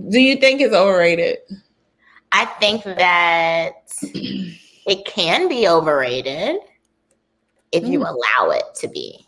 Do 0.09 0.19
you 0.19 0.35
think 0.35 0.61
it's 0.61 0.75
overrated? 0.75 1.37
I 2.31 2.45
think 2.45 2.83
that 2.83 3.71
it 4.03 5.05
can 5.05 5.49
be 5.49 5.67
overrated 5.67 6.57
if 7.71 7.83
mm. 7.83 7.91
you 7.91 8.01
allow 8.01 8.51
it 8.51 8.63
to 8.75 8.87
be. 8.87 9.25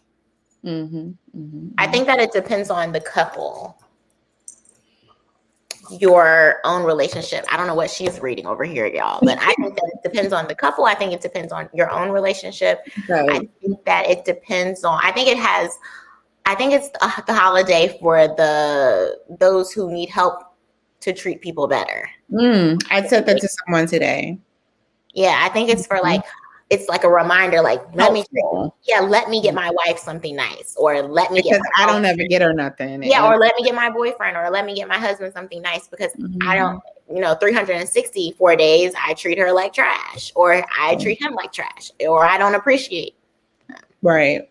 Mm-hmm, 0.63 1.09
mm-hmm, 1.37 1.67
I 1.77 1.87
think 1.87 2.05
that 2.05 2.19
it 2.19 2.31
depends 2.31 2.69
on 2.69 2.91
the 2.91 3.01
couple, 3.01 3.81
your 5.99 6.59
own 6.63 6.83
relationship. 6.83 7.45
I 7.51 7.57
don't 7.57 7.65
know 7.65 7.73
what 7.73 7.89
she's 7.89 8.19
reading 8.19 8.45
over 8.45 8.63
here, 8.63 8.85
y'all, 8.85 9.19
but 9.23 9.39
I 9.39 9.53
think 9.55 9.75
that 9.75 9.91
it 9.93 10.03
depends 10.03 10.33
on 10.33 10.47
the 10.47 10.53
couple. 10.53 10.85
I 10.85 10.93
think 10.93 11.13
it 11.13 11.21
depends 11.21 11.51
on 11.51 11.67
your 11.73 11.89
own 11.89 12.09
relationship. 12.09 12.81
Right. 13.09 13.29
I 13.29 13.39
think 13.59 13.83
that 13.85 14.07
it 14.07 14.23
depends 14.23 14.83
on. 14.83 14.99
I 15.03 15.11
think 15.11 15.29
it 15.29 15.37
has. 15.37 15.77
I 16.45 16.55
think 16.55 16.73
it's 16.73 16.89
the 16.91 17.33
holiday 17.33 17.97
for 17.99 18.27
the 18.27 19.19
those 19.39 19.71
who 19.71 19.91
need 19.91 20.09
help 20.09 20.43
to 21.01 21.13
treat 21.13 21.41
people 21.41 21.67
better. 21.67 22.09
Mm, 22.31 22.81
I 22.89 23.07
said 23.07 23.25
that 23.25 23.39
to 23.41 23.47
someone 23.47 23.87
today. 23.87 24.39
Yeah, 25.13 25.39
I 25.41 25.49
think 25.49 25.69
it's 25.69 25.85
for 25.87 25.97
mm-hmm. 25.97 26.05
like 26.05 26.21
it's 26.71 26.87
like 26.87 27.03
a 27.03 27.09
reminder, 27.09 27.61
like 27.61 27.81
let 27.93 28.13
me, 28.13 28.23
yeah, 28.87 29.01
let 29.01 29.29
me 29.29 29.41
get 29.41 29.53
my 29.53 29.69
wife 29.85 29.99
something 29.99 30.37
nice, 30.37 30.73
or 30.77 31.01
let 31.01 31.29
me 31.29 31.41
because 31.41 31.59
I 31.77 31.85
don't 31.85 32.05
ever 32.05 32.23
get 32.23 32.41
her 32.41 32.53
nothing. 32.53 33.03
Yeah, 33.03 33.27
or 33.27 33.37
let 33.37 33.53
me 33.57 33.63
get 33.65 33.75
my 33.75 33.89
boyfriend, 33.89 34.37
or 34.37 34.49
let 34.49 34.65
me 34.65 34.73
get 34.73 34.87
my 34.87 34.97
husband 34.97 35.33
something 35.33 35.61
nice 35.61 35.89
because 35.89 36.13
mm-hmm. 36.13 36.47
I 36.47 36.55
don't, 36.55 36.81
you 37.13 37.19
know, 37.19 37.35
364 37.35 38.55
days 38.55 38.93
I 38.97 39.13
treat 39.15 39.37
her 39.37 39.51
like 39.51 39.73
trash, 39.73 40.31
or 40.33 40.53
I 40.53 40.61
mm-hmm. 40.93 41.01
treat 41.01 41.21
him 41.21 41.33
like 41.33 41.51
trash, 41.51 41.91
or 41.99 42.23
I 42.23 42.37
don't 42.37 42.55
appreciate. 42.55 43.15
Right. 44.01 44.49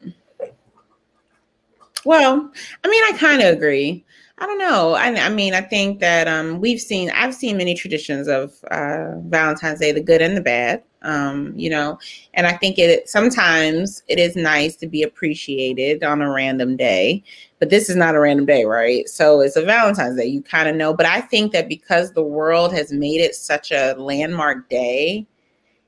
Well, 2.05 2.53
I 2.85 2.89
mean, 2.89 3.03
I 3.05 3.17
kind 3.17 3.41
of 3.41 3.57
agree. 3.57 4.05
I 4.37 4.47
don't 4.47 4.59
know. 4.59 4.93
I, 4.95 5.09
I, 5.09 5.29
mean, 5.31 5.55
I 5.55 5.61
think 5.61 6.01
that 6.01 6.29
um, 6.29 6.61
we've 6.61 6.81
seen, 6.81 7.11
I've 7.11 7.35
seen 7.35 7.59
many 7.59 7.75
traditions 7.75 8.27
of 8.27 8.53
uh, 8.71 9.17
Valentine's 9.25 9.81
Day, 9.81 9.93
the 9.93 10.03
good 10.03 10.23
and 10.23 10.35
the 10.35 10.41
bad. 10.41 10.83
Um, 11.03 11.55
you 11.57 11.71
know, 11.71 11.99
and 12.35 12.47
I 12.47 12.53
think 12.53 12.79
it 12.79 13.09
sometimes 13.09 14.03
it 14.09 14.19
is 14.19 14.37
nice 14.37 14.77
to 14.77 14.87
be 14.87 15.03
appreciated 15.03 16.05
on 16.05 16.21
a 16.21 16.31
random 16.31 16.77
day, 16.77 17.23
but 17.59 17.71
this 17.71 17.89
is 17.89 17.97
not 17.97 18.15
a 18.15 18.21
random 18.21 18.45
day, 18.45 18.65
right? 18.65 19.09
So 19.09 19.41
it's 19.41 19.57
a 19.57 19.65
Valentine's 19.65 20.19
Day, 20.19 20.27
you 20.27 20.43
kind 20.43 20.69
of 20.69 20.77
know. 20.77 20.93
But 20.93 21.07
I 21.07 21.23
think 21.23 21.53
that 21.53 21.69
because 21.69 22.13
the 22.13 22.23
world 22.23 22.75
has 22.75 22.93
made 22.93 23.21
it 23.21 23.35
such 23.35 23.73
a 23.73 23.95
landmark 23.95 24.69
day, 24.69 25.27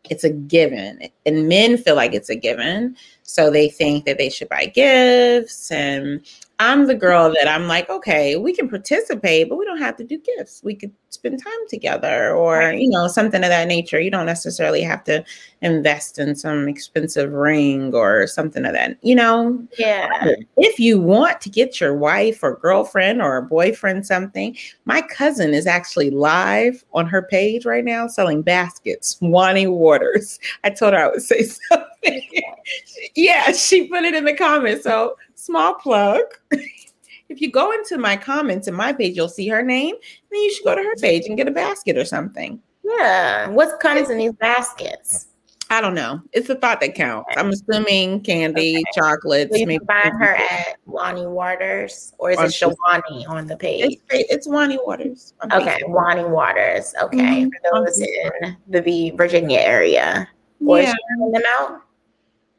it's 0.09 0.25
a 0.25 0.31
given, 0.31 1.09
and 1.27 1.49
men 1.49 1.77
feel 1.77 1.95
like 1.95 2.15
it's 2.15 2.31
a 2.31 2.37
given. 2.37 2.97
So 3.23 3.51
they 3.51 3.69
think 3.69 4.05
that 4.05 4.19
they 4.19 4.31
should 4.31 4.49
buy 4.49 4.67
gifts 4.67 5.71
and 5.71 6.25
I'm 6.63 6.87
the 6.87 6.95
girl 6.95 7.29
that 7.33 7.49
I'm 7.49 7.67
like, 7.67 7.91
okay, 7.91 8.37
we 8.37 8.55
can 8.55 8.69
participate, 8.69 9.49
but 9.49 9.59
we 9.59 9.65
don't 9.65 9.81
have 9.81 9.97
to 9.97 10.05
do 10.05 10.17
gifts. 10.17 10.63
We 10.63 10.77
could 10.77 10.93
spend 11.11 11.43
time 11.43 11.69
together 11.69 12.37
or, 12.37 12.73
you 12.73 12.89
know, 12.89 13.09
something 13.09 13.43
of 13.43 13.49
that 13.49 13.67
nature. 13.67 13.99
You 13.99 14.13
don't 14.13 14.27
necessarily 14.27 14.81
have 14.83 15.03
to 15.05 15.25
invest 15.61 16.21
in 16.21 16.37
some 16.37 16.69
expensive 16.69 17.33
ring 17.33 17.93
or 17.97 18.29
something 18.29 18.65
of 18.65 18.75
that, 18.75 18.97
you 19.03 19.17
know? 19.17 19.61
Yeah. 19.77 20.35
If 20.57 20.79
you 20.79 21.01
want 21.01 21.41
to 21.41 21.51
get 21.51 21.81
your 21.81 21.97
wife 21.97 22.45
or 22.45 22.57
girlfriend 22.57 23.23
or 23.23 23.43
boyfriend 23.43 24.07
something, 24.07 24.57
my 24.85 25.03
cousin 25.03 25.55
is 25.55 25.67
actually 25.67 26.11
live 26.11 26.85
on 26.95 27.07
her 27.07 27.23
page 27.23 27.67
right 27.67 27.85
now 27.85 28.07
selling 28.07 28.41
baskets, 28.41 29.19
Wani 29.21 29.67
Waters. 29.67 30.39
I 30.63 30.71
told 30.71 30.95
her 30.95 31.01
I 31.01 31.09
would 31.09 31.23
say 31.23 31.43
something. 31.69 32.23
yeah, 33.15 33.53
she 33.53 33.89
put 33.89 34.05
it 34.05 34.15
in 34.15 34.25
the 34.25 34.35
comments. 34.35 34.85
So, 34.85 35.17
small 35.43 35.75
plug. 35.75 36.23
if 36.53 37.41
you 37.41 37.51
go 37.51 37.73
into 37.73 37.99
my 37.99 38.17
comments 38.17 38.69
in 38.69 38.75
my 38.75 38.93
page, 38.93 39.17
you'll 39.17 39.29
see 39.29 39.49
her 39.49 39.63
name. 39.63 39.97
Then 40.31 40.41
you 40.41 40.55
should 40.55 40.65
go 40.65 40.75
to 40.75 40.83
her 40.83 40.97
page 40.97 41.27
and 41.27 41.37
get 41.37 41.49
a 41.49 41.53
basket 41.53 41.97
or 41.97 42.05
something. 42.05 42.61
Yeah. 42.85 43.49
What 43.49 43.81
comes 43.81 44.11
in 44.11 44.19
these 44.19 44.33
baskets? 44.33 45.27
I 45.71 45.81
don't 45.81 45.95
know. 45.95 46.21
It's 46.33 46.49
the 46.49 46.55
thought 46.55 46.83
that 46.83 46.95
counts. 46.95 47.31
I'm 47.35 47.49
assuming 47.49 48.21
candy, 48.21 48.77
okay. 48.77 48.85
chocolates. 48.95 49.53
So 49.53 49.59
you 49.59 49.67
maybe 49.67 49.85
find 49.87 50.13
her 50.19 50.35
at 50.35 50.77
Wani 50.85 51.27
Waters, 51.27 52.13
or 52.19 52.31
is 52.31 52.39
it 52.39 52.49
Shawani 52.49 53.27
on 53.27 53.47
the 53.47 53.57
page? 53.57 53.99
It's, 54.11 54.31
it's 54.31 54.49
Wani 54.49 54.79
Waters. 54.85 55.33
Okay, 55.51 55.79
Wani 55.87 56.25
Waters. 56.25 56.95
Okay, 57.03 57.47
mm-hmm. 57.47 57.49
for 57.49 57.87
those 57.87 57.99
in 57.99 58.57
the 58.69 59.11
Virginia 59.13 59.61
area. 59.61 60.29
Or 60.65 60.79
yeah. 60.79 60.93
them 61.33 61.43
out? 61.59 61.81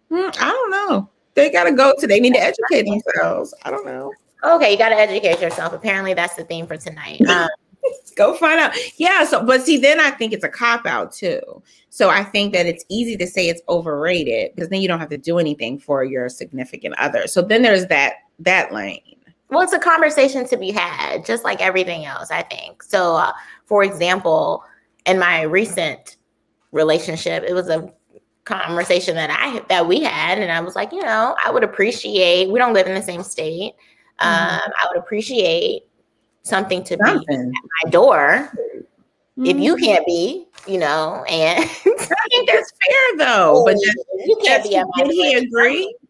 Mm, 0.09 0.35
I 0.39 0.49
don't 0.49 0.71
know. 0.71 1.09
They 1.35 1.49
gotta 1.49 1.71
go 1.71 1.93
to. 1.97 2.07
They 2.07 2.19
need 2.19 2.33
to 2.33 2.39
educate 2.39 2.83
themselves. 2.83 3.53
I 3.63 3.71
don't 3.71 3.85
know. 3.85 4.11
Okay, 4.43 4.71
you 4.71 4.77
gotta 4.77 4.95
educate 4.95 5.41
yourself. 5.41 5.73
Apparently, 5.73 6.13
that's 6.13 6.35
the 6.35 6.43
theme 6.43 6.67
for 6.67 6.77
tonight. 6.77 7.21
Um, 7.29 7.49
go 8.15 8.33
find 8.33 8.59
out. 8.59 8.73
Yeah. 8.97 9.25
So, 9.25 9.43
but 9.43 9.61
see, 9.61 9.77
then 9.77 9.99
I 9.99 10.11
think 10.11 10.33
it's 10.33 10.43
a 10.43 10.49
cop 10.49 10.85
out 10.85 11.11
too. 11.11 11.41
So 11.89 12.09
I 12.09 12.23
think 12.23 12.53
that 12.53 12.65
it's 12.65 12.85
easy 12.89 13.17
to 13.17 13.27
say 13.27 13.49
it's 13.49 13.61
overrated 13.67 14.51
because 14.55 14.69
then 14.69 14.81
you 14.81 14.87
don't 14.87 14.99
have 14.99 15.09
to 15.09 15.17
do 15.17 15.37
anything 15.37 15.79
for 15.79 16.03
your 16.03 16.29
significant 16.29 16.95
other. 16.97 17.27
So 17.27 17.41
then 17.41 17.61
there's 17.61 17.87
that 17.87 18.13
that 18.39 18.73
lane. 18.73 19.01
Well, 19.49 19.61
it's 19.61 19.73
a 19.73 19.79
conversation 19.79 20.47
to 20.47 20.57
be 20.57 20.71
had, 20.71 21.25
just 21.25 21.43
like 21.43 21.61
everything 21.61 22.05
else. 22.05 22.31
I 22.31 22.43
think. 22.43 22.83
So, 22.83 23.15
uh, 23.15 23.33
for 23.65 23.83
example, 23.83 24.63
in 25.05 25.19
my 25.19 25.41
recent 25.41 26.17
relationship, 26.71 27.43
it 27.43 27.53
was 27.53 27.69
a 27.69 27.91
conversation 28.45 29.15
that 29.15 29.29
I 29.29 29.59
that 29.69 29.87
we 29.87 30.01
had, 30.01 30.39
and 30.39 30.51
I 30.51 30.61
was 30.61 30.75
like, 30.75 30.91
you 30.91 31.01
know, 31.01 31.35
I 31.43 31.51
would 31.51 31.63
appreciate. 31.63 32.49
We 32.49 32.59
don't 32.59 32.73
live 32.73 32.87
in 32.87 32.95
the 32.95 33.01
same 33.01 33.23
state. 33.23 33.73
Mm-hmm. 34.19 34.55
Um, 34.55 34.71
I 34.81 34.87
would 34.89 34.99
appreciate 34.99 35.83
something 36.43 36.83
to 36.83 36.97
something. 37.03 37.51
be 37.51 37.57
at 37.57 37.63
my 37.83 37.89
door. 37.89 38.51
Mm-hmm. 39.37 39.45
If 39.45 39.57
you 39.57 39.75
mm-hmm. 39.75 39.85
can't 39.85 40.05
be, 40.05 40.47
you 40.67 40.77
know, 40.77 41.23
and 41.27 41.59
I 41.65 42.27
think 42.29 42.49
that's 42.49 42.71
fair 42.71 43.17
though. 43.25 43.63
But 43.65 43.77
you 44.25 44.37
can't 44.43 44.63
be. 44.63 44.75
at 44.75 44.85
my 44.95 45.03
Did 45.03 45.11
he 45.11 45.33
agree? 45.35 45.95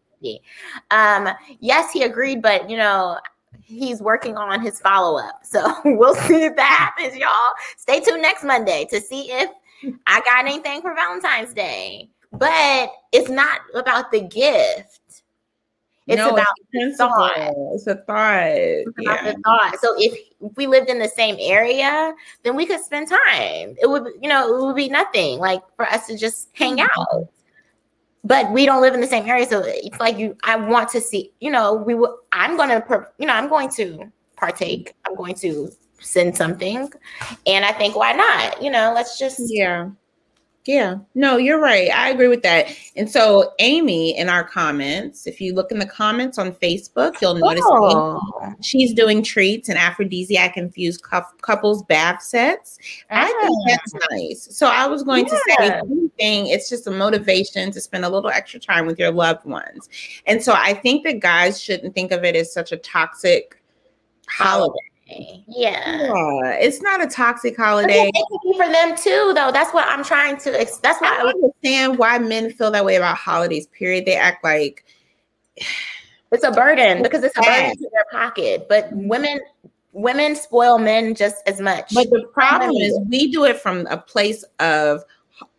Um, 0.90 1.28
yes, 1.60 1.92
he 1.92 2.02
agreed, 2.02 2.40
but 2.40 2.70
you 2.70 2.78
know, 2.78 3.18
he's 3.62 4.00
working 4.00 4.38
on 4.38 4.62
his 4.62 4.80
follow 4.80 5.18
up. 5.18 5.40
So 5.42 5.62
we'll 5.84 6.14
see 6.14 6.44
if 6.44 6.56
that 6.56 6.94
happens, 6.96 7.14
y'all. 7.14 7.52
Stay 7.76 8.00
tuned 8.00 8.22
next 8.22 8.42
Monday 8.42 8.86
to 8.90 9.02
see 9.02 9.30
if 9.30 9.50
I 10.06 10.20
got 10.20 10.46
anything 10.46 10.80
for 10.80 10.94
Valentine's 10.94 11.52
Day. 11.52 12.08
But 12.38 12.90
it's 13.12 13.30
not 13.30 13.60
about 13.74 14.10
the 14.10 14.20
gift. 14.20 15.00
It's 16.06 16.18
No, 16.18 16.30
about 16.34 16.46
the 16.72 16.90
the 16.90 16.96
thought. 16.96 17.32
It's 17.72 17.86
a 17.86 17.94
thought. 17.96 18.42
It's 18.48 18.88
about 18.88 19.24
Yeah. 19.24 19.32
the 19.32 19.38
thought. 19.42 19.80
So 19.80 19.94
if 19.96 20.18
we 20.56 20.66
lived 20.66 20.90
in 20.90 20.98
the 20.98 21.08
same 21.08 21.36
area, 21.38 22.14
then 22.42 22.56
we 22.56 22.66
could 22.66 22.80
spend 22.84 23.08
time. 23.08 23.74
It 23.80 23.88
would, 23.88 24.08
you 24.20 24.28
know, 24.28 24.54
it 24.54 24.66
would 24.66 24.76
be 24.76 24.90
nothing 24.90 25.38
like 25.38 25.62
for 25.76 25.86
us 25.86 26.06
to 26.08 26.18
just 26.18 26.50
hang 26.52 26.76
Mm-hmm. 26.76 27.00
out. 27.00 27.28
But 28.22 28.50
we 28.52 28.64
don't 28.66 28.80
live 28.82 28.94
in 28.94 29.00
the 29.00 29.06
same 29.06 29.26
area, 29.28 29.46
so 29.46 29.62
it's 29.64 30.00
like 30.00 30.18
you. 30.18 30.34
I 30.44 30.56
want 30.56 30.88
to 30.90 31.00
see. 31.00 31.30
You 31.40 31.50
know, 31.50 31.74
we 31.74 31.94
will. 31.94 32.18
I'm 32.32 32.56
going 32.56 32.70
to. 32.70 33.06
You 33.18 33.26
know, 33.26 33.34
I'm 33.34 33.48
going 33.50 33.68
to 33.72 34.10
partake. 34.36 34.94
I'm 35.06 35.14
going 35.14 35.34
to 35.36 35.70
send 36.00 36.34
something, 36.34 36.90
and 37.46 37.64
I 37.66 37.72
think 37.72 37.96
why 37.96 38.12
not? 38.12 38.62
You 38.62 38.70
know, 38.70 38.92
let's 38.94 39.18
just. 39.18 39.40
Yeah. 39.40 39.90
Yeah. 40.66 40.96
No, 41.14 41.36
you're 41.36 41.60
right. 41.60 41.90
I 41.94 42.08
agree 42.08 42.28
with 42.28 42.42
that. 42.42 42.74
And 42.96 43.10
so, 43.10 43.52
Amy, 43.58 44.16
in 44.16 44.30
our 44.30 44.42
comments, 44.42 45.26
if 45.26 45.38
you 45.38 45.54
look 45.54 45.70
in 45.70 45.78
the 45.78 45.86
comments 45.86 46.38
on 46.38 46.52
Facebook, 46.52 47.20
you'll 47.20 47.34
notice 47.34 47.64
oh. 47.66 47.84
Amy, 47.84 47.94
Oh, 47.94 48.54
she's 48.62 48.94
doing 48.94 49.22
treats 49.22 49.68
and 49.68 49.76
aphrodisiac 49.76 50.56
infused 50.56 51.02
cou- 51.02 51.20
couples 51.42 51.82
bath 51.82 52.22
sets. 52.22 52.78
I 53.10 53.26
think 53.26 53.58
ah. 53.60 53.64
that's 53.68 54.10
nice. 54.10 54.56
So, 54.56 54.66
I 54.66 54.86
was 54.86 55.02
going 55.02 55.26
to 55.26 55.38
say, 55.58 55.80
anything, 55.80 56.46
it's 56.46 56.70
just 56.70 56.86
a 56.86 56.90
motivation 56.90 57.70
to 57.70 57.80
spend 57.80 58.06
a 58.06 58.08
little 58.08 58.30
extra 58.30 58.58
time 58.58 58.86
with 58.86 58.98
your 58.98 59.10
loved 59.10 59.44
ones. 59.44 59.90
And 60.26 60.42
so, 60.42 60.54
I 60.56 60.72
think 60.72 61.04
that 61.04 61.20
guys 61.20 61.60
shouldn't 61.60 61.94
think 61.94 62.10
of 62.10 62.24
it 62.24 62.36
as 62.36 62.50
such 62.50 62.72
a 62.72 62.78
toxic 62.78 63.60
holiday. 64.28 64.72
Yeah. 65.48 66.02
Yeah, 66.02 66.50
it's 66.52 66.82
not 66.82 67.02
a 67.02 67.06
toxic 67.06 67.56
holiday. 67.56 68.10
it 68.12 68.26
could 68.30 68.40
be 68.42 68.56
for 68.56 68.70
them 68.70 68.96
too, 68.96 69.32
though. 69.34 69.50
That's 69.52 69.72
what 69.72 69.86
I'm 69.88 70.04
trying 70.04 70.36
to. 70.38 70.50
That's 70.50 71.00
why 71.00 71.08
I 71.08 71.22
don't 71.22 71.34
understand 71.34 71.98
why 71.98 72.18
men 72.18 72.50
feel 72.50 72.70
that 72.70 72.84
way 72.84 72.96
about 72.96 73.16
holidays. 73.16 73.66
Period. 73.68 74.06
They 74.06 74.16
act 74.16 74.44
like 74.44 74.84
It's 76.32 76.44
a 76.44 76.50
burden 76.50 77.02
because 77.02 77.22
it's 77.22 77.36
a 77.36 77.42
burden 77.42 77.76
to 77.76 77.90
their 77.92 78.06
pocket. 78.10 78.66
But 78.68 78.88
women 78.92 79.40
women 79.92 80.34
spoil 80.34 80.78
men 80.78 81.14
just 81.14 81.36
as 81.46 81.60
much. 81.60 81.94
But 81.94 82.10
the 82.10 82.24
problem 82.32 82.72
is, 82.72 82.98
we 83.08 83.30
do 83.30 83.44
it 83.44 83.58
from 83.58 83.86
a 83.86 83.96
place 83.96 84.44
of 84.58 85.04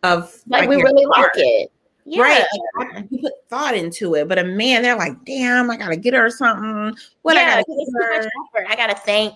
of 0.04 0.38
like, 0.48 0.70
we 0.70 0.78
your 0.78 0.86
really 0.86 1.06
like 1.06 1.32
it. 1.36 1.72
Yeah. 2.06 2.22
right? 2.22 2.46
Like, 2.78 3.06
you 3.10 3.20
put 3.20 3.34
thought 3.50 3.76
into 3.76 4.14
it, 4.16 4.28
but 4.28 4.38
a 4.38 4.44
man, 4.44 4.84
they're 4.84 4.96
like, 4.96 5.26
"Damn, 5.26 5.72
I 5.72 5.78
gotta 5.78 5.96
get 5.96 6.14
her 6.14 6.30
something." 6.30 6.96
What 7.24 7.36
I 7.36 7.46
gotta 7.46 7.64
because 7.68 7.78
it's 7.82 7.92
much 7.92 8.32
effort. 8.62 8.68
I 8.70 8.76
gotta 8.76 8.96
think. 9.00 9.34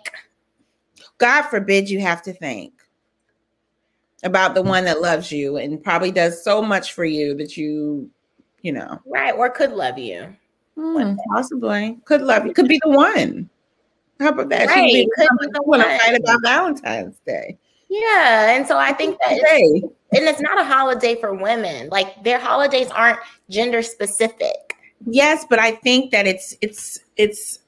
God 1.18 1.44
forbid 1.44 1.90
you 1.90 2.00
have 2.00 2.22
to 2.24 2.34
think 2.34 2.74
about 4.24 4.54
the 4.54 4.62
one 4.62 4.86
that 4.86 5.02
loves 5.02 5.32
you 5.32 5.58
and 5.58 5.84
probably 5.84 6.12
does 6.12 6.44
so 6.44 6.62
much 6.62 6.94
for 6.94 7.06
you 7.06 7.34
that 7.36 7.58
you, 7.58 8.10
you 8.62 8.72
know, 8.72 9.00
Right. 9.06 9.34
Or 9.34 9.50
could 9.50 9.72
love 9.72 9.98
you. 9.98 10.36
hmm, 10.76 11.16
possibly 11.32 11.98
could 12.06 12.22
love 12.22 12.46
you, 12.46 12.54
could 12.54 12.68
be 12.68 12.80
the 12.84 12.90
one. 12.90 13.50
How 14.20 14.30
about 14.30 14.50
that? 14.50 14.70
She 14.70 14.76
Right, 14.76 15.08
could 15.16 15.28
be 15.28 15.28
could 15.28 15.40
be 15.40 15.48
the 15.54 15.64
one 15.64 15.80
to 15.80 15.98
fight 16.00 16.20
about 16.20 16.42
Valentine's 16.44 17.18
Day. 17.26 17.58
Yeah. 17.90 18.56
And 18.56 18.68
so 18.68 18.78
I 18.78 18.94
think 18.94 19.18
that 19.20 19.32
it's, 19.32 19.84
and 20.14 20.26
it's 20.28 20.42
not 20.42 20.60
a 20.60 20.64
holiday 20.64 21.20
for 21.20 21.34
women. 21.34 21.90
Like 21.90 22.24
their 22.24 22.40
holidays 22.40 22.90
aren't 22.92 23.20
gender 23.50 23.82
specific. 23.82 24.76
Yes, 25.06 25.46
but 25.50 25.60
I 25.60 25.72
think 25.72 26.12
that 26.12 26.28
it's 26.28 26.56
it's 26.62 27.00
it's 27.16 27.60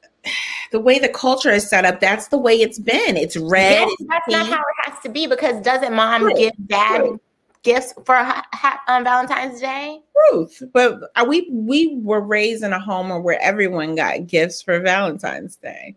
the 0.72 0.80
way 0.80 1.00
the 1.00 1.10
culture 1.10 1.50
is 1.50 1.68
set 1.70 1.86
up. 1.86 2.00
That's 2.00 2.28
the 2.28 2.38
way 2.38 2.54
it's 2.54 2.78
been. 2.80 3.18
It's 3.18 3.38
red. 3.38 3.72
Yes, 3.72 3.92
it's 4.00 4.10
that's 4.10 4.28
not 4.30 4.48
how 4.48 4.60
it 4.60 4.92
has 4.92 5.00
to 5.04 5.10
be 5.10 5.28
because 5.28 5.62
doesn't 5.64 5.94
mom 5.94 6.26
Right, 6.26 6.36
give 6.36 6.54
dad 6.68 7.02
right. 7.02 7.14
gifts 7.64 7.94
for 8.06 8.16
on 8.16 8.44
um, 8.88 9.04
Valentine's 9.04 9.60
Day? 9.60 10.02
truth. 10.30 10.62
But 10.74 11.00
we 11.28 11.48
we 11.52 11.96
were 12.02 12.22
raised 12.22 12.64
in 12.64 12.74
a 12.74 12.80
home 12.80 13.24
where 13.24 13.42
everyone 13.42 13.96
got 13.96 14.28
gifts 14.28 14.62
for 14.62 14.80
Valentine's 14.80 15.56
Day. 15.56 15.96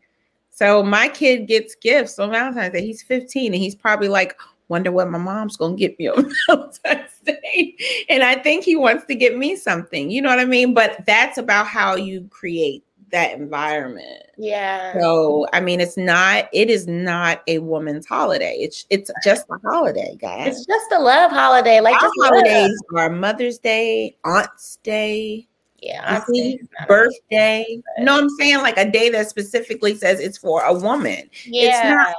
So 0.55 0.85
my 0.85 1.09
kid 1.09 1.49
gets 1.49 1.75
gifts 1.75 2.17
on 2.21 2.31
Valentine's 2.31 2.73
Day. 2.73 2.87
He's 2.87 3.03
15 3.03 3.53
and 3.53 3.61
he's 3.61 3.75
probably 3.75 4.07
like, 4.07 4.39
wonder 4.69 4.93
what 4.93 5.11
my 5.11 5.19
mom's 5.19 5.57
gonna 5.57 5.75
get 5.75 5.99
me 5.99 6.07
on 6.09 6.33
Valentine's 6.47 7.19
Day. 7.25 7.77
And 8.09 8.23
I 8.23 8.37
think 8.37 8.65
he 8.65 8.77
wants 8.77 9.05
to 9.07 9.17
get 9.17 9.37
me 9.37 9.57
something. 9.57 10.13
You 10.13 10.23
know 10.23 10.29
what 10.29 10.39
I 10.39 10.45
mean? 10.45 10.73
But 10.73 11.05
that's 11.07 11.39
about 11.39 11.67
how 11.67 11.97
you 11.97 12.29
create 12.31 12.85
that 13.11 13.37
environment. 13.37 14.23
Yeah. 14.39 14.93
So 15.01 15.49
I 15.53 15.61
mean, 15.61 15.81
it's 15.81 15.97
not. 15.97 16.49
It 16.53 16.71
is 16.71 16.87
not 16.87 17.43
a 17.49 17.59
woman's 17.59 18.07
holiday. 18.07 18.57
It's 18.61 18.87
it's 18.91 19.11
just 19.25 19.47
a 19.51 19.59
holiday, 19.69 20.17
guys. 20.21 20.57
It's 20.57 20.67
just 20.67 20.93
a 20.93 21.01
love 21.01 21.33
holiday. 21.33 21.81
Like 21.81 21.95
Our 21.95 22.01
just 22.01 22.15
love. 22.19 22.31
holidays 22.31 22.83
are 22.97 23.11
Mother's 23.11 23.59
Day, 23.59 24.17
Aunt's 24.25 24.77
Day, 24.85 25.49
Yeah. 25.85 26.15
you 26.15 26.17
I 26.17 26.25
see, 26.25 26.59
see. 26.59 26.61
birthday. 26.89 27.67
You 27.99 28.05
know 28.05 28.15
what 28.15 28.25
I'm 28.25 28.31
saying? 28.31 28.59
Like 28.59 28.79
a 28.79 28.91
day 28.91 29.11
that 29.11 29.29
specifically 29.29 29.95
says 29.95 30.19
it's 30.21 30.39
for 30.39 30.63
a 30.63 30.73
woman. 30.73 31.29
Yeah. 31.45 32.13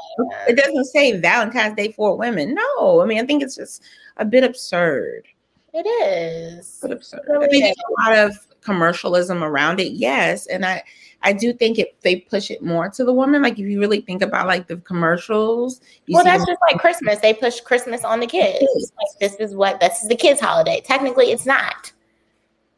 It 0.48 0.56
doesn't 0.56 0.86
say 0.86 1.20
Valentine's 1.20 1.76
Day 1.76 1.92
for 1.92 2.16
women. 2.16 2.54
No, 2.54 3.02
I 3.02 3.06
mean 3.06 3.20
I 3.20 3.26
think 3.26 3.42
it's 3.44 3.56
just 3.56 3.84
a 4.18 4.26
bit 4.26 4.44
absurd. 4.44 5.24
It 5.74 5.88
is. 5.88 6.80
But 6.82 6.92
absurd. 6.92 7.22
Really 7.28 7.46
I 7.46 7.50
think 7.50 7.64
there's 7.64 7.76
a 7.76 8.10
lot 8.10 8.28
of 8.28 8.62
commercialism 8.62 9.44
around 9.44 9.80
it. 9.80 9.94
Yes, 9.94 10.46
and 10.48 10.66
I 10.66 10.84
I 11.22 11.34
do 11.34 11.54
think 11.54 11.80
it 11.80 12.00
they 12.02 12.18
push 12.18 12.52
it 12.52 12.62
more 12.62 12.88
to 12.90 13.04
the 13.04 13.12
woman. 13.12 13.42
Like 13.42 13.54
if 13.54 13.66
you 13.66 13.80
really 13.80 14.02
think 14.02 14.22
about 14.22 14.48
like 14.48 14.68
the 14.68 14.78
commercials, 14.78 15.82
you 16.06 16.16
Well, 16.16 16.24
that's 16.24 16.46
just 16.46 16.62
like 16.70 16.80
Christmas. 16.80 17.20
They 17.20 17.34
push 17.34 17.60
Christmas 17.62 18.04
on 18.04 18.20
the 18.20 18.28
kids. 18.28 18.60
Kids. 18.60 18.94
Like 18.96 19.20
this 19.20 19.40
is 19.40 19.56
what 19.56 19.80
this 19.80 20.04
is 20.04 20.08
the 20.08 20.16
kids' 20.16 20.40
holiday. 20.40 20.82
Technically, 20.86 21.32
it's 21.32 21.46
not. 21.46 21.92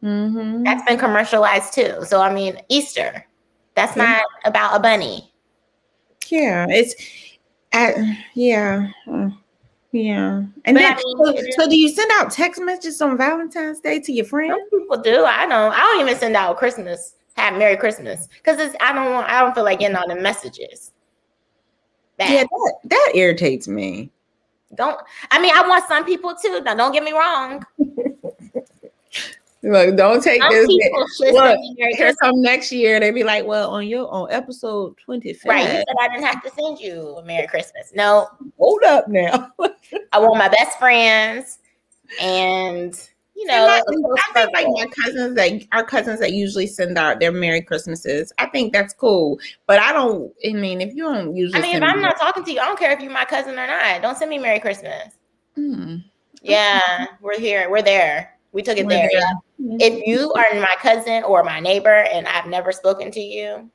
Mhm. 0.03 0.63
That's 0.63 0.83
been 0.83 0.97
commercialized 0.97 1.73
too. 1.73 2.03
So 2.05 2.21
I 2.21 2.33
mean, 2.33 2.59
Easter. 2.69 3.25
That's 3.75 3.95
Yeah. 3.95 4.03
not 4.03 4.23
about 4.45 4.75
a 4.75 4.79
bunny. 4.79 5.33
Yeah, 6.27 6.65
it's 6.69 6.95
yeah. 8.33 8.89
uh, 9.09 9.29
Yeah. 9.91 10.37
And 10.37 10.51
But 10.65 10.73
then 10.75 10.93
I 10.93 10.95
mean, 11.03 11.37
so, 11.55 11.63
so 11.63 11.69
do 11.69 11.77
you 11.77 11.89
send 11.89 12.11
out 12.15 12.31
text 12.31 12.61
messages 12.61 13.01
on 13.01 13.17
Valentine's 13.17 13.79
Day 13.79 13.99
to 14.01 14.11
your 14.11 14.25
friends? 14.25 14.51
Some 14.69 14.81
people 14.81 14.97
do. 14.97 15.23
I 15.23 15.45
don't. 15.47 15.73
I 15.73 15.79
don't 15.79 16.01
even 16.01 16.17
send 16.19 16.35
out 16.35 16.57
Christmas. 16.57 17.15
Have 17.35 17.57
Merry 17.57 17.77
Christmas 17.77 18.27
because 18.37 18.59
it's. 18.59 18.75
I 18.81 18.93
don't 18.93 19.13
want. 19.13 19.29
I 19.29 19.41
don't 19.41 19.53
feel 19.53 19.63
like 19.63 19.79
getting 19.79 19.95
all 19.95 20.07
the 20.07 20.15
messages. 20.15 20.91
Back. 22.17 22.29
Yeah, 22.31 22.43
that, 22.43 22.73
that 22.85 23.11
irritates 23.15 23.67
me. 23.67 24.11
Don't. 24.75 24.99
I 25.31 25.39
mean, 25.39 25.51
I 25.55 25.67
want 25.67 25.87
some 25.87 26.03
people 26.03 26.35
too. 26.35 26.61
Now, 26.61 26.73
don't 26.75 26.91
get 26.91 27.03
me 27.03 27.13
wrong. 27.13 27.63
Look, 29.63 29.97
don't 29.97 30.23
take 30.23 30.41
Some 30.41 30.51
this. 30.51 30.67
Look, 31.19 31.59
Here 31.77 32.13
come 32.21 32.41
next 32.41 32.71
year, 32.71 32.99
They'd 32.99 33.11
be 33.11 33.23
like, 33.23 33.45
"Well, 33.45 33.71
on 33.71 33.87
your 33.87 34.07
on 34.11 34.31
episode 34.31 34.95
twenty 35.03 35.33
five, 35.33 35.49
Right. 35.49 35.63
You 35.63 35.69
said 35.77 35.85
I 35.99 36.07
didn't 36.09 36.25
have 36.25 36.43
to 36.43 36.51
send 36.51 36.79
you 36.79 37.15
a 37.17 37.23
Merry 37.23 37.47
Christmas. 37.47 37.91
No, 37.95 38.27
hold 38.59 38.83
up 38.83 39.07
now." 39.07 39.51
I 40.11 40.19
want 40.19 40.37
my 40.37 40.47
best 40.47 40.77
friends, 40.77 41.59
and 42.21 42.93
you 43.35 43.45
know, 43.45 43.67
a 43.67 43.77
I 43.77 43.81
think 43.87 44.53
like 44.53 44.67
my 44.67 44.87
cousins 45.03 45.35
that 45.35 45.51
our 45.71 45.83
cousins 45.83 46.19
that 46.19 46.33
usually 46.33 46.67
send 46.67 46.97
out 46.97 47.19
their 47.19 47.31
Merry 47.31 47.61
Christmases. 47.61 48.31
I 48.37 48.47
think 48.47 48.73
that's 48.73 48.93
cool, 48.93 49.39
but 49.65 49.79
I 49.79 49.91
don't. 49.91 50.31
I 50.47 50.53
mean, 50.53 50.81
if 50.81 50.93
you 50.93 51.03
don't 51.03 51.35
usually, 51.35 51.59
I 51.59 51.61
mean, 51.61 51.77
if 51.77 51.83
I'm 51.83 52.01
not 52.01 52.19
talking 52.19 52.43
to 52.43 52.51
you, 52.51 52.59
I 52.59 52.65
don't 52.65 52.79
care 52.79 52.91
if 52.91 52.99
you're 52.99 53.11
my 53.11 53.25
cousin 53.25 53.57
or 53.57 53.67
not. 53.67 54.01
Don't 54.01 54.17
send 54.17 54.29
me 54.29 54.37
Merry 54.37 54.59
Christmas. 54.59 55.13
Hmm. 55.55 55.97
Yeah, 56.43 57.07
we're 57.21 57.39
here. 57.39 57.69
We're 57.69 57.81
there. 57.81 58.37
We 58.51 58.61
took 58.63 58.77
it 58.77 58.85
We're 58.85 58.91
there. 58.91 59.09
there. 59.11 59.19
Yeah. 59.19 59.31
If 59.59 60.05
you 60.05 60.31
are 60.33 60.59
my 60.59 60.75
cousin 60.79 61.23
or 61.23 61.43
my 61.43 61.59
neighbor 61.59 61.93
and 61.93 62.27
I've 62.27 62.45
never 62.47 62.71
spoken 62.71 63.09
to 63.11 63.19
you, 63.19 63.69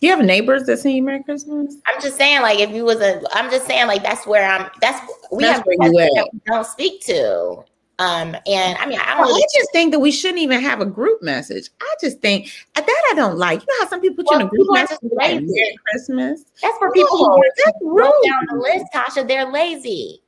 Do 0.00 0.06
you 0.06 0.16
have 0.16 0.24
neighbors 0.24 0.64
that 0.64 0.78
send 0.78 0.96
you 0.96 1.02
Merry 1.02 1.22
Christmas? 1.22 1.76
I'm 1.86 2.00
just 2.00 2.16
saying, 2.16 2.42
like, 2.42 2.58
if 2.58 2.70
you 2.70 2.84
was 2.84 3.00
a, 3.00 3.22
I'm 3.32 3.50
just 3.50 3.66
saying, 3.66 3.86
like, 3.86 4.02
that's 4.02 4.26
where 4.26 4.44
I'm. 4.48 4.70
That's 4.80 5.00
we 5.30 5.44
That's 5.44 5.58
have 5.58 5.66
where 5.66 5.76
you 5.76 5.92
that 6.14 6.28
we 6.32 6.40
don't 6.46 6.66
speak 6.66 7.02
to. 7.06 7.64
Um, 8.00 8.34
and 8.46 8.76
I 8.78 8.86
mean, 8.86 8.98
I 8.98 9.10
don't 9.14 9.18
Well, 9.20 9.28
really 9.28 9.42
I 9.44 9.46
just 9.56 9.70
think 9.72 9.92
that 9.92 10.00
we 10.00 10.10
shouldn't 10.10 10.40
even 10.40 10.60
have 10.60 10.80
a 10.80 10.86
group 10.86 11.22
message. 11.22 11.70
I 11.80 11.94
just 12.00 12.20
think 12.20 12.50
uh, 12.74 12.80
that 12.80 13.08
I 13.12 13.14
don't 13.14 13.38
like. 13.38 13.60
You 13.60 13.66
know 13.68 13.84
how 13.84 13.88
some 13.90 14.00
people 14.00 14.24
put 14.24 14.32
you 14.32 14.40
in 14.40 14.46
a 14.46 14.48
group 14.50 14.66
message 14.72 14.98
like. 15.12 15.40
Merry 15.42 15.76
Christmas. 15.90 16.44
That's 16.60 16.76
for 16.78 16.90
people 16.90 17.16
who 17.16 17.22
No, 17.22 17.28
want 17.28 17.52
that's 17.64 17.78
rude. 17.82 18.12
down 18.24 18.46
the 18.50 18.56
list, 18.60 18.86
Tasha. 18.92 19.28
They're 19.28 19.50
lazy. 19.50 20.22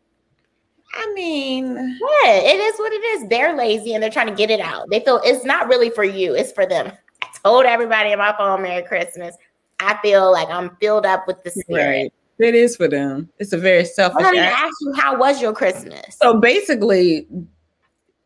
I 0.99 1.13
mean, 1.15 1.75
Yeah, 1.77 2.33
it 2.33 2.59
is 2.61 2.79
what 2.79 2.93
it 2.93 3.05
is. 3.05 3.29
They're 3.29 3.55
lazy 3.57 3.95
and 3.95 4.03
they're 4.03 4.11
trying 4.11 4.29
to 4.29 4.35
get 4.35 4.51
it 4.51 4.61
out. 4.61 4.89
They 4.91 5.01
feel 5.01 5.21
it's 5.25 5.45
not 5.45 5.69
really 5.69 5.91
for 5.91 6.05
you, 6.05 6.35
it's 6.35 6.53
for 6.53 6.67
them. 6.67 6.91
I 7.23 7.27
told 7.45 7.67
everybody 7.67 8.13
in 8.13 8.19
my 8.19 8.35
phone 8.37 8.63
Merry 8.63 8.83
Christmas. 8.83 9.37
I 9.81 9.99
feel 10.03 10.33
like 10.33 10.49
I'm 10.49 10.77
filled 10.81 11.05
up 11.07 11.27
with 11.27 11.43
the 11.45 11.51
spirit. 11.51 11.87
right. 11.87 12.13
It 12.39 12.55
is 12.55 12.77
for 12.77 12.89
them. 12.89 13.31
It's 13.39 13.53
a 13.53 13.59
very 13.59 13.85
selfish 13.85 14.25
act. 14.25 14.37
ask 14.37 14.75
you 14.83 14.93
how 14.95 15.17
was 15.19 15.41
your 15.41 15.53
Christmas? 15.55 16.17
So 16.21 16.39
basically, 16.39 17.27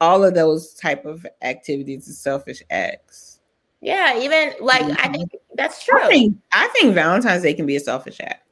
all 0.01 0.25
of 0.25 0.35
those 0.35 0.75
type 0.75 1.05
of 1.05 1.25
activities 1.43 2.09
are 2.09 2.12
selfish 2.12 2.62
acts. 2.71 3.41
Yeah, 3.81 4.18
even 4.18 4.55
like 4.61 4.83
I 4.83 5.09
Mhm. 5.09 5.12
think 5.12 5.31
that's 5.55 5.85
true. 5.85 6.01
I 6.03 6.09
think 6.09 6.37
I 6.53 6.68
think 6.68 6.95
Valentine's 6.95 7.43
Day 7.43 7.55
can 7.55 7.66
be 7.66 7.77
a 7.77 7.81
selfish 7.81 8.21
act 8.21 8.47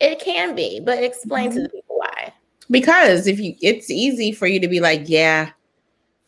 it 0.00 0.20
can 0.20 0.54
be, 0.54 0.80
but 0.80 1.02
explain 1.02 1.48
Mm-hmm. 1.50 1.56
to 1.56 1.62
the 1.62 1.68
people. 1.70 1.87
Because 2.70 3.26
if 3.26 3.38
you, 3.38 3.54
it's 3.60 3.90
easy 3.90 4.32
for 4.32 4.46
you 4.46 4.60
to 4.60 4.68
be 4.68 4.80
like, 4.80 5.02
yeah, 5.06 5.50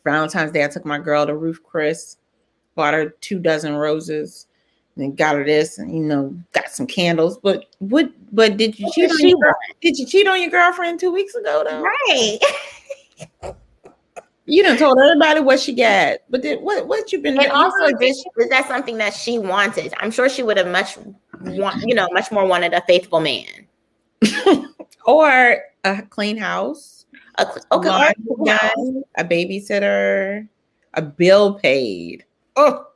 Valentine's 0.05 0.53
Day, 0.53 0.65
I 0.65 0.69
took 0.69 0.85
my 0.85 0.99
girl 0.99 1.27
to 1.27 1.37
Ruth 1.37 1.63
Chris, 1.63 2.17
bought 2.75 2.95
her 2.95 3.11
two 3.21 3.39
dozen 3.39 3.75
roses, 3.75 4.47
and 4.97 5.17
got 5.17 5.37
her 5.37 5.45
this, 5.45 5.79
and 5.79 5.95
you 5.95 6.03
know, 6.03 6.35
got 6.53 6.71
some 6.71 6.87
candles. 6.87 7.39
But 7.39 7.67
what? 7.79 8.11
But 8.33 8.57
did 8.57 8.79
you 8.79 8.87
What 8.87 8.95
cheat 8.95 9.11
on 9.11 9.29
your? 9.29 9.57
Did 9.81 9.99
you 9.99 10.07
cheat 10.07 10.27
on 10.27 10.41
your 10.41 10.51
girlfriend 10.51 11.01
two 11.01 11.13
weeks 11.13 11.35
ago 11.35 11.65
though? 11.69 11.83
Right. 11.83 12.39
You 14.51 14.65
done 14.65 14.77
told 14.77 14.99
everybody 14.99 15.39
what 15.39 15.61
she 15.61 15.73
got, 15.73 16.19
but 16.29 16.43
then 16.43 16.59
what? 16.59 16.89
What 16.89 17.13
you 17.13 17.21
been? 17.21 17.41
And 17.41 17.53
also, 17.53 17.77
really- 17.77 17.95
this 18.01 18.25
is 18.39 18.49
that 18.49 18.67
something 18.67 18.99
that 18.99 19.15
she 19.15 19.39
wanted? 19.39 19.95
I'm 19.99 20.11
sure 20.11 20.29
she 20.29 20.43
would 20.43 20.57
have 20.57 20.67
much 20.67 20.99
want, 21.41 21.85
you 21.87 21.95
know, 21.95 22.09
much 22.11 22.33
more 22.33 22.45
wanted 22.45 22.73
a 22.75 22.83
faithful 22.83 23.21
man. 23.21 23.69
or 25.07 25.63
a 25.85 26.03
clean 26.03 26.37
house, 26.37 27.07
A, 27.37 27.45
cl- 27.45 27.65
okay, 27.73 27.89
laundry 27.89 28.15
or- 28.29 28.47
yeah. 28.47 28.71
done, 28.75 29.03
a 29.17 29.25
babysitter, 29.25 30.49
a 30.95 31.03
bill 31.03 31.55
paid. 31.55 32.25
Oh, 32.57 32.87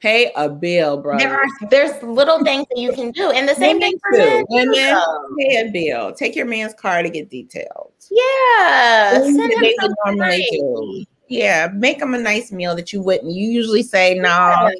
pay 0.00 0.30
a 0.36 0.48
bill, 0.48 0.98
bro. 0.98 1.18
there 1.18 1.34
are 1.34 1.44
there's 1.70 2.00
little 2.02 2.42
things 2.44 2.66
that 2.70 2.78
you 2.78 2.92
can 2.92 3.10
do, 3.10 3.30
and 3.30 3.48
the 3.48 3.54
same 3.54 3.80
thing 3.80 3.98
for 4.00 4.18
men. 4.18 4.44
Women 4.48 4.98
pay 5.38 5.66
a 5.66 5.70
bill. 5.72 6.12
Take 6.12 6.36
your 6.36 6.46
man's 6.46 6.74
car 6.74 7.02
to 7.02 7.08
get 7.10 7.30
detailed. 7.30 7.92
Yeah, 8.10 9.18
send 9.22 9.40
him 9.40 9.60
they 9.60 9.74
normally 10.04 10.46
do. 10.52 11.04
Yeah, 11.28 11.68
make 11.74 11.98
them 11.98 12.14
a 12.14 12.18
nice 12.18 12.52
meal 12.52 12.76
that 12.76 12.92
you 12.92 13.02
wouldn't. 13.02 13.32
You 13.32 13.48
usually 13.50 13.82
say 13.82 14.14
no. 14.14 14.28
Yeah. 14.28 14.70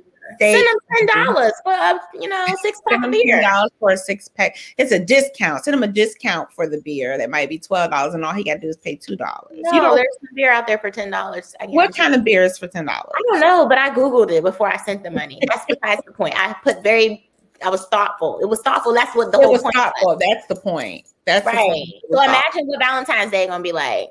They 0.40 0.54
Send 0.54 0.66
him 0.68 0.78
ten 1.08 1.24
dollars 1.26 1.52
for 1.62 1.72
a 1.72 2.00
you 2.14 2.28
know 2.28 2.46
six 2.62 2.80
pack 2.88 3.04
of 3.04 3.10
beer. 3.10 3.40
dollars 3.40 3.70
for 3.78 3.90
a 3.90 3.96
six 3.96 4.28
pack. 4.28 4.56
It's 4.78 4.92
a 4.92 4.98
discount. 4.98 5.64
Send 5.64 5.74
him 5.76 5.82
a 5.82 5.86
discount 5.88 6.52
for 6.52 6.68
the 6.68 6.80
beer 6.82 7.16
that 7.18 7.30
might 7.30 7.48
be 7.48 7.58
twelve 7.58 7.90
dollars, 7.90 8.14
and 8.14 8.24
all 8.24 8.32
he 8.32 8.44
got 8.44 8.54
to 8.54 8.60
do 8.60 8.68
is 8.68 8.76
pay 8.76 8.96
two 8.96 9.16
dollars. 9.16 9.52
No, 9.52 9.72
you 9.72 9.80
know 9.80 9.94
there's 9.94 10.06
some 10.20 10.34
beer 10.34 10.52
out 10.52 10.66
there 10.66 10.78
for 10.78 10.90
ten 10.90 11.10
dollars. 11.10 11.54
what 11.68 11.94
kind 11.96 12.14
of 12.14 12.24
beer 12.24 12.42
is 12.44 12.58
for 12.58 12.66
ten 12.68 12.86
dollars? 12.86 13.12
I 13.14 13.22
don't 13.32 13.40
know, 13.40 13.66
but 13.68 13.78
I 13.78 13.90
googled 13.90 14.30
it 14.30 14.42
before 14.42 14.68
I 14.72 14.76
sent 14.78 15.02
the 15.02 15.10
money. 15.10 15.38
That's 15.48 15.64
besides 15.66 16.02
the 16.06 16.12
point. 16.12 16.34
I 16.36 16.54
put 16.62 16.82
very. 16.82 17.22
I 17.64 17.70
was 17.70 17.86
thoughtful. 17.86 18.38
It 18.40 18.46
was 18.46 18.60
thoughtful. 18.60 18.92
That's 18.92 19.16
what 19.16 19.32
the 19.32 19.38
It 19.38 19.44
whole 19.44 19.52
was 19.52 19.62
point 19.62 19.74
thoughtful. 19.74 20.08
was. 20.10 20.18
That's 20.20 20.46
the 20.46 20.56
point. 20.56 21.06
That's 21.24 21.46
Right. 21.46 21.56
So 21.56 22.10
was 22.10 22.26
imagine 22.28 22.66
what 22.68 22.78
Valentine's 22.78 23.30
Day 23.30 23.46
gonna 23.46 23.62
be 23.62 23.72
like. 23.72 24.10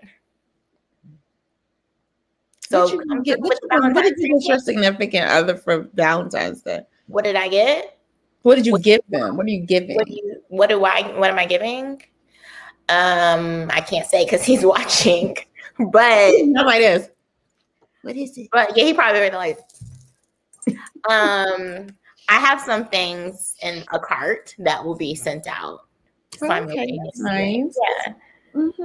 So 2.70 2.84
what, 2.84 2.93
you 2.93 2.99
come 3.07 3.24
get, 3.24 3.39
with 3.39 3.59
what, 3.70 3.84
you- 3.84 3.93
what 3.93 4.01
did 4.03 4.13
you 4.18 4.39
get 4.39 4.47
your 4.47 4.59
significant 4.59 5.30
other 5.30 5.55
for 5.57 5.88
Valentine's 5.93 6.61
Day? 6.61 6.82
What 7.07 7.24
did 7.24 7.36
I 7.36 7.47
get? 7.47 7.97
What 8.41 8.55
did 8.55 8.66
you 8.66 8.78
give 8.80 9.01
them? 9.09 9.38
What 9.38 9.45
are 9.45 9.49
you 9.49 9.61
giving? 9.66 9.95
What 9.95 10.07
do 10.07 10.13
you? 10.13 10.41
What 10.49 10.70
do 10.70 10.84
I? 10.86 11.18
What 11.18 11.30
am 11.32 11.39
I 11.39 11.45
giving? 11.45 12.01
Um, 12.89 13.70
I 13.74 13.82
can't 13.82 14.05
say 14.05 14.24
because 14.24 14.43
he's 14.43 14.63
watching, 14.76 15.36
but 15.91 16.32
Not 16.43 16.66
like 16.66 16.80
this. 16.82 17.09
What 18.03 18.16
is 18.16 18.38
it? 18.38 18.49
but 18.51 18.76
yeah, 18.78 18.84
he 18.86 18.93
probably 18.93 19.22
really 19.22 19.36
like. 19.36 19.59
Um, 21.09 21.88
I 22.30 22.39
have 22.39 22.59
some 22.61 22.88
things 22.88 23.55
in 23.61 23.84
a 23.93 23.99
cart 23.99 24.55
that 24.59 24.84
will 24.84 24.95
be 24.95 25.16
sent 25.16 25.47
out. 25.47 25.82
Okay, 26.38 26.47
simultaneously. 26.47 26.99
that's 27.03 27.20
nice. 27.20 27.78
Yeah, 28.07 28.13
Mm-hmm. 28.55 28.83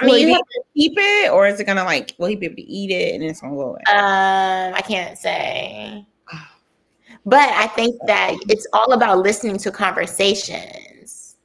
I 0.00 0.04
will 0.04 0.14
mean, 0.14 0.26
he 0.26 0.26
you 0.26 0.32
have, 0.32 0.40
to 0.40 0.62
keep 0.74 0.94
it, 0.96 1.30
or 1.30 1.46
is 1.46 1.60
it 1.60 1.64
gonna 1.64 1.84
like? 1.84 2.14
Will 2.18 2.26
he 2.26 2.36
be 2.36 2.46
able 2.46 2.56
to 2.56 2.62
eat 2.62 2.90
it 2.90 3.14
and 3.14 3.22
it's 3.22 3.40
gonna 3.40 3.54
go 3.54 3.70
away? 3.70 3.82
um, 3.88 4.74
I 4.74 4.82
can't 4.86 5.16
say, 5.16 6.04
but 7.24 7.48
I 7.50 7.68
think 7.68 7.96
that 8.06 8.34
it's 8.48 8.66
all 8.72 8.92
about 8.92 9.18
listening 9.18 9.58
to 9.58 9.70
conversations. 9.70 11.36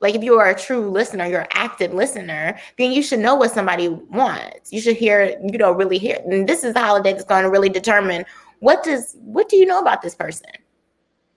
Like 0.00 0.14
if 0.14 0.22
you 0.22 0.34
are 0.34 0.50
a 0.50 0.58
true 0.58 0.90
listener, 0.90 1.26
you're 1.26 1.40
an 1.40 1.46
active 1.52 1.92
listener, 1.94 2.58
then 2.78 2.92
you 2.92 3.02
should 3.02 3.20
know 3.20 3.34
what 3.34 3.50
somebody 3.50 3.88
wants. 3.88 4.70
You 4.70 4.80
should 4.80 4.96
hear, 4.96 5.34
you 5.42 5.56
know, 5.56 5.72
really 5.72 5.96
hear. 5.96 6.18
And 6.26 6.46
this 6.46 6.62
is 6.62 6.74
the 6.74 6.80
holiday 6.80 7.12
that's 7.12 7.24
going 7.24 7.42
to 7.42 7.50
really 7.50 7.70
determine 7.70 8.26
what 8.60 8.84
does 8.84 9.16
what 9.20 9.48
do 9.48 9.56
you 9.56 9.64
know 9.64 9.80
about 9.80 10.02
this 10.02 10.14
person. 10.14 10.50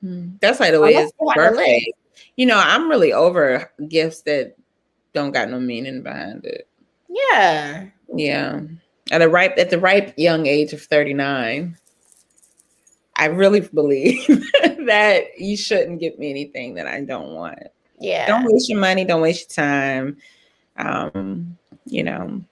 Hmm. 0.01 0.31
That's 0.41 0.59
like 0.59 0.73
the 0.73 0.81
way 0.81 0.95
it's 0.95 1.13
you 1.19 1.29
have 1.29 1.37
a 1.37 1.49
birthday. 1.49 1.85
You 2.35 2.45
know, 2.45 2.61
I'm 2.61 2.89
really 2.89 3.13
over 3.13 3.71
gifts 3.87 4.21
that 4.23 4.55
don't 5.17 5.31
got 5.31 5.49
no 5.49 5.59
meaning 5.59 6.03
behind 6.03 6.45
it. 6.45 6.67
Yeah. 7.09 7.87
Yeah. 8.13 8.61
At 9.09 9.23
a 9.23 9.27
ripe 9.27 9.57
at 9.57 9.71
the 9.71 9.79
ripe 9.79 10.13
young 10.15 10.45
age 10.45 10.73
of 10.73 10.81
39, 10.83 11.75
I 13.15 13.25
really 13.25 13.61
believe 13.61 14.27
that 14.85 15.23
you 15.39 15.57
shouldn't 15.57 15.99
give 15.99 16.19
me 16.19 16.29
anything 16.29 16.75
that 16.75 16.85
I 16.85 17.01
don't 17.01 17.33
want. 17.33 17.57
Yeah. 17.99 18.27
Don't 18.27 18.45
waste 18.45 18.69
your 18.69 18.79
money, 18.79 19.05
don't 19.05 19.21
waste 19.21 19.57
your 19.57 19.65
time. 19.65 20.17
Um, 20.77 21.57
you 21.85 22.03
know, 22.03 22.43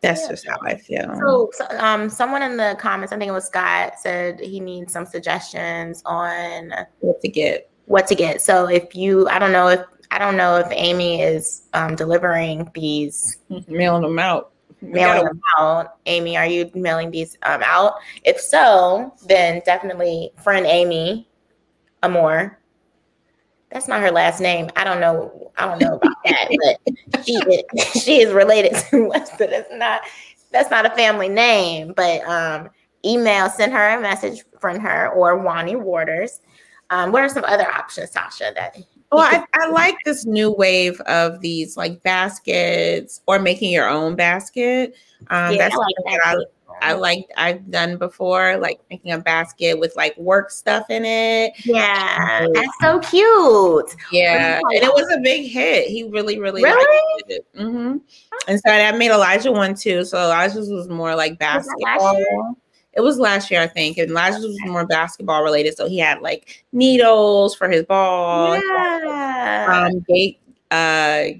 that's 0.00 0.22
Yeah. 0.22 0.28
just 0.28 0.46
how 0.48 0.58
I 0.62 0.76
feel. 0.76 1.12
So, 1.18 1.50
so, 1.54 1.66
um, 1.78 2.08
someone 2.08 2.42
in 2.42 2.56
the 2.56 2.76
comments, 2.78 3.12
I 3.12 3.18
think 3.18 3.30
it 3.30 3.32
was 3.32 3.46
Scott, 3.46 3.94
said 3.98 4.38
he 4.38 4.60
needs 4.60 4.92
some 4.92 5.06
suggestions 5.06 6.02
on 6.06 6.72
what 7.00 7.20
to 7.22 7.28
get. 7.28 7.68
what 7.86 8.06
to 8.06 8.14
get. 8.14 8.40
So, 8.42 8.68
if 8.68 8.94
you, 8.94 9.28
I 9.28 9.40
don't 9.40 9.50
know 9.50 9.66
if 9.68 9.80
I 10.14 10.18
don't 10.18 10.36
know 10.36 10.58
if 10.58 10.68
Amy 10.70 11.22
is 11.22 11.62
um, 11.74 11.96
delivering 11.96 12.70
these, 12.72 13.38
Mailing 13.66 14.02
them 14.02 14.20
out. 14.20 14.52
We 14.80 14.90
mailing 14.90 15.24
them 15.24 15.40
out. 15.58 15.96
Amy, 16.06 16.36
are 16.36 16.46
you 16.46 16.70
mailing 16.72 17.10
these 17.10 17.36
um, 17.42 17.64
out? 17.64 17.94
If 18.22 18.38
so, 18.40 19.12
then 19.26 19.60
definitely 19.66 20.30
friend 20.40 20.66
Amy 20.66 21.28
Amore. 22.04 22.60
That's 23.72 23.88
not 23.88 24.02
her 24.02 24.12
last 24.12 24.40
name. 24.40 24.70
I 24.76 24.84
don't 24.84 25.00
know. 25.00 25.50
I 25.58 25.66
don't 25.66 25.80
know 25.80 25.96
about 25.96 26.16
that, 26.26 26.78
but 27.12 27.24
she 27.26 27.32
is, 27.32 28.02
she 28.04 28.20
is 28.20 28.32
related 28.32 28.76
to 28.90 29.10
us, 29.14 29.30
but 29.36 29.52
it's 29.52 29.68
not. 29.72 30.02
That's 30.52 30.70
not 30.70 30.86
a 30.86 30.90
family 30.90 31.28
name. 31.28 31.92
But 31.96 32.22
um, 32.28 32.70
email, 33.04 33.50
send 33.50 33.72
her 33.72 33.98
a 33.98 34.00
message, 34.00 34.44
friend 34.60 34.80
her, 34.80 35.08
or 35.08 35.38
Wani 35.38 35.74
Waters. 35.74 36.40
Um, 36.90 37.10
what 37.10 37.24
are 37.24 37.28
some 37.28 37.44
other 37.44 37.68
options, 37.68 38.12
Tasha? 38.12 38.54
That 38.54 38.76
Well, 39.12 39.22
I, 39.22 39.44
I 39.54 39.68
like 39.70 39.96
this 40.04 40.24
new 40.26 40.50
wave 40.50 41.00
of 41.02 41.40
these 41.40 41.76
like 41.76 42.02
baskets 42.02 43.20
or 43.26 43.38
making 43.38 43.70
your 43.70 43.88
own 43.88 44.16
basket. 44.16 44.94
Um, 45.28 45.52
Yeah, 45.52 45.58
that's 45.68 45.74
I 45.74 45.78
like 45.78 45.94
that 46.04 46.20
that. 46.24 46.46
I, 46.82 46.90
I 46.90 46.92
like. 46.94 47.26
I've 47.36 47.70
done 47.70 47.96
before, 47.98 48.56
like 48.56 48.80
making 48.90 49.12
a 49.12 49.18
basket 49.18 49.78
with 49.78 49.94
like 49.94 50.16
work 50.18 50.50
stuff 50.50 50.90
in 50.90 51.04
it. 51.04 51.52
yeah, 51.64 52.46
that's 52.52 52.68
so 52.80 52.98
cute. 52.98 53.94
Yeah, 54.10 54.58
and 54.58 54.82
it 54.82 54.92
was 54.92 55.08
a 55.16 55.20
big 55.20 55.48
hit. 55.48 55.86
He 55.88 56.02
really, 56.02 56.40
really, 56.40 56.62
Really? 56.64 57.00
liked 57.14 57.30
it. 57.30 57.46
hmm 57.56 57.98
And 58.48 58.60
so 58.60 58.70
I 58.72 58.90
made 58.92 59.12
Elijah 59.12 59.52
one 59.52 59.74
too. 59.76 60.04
So 60.04 60.18
Elijah's 60.18 60.68
was 60.68 60.88
more 60.88 61.14
like 61.14 61.32
Was 61.32 61.38
that 61.38 61.54
last 61.56 61.66
year? 61.78 61.86
basketball. 62.26 62.56
It 62.96 63.00
was 63.00 63.18
last 63.18 63.50
year, 63.50 63.60
I 63.60 63.66
think, 63.66 63.98
and 63.98 64.12
last 64.12 64.38
year 64.38 64.48
was 64.48 64.58
more 64.66 64.86
basketball 64.86 65.42
related. 65.42 65.76
So 65.76 65.88
he 65.88 65.98
had 65.98 66.20
like 66.20 66.64
needles 66.72 67.54
for 67.54 67.68
his 67.68 67.84
ball. 67.84 68.56
Yeah. 68.56 69.86
Um, 69.90 70.04
gate. 70.08 70.40
Uh, 70.70 71.38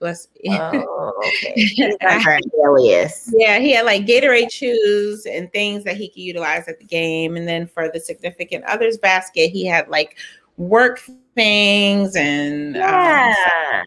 let's. 0.00 0.28
oh, 0.48 1.12
okay. 1.18 1.52
He's 1.56 1.96
done 1.96 2.20
her 2.20 2.38
alias. 2.64 3.32
Yeah, 3.36 3.58
he 3.58 3.72
had 3.72 3.86
like 3.86 4.06
Gatorade 4.06 4.52
shoes 4.52 5.26
and 5.26 5.50
things 5.52 5.84
that 5.84 5.96
he 5.96 6.08
could 6.08 6.22
utilize 6.22 6.68
at 6.68 6.78
the 6.78 6.86
game. 6.86 7.36
And 7.36 7.48
then 7.48 7.66
for 7.66 7.90
the 7.92 8.00
significant 8.00 8.64
others 8.64 8.98
basket, 8.98 9.50
he 9.50 9.66
had 9.66 9.88
like 9.88 10.16
work 10.56 11.00
things 11.34 12.14
and 12.16 12.76
um, 12.76 12.82
Yeah. 12.82 13.82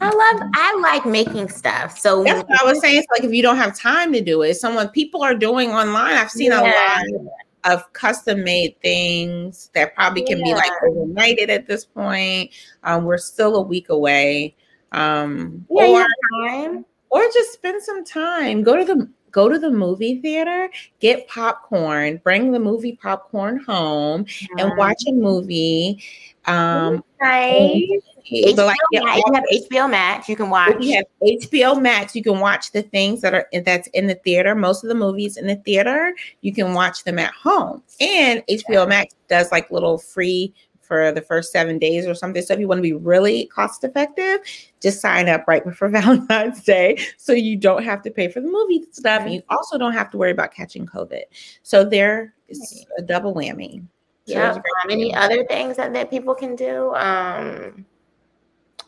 I 0.00 0.06
love 0.10 0.50
I 0.54 0.78
like 0.80 1.06
making 1.06 1.48
stuff. 1.48 1.98
So 1.98 2.22
That's 2.22 2.48
what 2.48 2.62
I 2.62 2.64
was 2.64 2.80
saying. 2.80 2.98
It's 2.98 3.06
like 3.10 3.24
if 3.24 3.32
you 3.32 3.42
don't 3.42 3.56
have 3.56 3.76
time 3.76 4.12
to 4.12 4.20
do 4.20 4.42
it, 4.42 4.54
someone 4.54 4.88
people 4.88 5.22
are 5.22 5.34
doing 5.34 5.70
online. 5.70 6.14
I've 6.14 6.30
seen 6.30 6.52
Yeah. 6.52 6.62
a 6.62 6.64
lot 6.64 7.32
of 7.64 7.92
custom 7.92 8.44
made 8.44 8.80
things 8.80 9.70
that 9.74 9.94
probably 9.96 10.22
can 10.22 10.38
be 10.42 10.54
like 10.54 10.70
Yeah. 10.82 10.88
overnighted 10.88 11.48
at 11.48 11.66
this 11.66 11.84
point. 11.84 12.52
Um, 12.84 13.04
we're 13.04 13.18
still 13.18 13.56
a 13.56 13.62
week 13.62 13.88
away. 13.88 14.54
Um, 14.92 15.66
Yeah, 15.68 16.06
or, 16.40 16.84
or 17.10 17.22
just 17.34 17.52
spend 17.52 17.82
some 17.82 18.04
time. 18.04 18.62
Go 18.62 18.76
to 18.76 18.84
the 18.84 19.08
go 19.30 19.48
to 19.48 19.58
the 19.58 19.70
movie 19.70 20.20
theater, 20.20 20.70
get 21.00 21.28
popcorn, 21.28 22.20
bring 22.22 22.52
the 22.52 22.58
movie 22.58 22.98
popcorn 23.00 23.58
home, 23.64 24.26
and 24.58 24.76
watch 24.76 25.02
a 25.08 25.12
movie. 25.12 26.02
Um, 26.46 27.04
Nice. 27.20 27.82
like 28.30 28.32
HBO 28.32 28.72
get 28.92 29.04
Max. 29.04 29.08
all 29.08 29.16
you 29.16 29.34
have 29.34 29.44
HBO 29.70 29.90
Max. 29.90 30.28
You 30.28 30.36
can 30.36 30.50
watch. 30.50 30.76
You 30.80 30.96
have 30.96 31.04
HBO 31.22 31.80
Max, 31.80 32.14
you 32.14 32.22
can 32.22 32.40
watch 32.40 32.72
the 32.72 32.82
things 32.82 33.20
that 33.20 33.34
are 33.34 33.46
that's 33.64 33.88
in 33.88 34.06
the 34.06 34.14
theater. 34.16 34.54
Most 34.54 34.84
of 34.84 34.88
the 34.88 34.94
movies 34.94 35.36
in 35.36 35.46
the 35.46 35.56
theater, 35.56 36.14
you 36.40 36.52
can 36.54 36.74
watch 36.74 37.04
them 37.04 37.18
at 37.18 37.32
home. 37.32 37.82
And 38.00 38.42
HBO 38.46 38.88
Max 38.88 39.14
does 39.28 39.50
like 39.52 39.70
little 39.70 39.98
free 39.98 40.54
for 40.88 41.12
the 41.12 41.20
first 41.22 41.52
seven 41.52 41.78
days 41.78 42.06
or 42.06 42.14
something. 42.14 42.42
So 42.42 42.54
if 42.54 42.60
you 42.60 42.66
want 42.66 42.78
to 42.78 42.82
be 42.82 42.94
really 42.94 43.46
cost 43.46 43.84
effective, 43.84 44.40
just 44.80 45.00
sign 45.00 45.28
up 45.28 45.44
right 45.46 45.62
before 45.64 45.88
Valentine's 46.00 46.64
Day 46.64 46.98
so 47.18 47.32
you 47.32 47.56
don't 47.56 47.84
have 47.84 48.02
to 48.02 48.10
pay 48.10 48.28
for 48.28 48.40
the 48.40 48.48
movie 48.50 48.84
stuff. 48.90 49.22
And 49.22 49.34
you 49.34 49.42
also 49.50 49.78
don't 49.78 49.92
have 49.92 50.10
to 50.10 50.16
worry 50.16 50.30
about 50.32 50.52
catching 50.52 50.86
COVID. 50.86 51.22
So 51.62 51.84
there 51.84 52.34
is 52.48 52.84
a 52.96 53.02
double 53.02 53.34
whammy. 53.34 53.84
So 54.26 54.34
Yeah. 54.34 54.52
great 54.52 54.92
Any 54.92 55.14
other 55.14 55.44
things 55.44 55.76
that, 55.76 55.92
that 55.92 56.10
people 56.10 56.34
can 56.34 56.56
do? 56.56 56.94
Um, 56.94 57.84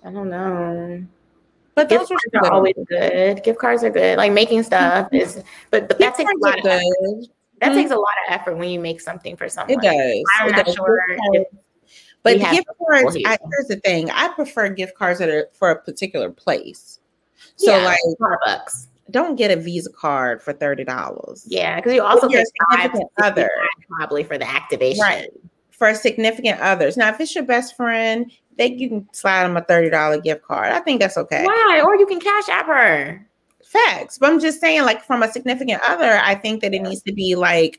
I 0.05 0.11
don't 0.11 0.31
know. 0.31 1.05
But 1.75 1.89
Gift 1.89 2.09
those 2.09 2.11
are 2.11 2.19
cards 2.41 2.49
are 2.49 2.53
always 2.53 2.75
good. 2.89 3.43
Gift 3.45 3.59
cards 3.59 3.85
are 3.85 3.91
good. 3.91 4.19
Like 4.19 4.33
making 4.33 4.63
stuff 4.65 5.09
is, 5.13 5.43
but, 5.71 5.89
but 5.89 5.99
that 5.99 6.15
takes 6.17 6.31
a 6.33 6.37
lot 6.45 6.59
of 6.59 6.67
effort. 6.67 6.83
that 7.61 7.73
Mhm. 7.73 7.75
takes 7.75 7.91
a 7.91 7.97
lot 7.97 8.09
of 8.27 8.35
effort 8.35 8.57
when 8.57 8.69
you 8.71 8.81
make 8.81 9.01
something 9.01 9.37
for 9.37 9.49
someone. 9.49 9.79
It 9.79 9.83
does. 9.83 10.25
I'm 10.41 10.49
It 10.49 10.53
not 10.57 10.67
does. 10.67 10.75
sure 10.75 11.01
Gift 11.09 11.21
if 11.35 11.43
cards- 11.53 11.65
But 12.23 12.39
gift 12.39 12.67
cards. 12.87 13.17
I, 13.25 13.39
here's 13.51 13.69
the 13.69 13.81
thing. 13.83 14.11
I 14.11 14.29
prefer 14.29 14.69
gift 14.69 14.95
cards 14.95 15.19
that 15.21 15.29
are 15.29 15.49
for 15.53 15.71
a 15.71 15.77
particular 15.81 16.31
place. 16.31 16.99
So 17.57 17.75
Yeah, 17.77 17.85
like 17.85 17.99
Starbucks. 18.21 18.87
don't 19.11 19.37
get 19.37 19.51
a 19.51 19.57
Visa 19.57 19.91
card 19.91 20.43
for 20.43 20.53
thirty 20.53 20.85
dollars. 20.85 21.45
Yeah, 21.49 21.77
because 21.77 21.95
you 21.95 22.03
also 22.03 22.29
get 22.29 22.47
significant 22.73 23.11
other. 23.23 23.51
probably 23.89 24.25
for 24.25 24.37
the 24.39 24.49
activation. 24.49 25.03
Right. 25.03 25.29
For 25.71 25.95
significant 25.95 26.61
others. 26.61 26.99
Now, 26.99 27.09
if 27.09 27.19
it's 27.21 27.35
your 27.35 27.45
best 27.45 27.75
friend, 27.75 28.31
they 28.59 28.67
you 28.73 28.89
can 28.91 29.09
slide 29.15 29.45
them 29.45 29.57
a 29.57 29.63
thirty 29.63 29.89
dollar 29.89 30.21
gift 30.21 30.43
card. 30.43 30.73
I 30.73 30.81
think 30.81 31.01
that's 31.01 31.17
okay. 31.17 31.45
Why? 31.45 31.83
Or 31.85 31.97
you 31.97 32.07
can 32.07 32.21
cash 32.21 32.49
app 32.51 32.67
her. 32.67 33.27
Facts. 33.65 34.19
But 34.19 34.31
I'm 34.31 34.41
just 34.41 34.61
saying, 34.61 34.83
like 34.83 35.03
from 35.03 35.23
a 35.23 35.31
significant 35.33 35.81
other, 35.87 36.21
I 36.23 36.35
think 36.35 36.61
that 36.61 36.75
it 36.75 36.83
needs 36.83 37.03
to 37.05 37.13
be 37.15 37.35
like 37.37 37.79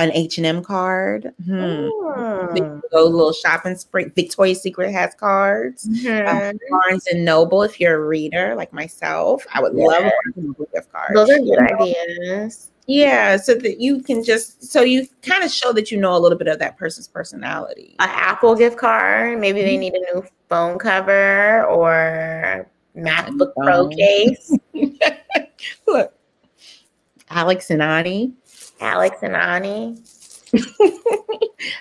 an 0.00 0.10
H 0.12 0.38
and 0.38 0.46
M 0.46 0.62
card. 0.62 1.32
Hmm. 1.44 1.52
Mm. 1.52 2.82
Go 2.90 3.04
a 3.04 3.04
little 3.04 3.32
shopping 3.32 3.76
spree. 3.76 4.04
Victoria's 4.14 4.60
Secret 4.62 4.90
has 4.92 5.14
cards. 5.14 5.86
Mhm. 5.88 6.26
Um, 6.52 6.58
Barnes 6.70 7.06
and 7.06 7.24
Noble, 7.24 7.62
if 7.62 7.78
you're 7.78 7.94
a 8.02 8.06
reader 8.06 8.54
like 8.54 8.72
myself, 8.72 9.46
I 9.52 9.60
would 9.60 9.74
love 9.74 9.98
a 9.98 10.10
Barnes 10.10 10.36
and 10.36 10.46
Noble 10.46 10.66
gift 10.72 10.90
card. 10.92 11.12
Those 11.14 11.30
are 11.30 11.38
good 11.38 11.58
ideas. 11.60 12.70
Yeah, 12.86 13.36
so 13.36 13.54
that 13.54 13.78
you 13.80 14.02
can 14.02 14.24
just 14.24 14.64
so 14.64 14.80
you 14.82 15.06
kind 15.22 15.44
of 15.44 15.50
show 15.52 15.72
that 15.74 15.92
you 15.92 15.98
know 16.00 16.16
a 16.16 16.18
little 16.18 16.38
bit 16.38 16.48
of 16.48 16.58
that 16.58 16.76
person's 16.76 17.06
personality. 17.06 17.94
An 18.00 18.08
Apple 18.10 18.56
gift 18.56 18.78
card. 18.78 19.38
Maybe 19.38 19.60
Mm-hmm. 19.60 19.66
they 19.68 19.76
need 19.76 19.94
a 19.94 20.14
new 20.14 20.24
phone 20.48 20.78
cover 20.78 21.64
or 21.66 22.66
MacBook 22.96 23.52
Pro 23.62 23.86
case. 23.88 24.56
Look, 25.86 26.12
Alex 27.28 27.70
and 27.70 27.82
Ani. 27.82 28.32
Alex 28.80 29.18
and 29.22 29.36
Ani. 29.36 29.96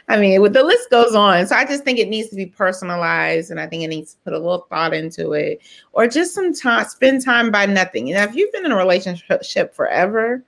I 0.07 0.17
mean, 0.17 0.41
with 0.41 0.53
the 0.53 0.63
list 0.63 0.89
goes 0.89 1.15
on. 1.15 1.47
So 1.47 1.55
I 1.55 1.65
just 1.65 1.83
think 1.83 1.97
it 1.99 2.09
needs 2.09 2.29
to 2.29 2.35
be 2.35 2.45
personalized, 2.45 3.51
and 3.51 3.59
I 3.59 3.67
think 3.67 3.83
it 3.83 3.87
needs 3.87 4.13
to 4.13 4.19
put 4.19 4.33
a 4.33 4.37
little 4.37 4.67
thought 4.69 4.93
into 4.93 5.31
it, 5.31 5.61
or 5.93 6.07
just 6.07 6.33
some 6.33 6.53
time, 6.53 6.85
spend 6.85 7.23
time 7.23 7.51
by 7.51 7.65
nothing. 7.65 8.13
And 8.13 8.29
if 8.29 8.35
you've 8.35 8.51
been 8.51 8.65
in 8.65 8.71
a 8.71 8.77
relationship 8.77 9.73
forever, 9.73 10.43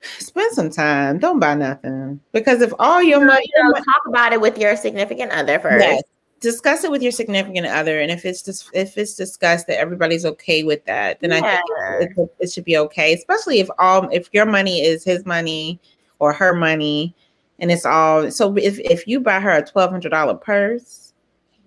spend 0.00 0.54
some 0.54 0.70
time. 0.70 1.18
Don't 1.18 1.40
buy 1.40 1.54
nothing 1.54 2.20
because 2.32 2.60
if 2.60 2.72
all 2.78 3.02
your 3.02 3.24
money, 3.24 3.46
You 3.54 3.64
know, 3.64 3.72
talk 3.72 4.02
about 4.08 4.32
it 4.32 4.40
with 4.40 4.58
your 4.58 4.76
significant 4.76 5.32
other 5.32 5.58
first. 5.58 5.84
Yes. 5.84 6.02
Discuss 6.40 6.84
it 6.84 6.90
with 6.90 7.02
your 7.02 7.12
significant 7.12 7.66
other, 7.66 8.00
and 8.00 8.10
if 8.10 8.24
it's 8.24 8.42
just 8.42 8.70
if 8.74 8.96
it's 8.98 9.14
discussed 9.14 9.66
that 9.66 9.78
everybody's 9.78 10.24
okay 10.24 10.62
with 10.62 10.84
that, 10.86 11.20
then 11.20 11.32
I 11.32 11.40
think 11.40 12.12
it, 12.16 12.34
it, 12.40 12.52
should 12.52 12.64
be 12.64 12.76
okay. 12.78 13.14
Especially 13.14 13.60
if 13.60 13.68
all 13.78 14.08
if 14.10 14.28
your 14.32 14.46
money 14.46 14.80
is 14.80 15.04
his 15.04 15.24
money 15.24 15.80
or 16.18 16.32
her 16.32 16.54
money, 16.54 17.14
and 17.58 17.70
it's 17.70 17.86
all 17.86 18.30
so. 18.30 18.56
If 18.56 18.78
if 18.80 19.06
you 19.06 19.20
buy 19.20 19.40
her 19.40 19.50
a 19.50 19.64
twelve 19.64 19.90
hundred 19.90 20.10
dollar 20.10 20.34
purse, 20.34 21.12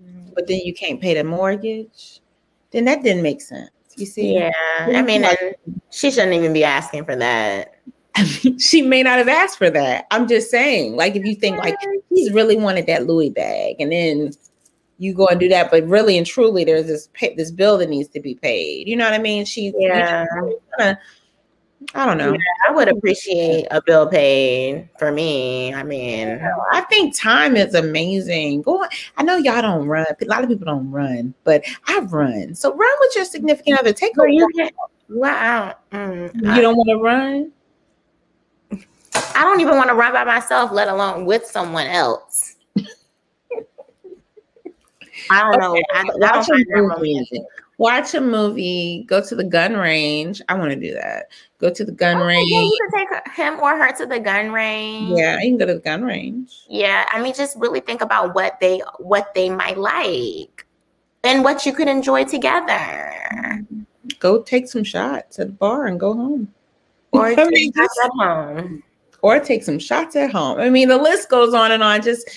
mm-hmm. 0.03 0.33
but 0.33 0.47
then 0.47 0.59
you 0.59 0.73
can't 0.73 1.01
pay 1.01 1.13
the 1.13 1.23
mortgage, 1.23 2.21
then 2.71 2.85
that 2.85 3.03
didn't 3.03 3.23
make 3.23 3.41
sense. 3.41 3.71
You 3.95 4.05
see? 4.05 4.33
Yeah. 4.35 4.51
I 4.79 5.01
mean, 5.01 5.25
and 5.25 5.55
she 5.89 6.11
shouldn't 6.11 6.33
even 6.33 6.53
be 6.53 6.63
asking 6.63 7.05
for 7.05 7.15
that. 7.17 7.75
she 8.57 8.81
may 8.81 9.03
not 9.03 9.17
have 9.17 9.27
asked 9.27 9.57
for 9.57 9.69
that. 9.69 10.05
I'm 10.11 10.27
just 10.27 10.49
saying, 10.49 10.95
like, 10.95 11.15
if 11.15 11.25
you 11.25 11.35
think 11.35 11.57
like 11.57 11.75
he's 12.09 12.31
really 12.31 12.55
wanted 12.55 12.85
that 12.87 13.07
Louis 13.07 13.29
bag, 13.29 13.75
and 13.79 13.91
then 13.91 14.31
you 14.99 15.13
go 15.13 15.27
and 15.27 15.39
do 15.39 15.49
that, 15.49 15.71
but 15.71 15.83
really 15.87 16.17
and 16.17 16.27
truly, 16.27 16.63
there's 16.63 16.85
this 16.87 17.09
pay, 17.13 17.33
this 17.33 17.51
bill 17.51 17.77
that 17.79 17.89
needs 17.89 18.09
to 18.09 18.19
be 18.19 18.35
paid. 18.35 18.87
You 18.87 18.95
know 18.97 19.05
what 19.05 19.13
I 19.13 19.17
mean? 19.19 19.45
She, 19.45 19.73
Yeah. 19.77 20.25
kinda- 20.77 20.99
I 21.95 22.05
don't 22.05 22.17
know. 22.17 22.35
I 22.67 22.71
would 22.73 22.89
appreciate 22.89 23.65
a 23.71 23.81
bill 23.81 24.05
paid 24.05 24.89
for 24.99 25.13
me. 25.13 25.73
I 25.73 25.81
mean, 25.81 26.41
I 26.73 26.81
think 26.81 27.17
time 27.17 27.55
is 27.55 27.73
amazing. 27.73 28.63
Go 28.63 28.83
on. 28.83 28.89
I 29.15 29.23
know 29.23 29.37
y'all 29.37 29.61
don't 29.61 29.87
run. 29.87 30.05
A 30.21 30.25
lot 30.25 30.43
of 30.43 30.49
people 30.49 30.65
don't 30.65 30.91
run, 30.91 31.33
but 31.45 31.63
I 31.87 31.99
run. 31.99 32.53
So 32.53 32.75
run 32.75 32.91
with 32.99 33.15
your 33.15 33.23
significant 33.23 33.79
other. 33.79 33.93
Take 33.93 34.17
a 34.17 34.19
Well, 34.19 34.29
you 34.29 34.49
can, 34.53 34.69
wow. 35.07 35.75
Mm, 35.93 36.33
You 36.55 36.61
don't 36.61 36.75
want 36.75 36.89
to 36.89 36.97
run. 36.97 37.51
I 39.35 39.43
don't 39.43 39.61
even 39.61 39.75
want 39.77 39.87
to 39.87 39.95
run 39.95 40.11
by 40.11 40.25
myself, 40.25 40.71
let 40.73 40.89
alone 40.89 41.25
with 41.25 41.45
someone 41.45 41.87
else. 41.87 42.57
I 45.29 45.41
don't 45.41 45.59
know. 45.59 45.71
Okay, 45.71 45.83
I, 45.93 45.99
I 45.99 46.03
don't 46.03 46.19
Watch 46.19 46.47
find 46.47 46.65
that 46.69 46.77
movie. 46.77 46.87
romantic. 47.15 47.41
Watch 47.77 48.13
a 48.13 48.19
movie. 48.21 49.05
Go 49.07 49.21
to 49.23 49.35
the 49.35 49.43
gun 49.43 49.75
range. 49.77 50.41
I 50.49 50.55
want 50.55 50.71
to 50.71 50.75
do 50.79 50.93
that. 50.95 51.27
Go 51.59 51.69
to 51.69 51.85
the 51.85 51.91
gun 51.93 52.17
Oh, 52.17 52.25
range. 52.25 52.49
yeah, 52.51 52.59
you 52.61 52.77
can 52.91 53.07
take 53.07 53.33
him 53.35 53.59
or 53.61 53.77
her 53.77 53.91
to 53.93 54.05
the 54.05 54.19
gun 54.19 54.51
range. 54.51 55.17
Yeah, 55.17 55.39
you 55.39 55.51
can 55.51 55.57
go 55.57 55.65
to 55.65 55.75
the 55.75 55.79
gun 55.79 56.03
range. 56.03 56.59
Yeah, 56.69 57.05
I 57.09 57.21
mean, 57.21 57.33
just 57.33 57.57
really 57.57 57.79
think 57.79 58.01
about 58.01 58.35
what 58.35 58.59
they 58.59 58.81
what 58.99 59.33
they 59.33 59.49
might 59.49 59.77
like 59.77 60.65
and 61.23 61.43
what 61.43 61.65
you 61.65 61.71
could 61.73 61.87
enjoy 61.87 62.23
together, 62.25 62.73
mm-hmm. 63.33 63.79
Go 64.19 64.41
take 64.41 64.67
some 64.67 64.83
shots 64.83 65.39
at 65.39 65.47
the 65.47 65.53
bar 65.53 65.85
and 65.87 65.99
go 65.99 66.13
home. 66.13 66.53
or 67.11 67.25
I 67.27 67.35
take 67.35 67.49
mean, 67.49 67.69
us 67.71 67.75
just- 67.75 67.99
at 68.03 68.11
home. 68.19 68.83
or 69.21 69.39
take 69.39 69.63
some 69.63 69.79
shots 69.79 70.15
at 70.17 70.31
home. 70.31 70.59
I 70.59 70.69
mean, 70.69 70.87
the 70.89 70.97
list 70.97 71.29
goes 71.29 71.53
on 71.53 71.71
and 71.71 71.81
on. 71.83 72.01
Just 72.01 72.29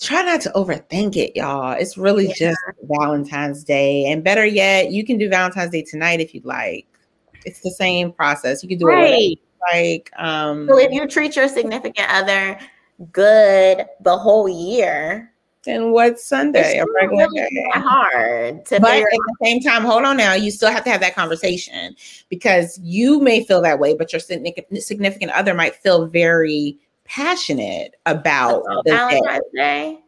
try 0.00 0.22
not 0.22 0.40
to 0.42 0.50
overthink 0.50 1.16
it, 1.16 1.36
y'all. 1.36 1.72
It's 1.72 1.96
really 1.96 2.28
Yeah. 2.28 2.34
just 2.34 2.58
Valentine's 2.82 3.64
Day. 3.64 4.06
And 4.06 4.22
better 4.22 4.46
yet, 4.46 4.92
you 4.92 5.04
can 5.04 5.18
do 5.18 5.28
Valentine's 5.28 5.72
Day 5.72 5.82
tonight 5.82 6.20
if 6.20 6.34
you'd 6.34 6.44
like. 6.44 6.86
It's 7.44 7.60
the 7.60 7.70
same 7.70 8.12
process. 8.12 8.62
You 8.62 8.68
can 8.68 8.78
do 8.78 8.88
it 8.88 8.92
Right. 8.94 9.18
you 9.20 9.36
like. 9.72 10.10
Um, 10.16 10.68
So 10.68 10.78
if 10.78 10.92
you 10.92 11.06
treat 11.06 11.36
your 11.36 11.48
significant 11.48 12.06
other 12.10 12.58
good 13.12 13.86
the 14.00 14.16
whole 14.16 14.48
year, 14.48 15.32
and 15.66 15.92
what's 15.92 16.24
Sunday? 16.26 16.78
it's 16.78 16.90
regular 17.00 17.26
really 17.28 17.40
day. 17.40 17.64
hard 17.74 18.64
to 18.66 18.80
But 18.80 18.96
at 18.98 19.02
the 19.02 19.36
same 19.44 19.60
time, 19.60 19.84
hold 19.84 20.04
on 20.04 20.16
now, 20.16 20.32
you 20.32 20.50
still 20.50 20.70
have 20.70 20.84
to 20.84 20.90
have 20.90 21.00
that 21.00 21.14
conversation 21.14 21.94
because 22.28 22.78
you 22.82 23.20
may 23.20 23.44
feel 23.44 23.60
that 23.62 23.78
way, 23.78 23.94
but 23.94 24.12
your 24.12 24.20
significant 24.20 25.32
other 25.32 25.54
might 25.54 25.74
feel 25.74 26.06
very 26.06 26.78
passionate 27.08 27.96
about 28.06 28.62
out 28.70 28.84
the. 28.84 28.92
Valentine's 28.92 29.44
Day. 29.54 29.98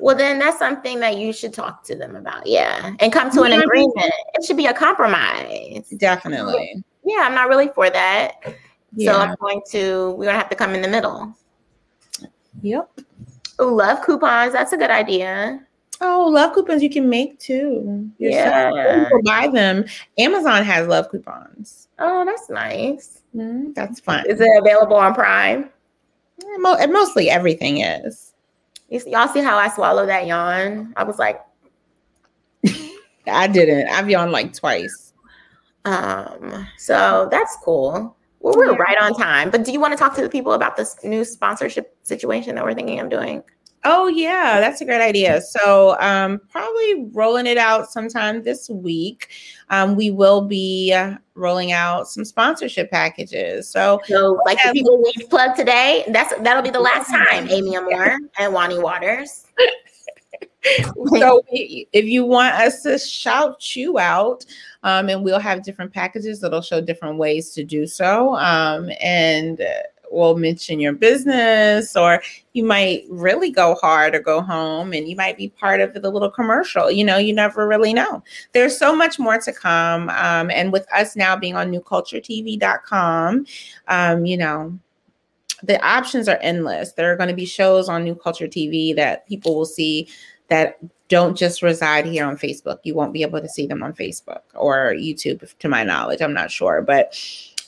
Well, 0.00 0.16
then 0.16 0.38
that's 0.38 0.58
something 0.58 1.00
that 1.00 1.16
you 1.18 1.32
should 1.32 1.52
talk 1.52 1.82
to 1.84 1.96
them 1.96 2.14
about, 2.14 2.46
yeah, 2.46 2.94
and 3.00 3.12
come 3.12 3.30
to 3.32 3.42
an 3.42 3.52
Yeah, 3.52 3.62
agreement. 3.62 4.12
It 4.34 4.44
should 4.44 4.56
be 4.56 4.66
a 4.66 4.74
compromise. 4.74 5.88
Definitely. 5.96 6.84
Yeah, 7.04 7.20
I'm 7.22 7.34
not 7.34 7.48
really 7.48 7.68
for 7.74 7.90
that, 7.90 8.34
Yeah. 8.94 9.12
so 9.12 9.18
I'm 9.18 9.34
going 9.40 9.62
to. 9.70 10.12
We're 10.12 10.26
gonna 10.26 10.38
have 10.38 10.50
to 10.50 10.54
come 10.56 10.74
in 10.74 10.82
the 10.82 10.88
middle. 10.88 11.34
Yep. 12.62 13.00
Oh, 13.58 13.66
love 13.74 14.04
coupons. 14.04 14.52
That's 14.52 14.72
a 14.72 14.76
good 14.76 14.90
idea. 14.90 15.60
Oh, 16.00 16.28
love 16.32 16.54
coupons 16.54 16.82
you 16.82 16.88
can 16.90 17.08
make 17.08 17.38
too. 17.38 18.10
yourself. 18.18 18.74
Yeah. 18.74 19.00
You 19.00 19.06
can 19.06 19.22
buy 19.22 19.48
them. 19.48 19.84
Amazon 20.18 20.62
has 20.64 20.86
love 20.86 21.10
coupons. 21.10 21.88
Oh, 21.98 22.24
that's 22.24 22.48
nice. 22.48 23.22
Mm, 23.36 23.74
that's 23.74 24.00
fun. 24.00 24.24
Is 24.26 24.40
it 24.40 24.48
available 24.58 24.96
on 24.96 25.14
Prime? 25.14 25.68
Mo- 26.58 26.76
and 26.78 26.92
mostly 26.92 27.30
everything 27.30 27.80
is. 27.80 28.34
You 28.88 29.00
see, 29.00 29.10
y'all 29.12 29.28
see 29.28 29.40
how 29.40 29.56
I 29.56 29.68
swallowed 29.68 30.08
that 30.08 30.26
yawn? 30.26 30.92
I 30.96 31.04
was 31.04 31.18
like, 31.18 31.40
I 33.26 33.46
didn't. 33.46 33.88
I've 33.88 34.10
yawned 34.10 34.32
like 34.32 34.52
twice. 34.52 35.12
um, 35.84 36.66
so 36.76 37.28
that's 37.30 37.56
cool. 37.64 38.16
Well, 38.40 38.56
we're 38.56 38.74
right 38.76 38.96
on 39.00 39.14
time. 39.14 39.50
But 39.50 39.64
do 39.64 39.72
you 39.72 39.80
want 39.80 39.92
to 39.92 39.98
talk 39.98 40.14
to 40.16 40.22
the 40.22 40.28
people 40.30 40.54
about 40.54 40.76
this 40.76 40.96
new 41.04 41.24
sponsorship 41.24 41.94
situation 42.02 42.54
that 42.54 42.64
we're 42.64 42.74
thinking 42.74 42.98
of 42.98 43.10
doing? 43.10 43.42
Oh 43.84 44.08
yeah, 44.08 44.60
that's 44.60 44.82
a 44.82 44.84
great 44.84 45.00
idea. 45.00 45.40
So 45.40 45.98
um, 46.00 46.40
probably 46.50 47.08
rolling 47.12 47.46
it 47.46 47.56
out 47.56 47.90
sometime 47.90 48.42
this 48.42 48.68
week. 48.68 49.28
Um, 49.70 49.96
we 49.96 50.10
will 50.10 50.42
be 50.42 50.92
uh, 50.92 51.16
rolling 51.34 51.72
out 51.72 52.06
some 52.06 52.24
sponsorship 52.24 52.90
packages. 52.90 53.68
So 53.70 54.02
So, 54.04 54.38
like 54.44 54.58
the 54.58 55.26
plugged 55.30 55.56
today, 55.56 56.04
that's 56.08 56.34
that'll 56.40 56.62
be 56.62 56.70
the 56.70 56.80
last 56.80 57.08
time. 57.08 57.48
Amy 57.48 57.76
Amore 57.76 58.18
and 58.38 58.52
Wani 58.52 58.78
Waters. 58.78 59.46
so 61.18 61.42
if 61.50 62.04
you 62.04 62.24
want 62.24 62.54
us 62.54 62.82
to 62.82 62.98
shout 62.98 63.74
you 63.74 63.98
out 63.98 64.44
um, 64.82 65.08
and 65.08 65.24
we'll 65.24 65.38
have 65.38 65.62
different 65.62 65.92
packages 65.92 66.40
that'll 66.40 66.60
show 66.60 66.80
different 66.80 67.16
ways 67.16 67.50
to 67.52 67.64
do 67.64 67.86
so 67.86 68.34
um, 68.36 68.90
and 69.00 69.62
uh, 69.62 69.64
will 70.10 70.36
mention 70.36 70.80
your 70.80 70.92
business, 70.92 71.96
or 71.96 72.22
you 72.52 72.64
might 72.64 73.04
really 73.08 73.50
go 73.50 73.74
hard 73.76 74.14
or 74.14 74.20
go 74.20 74.40
home 74.40 74.92
and 74.92 75.08
you 75.08 75.16
might 75.16 75.36
be 75.36 75.48
part 75.48 75.80
of 75.80 75.94
the 75.94 76.10
little 76.10 76.30
commercial. 76.30 76.90
You 76.90 77.04
know, 77.04 77.16
you 77.16 77.32
never 77.32 77.66
really 77.66 77.94
know. 77.94 78.22
There's 78.52 78.76
so 78.76 78.94
much 78.94 79.18
more 79.18 79.38
to 79.38 79.52
come. 79.52 80.08
Um, 80.10 80.50
and 80.50 80.72
with 80.72 80.86
us 80.92 81.16
now 81.16 81.36
being 81.36 81.56
on 81.56 81.70
newculturetv.com, 81.70 83.46
um, 83.88 84.24
you 84.24 84.36
know, 84.36 84.78
the 85.62 85.84
options 85.86 86.28
are 86.28 86.38
endless. 86.40 86.92
There 86.92 87.12
are 87.12 87.16
going 87.16 87.28
to 87.28 87.34
be 87.34 87.44
shows 87.44 87.88
on 87.88 88.04
New 88.04 88.14
Culture 88.14 88.48
TV 88.48 88.94
that 88.96 89.26
people 89.28 89.54
will 89.54 89.66
see 89.66 90.08
that 90.48 90.78
don't 91.08 91.36
just 91.36 91.62
reside 91.62 92.06
here 92.06 92.24
on 92.24 92.36
Facebook. 92.36 92.78
You 92.84 92.94
won't 92.94 93.12
be 93.12 93.22
able 93.22 93.40
to 93.40 93.48
see 93.48 93.66
them 93.66 93.82
on 93.82 93.92
Facebook 93.92 94.42
or 94.54 94.94
YouTube, 94.96 95.56
to 95.58 95.68
my 95.68 95.84
knowledge. 95.84 96.22
I'm 96.22 96.32
not 96.32 96.50
sure, 96.50 96.82
but 96.82 97.14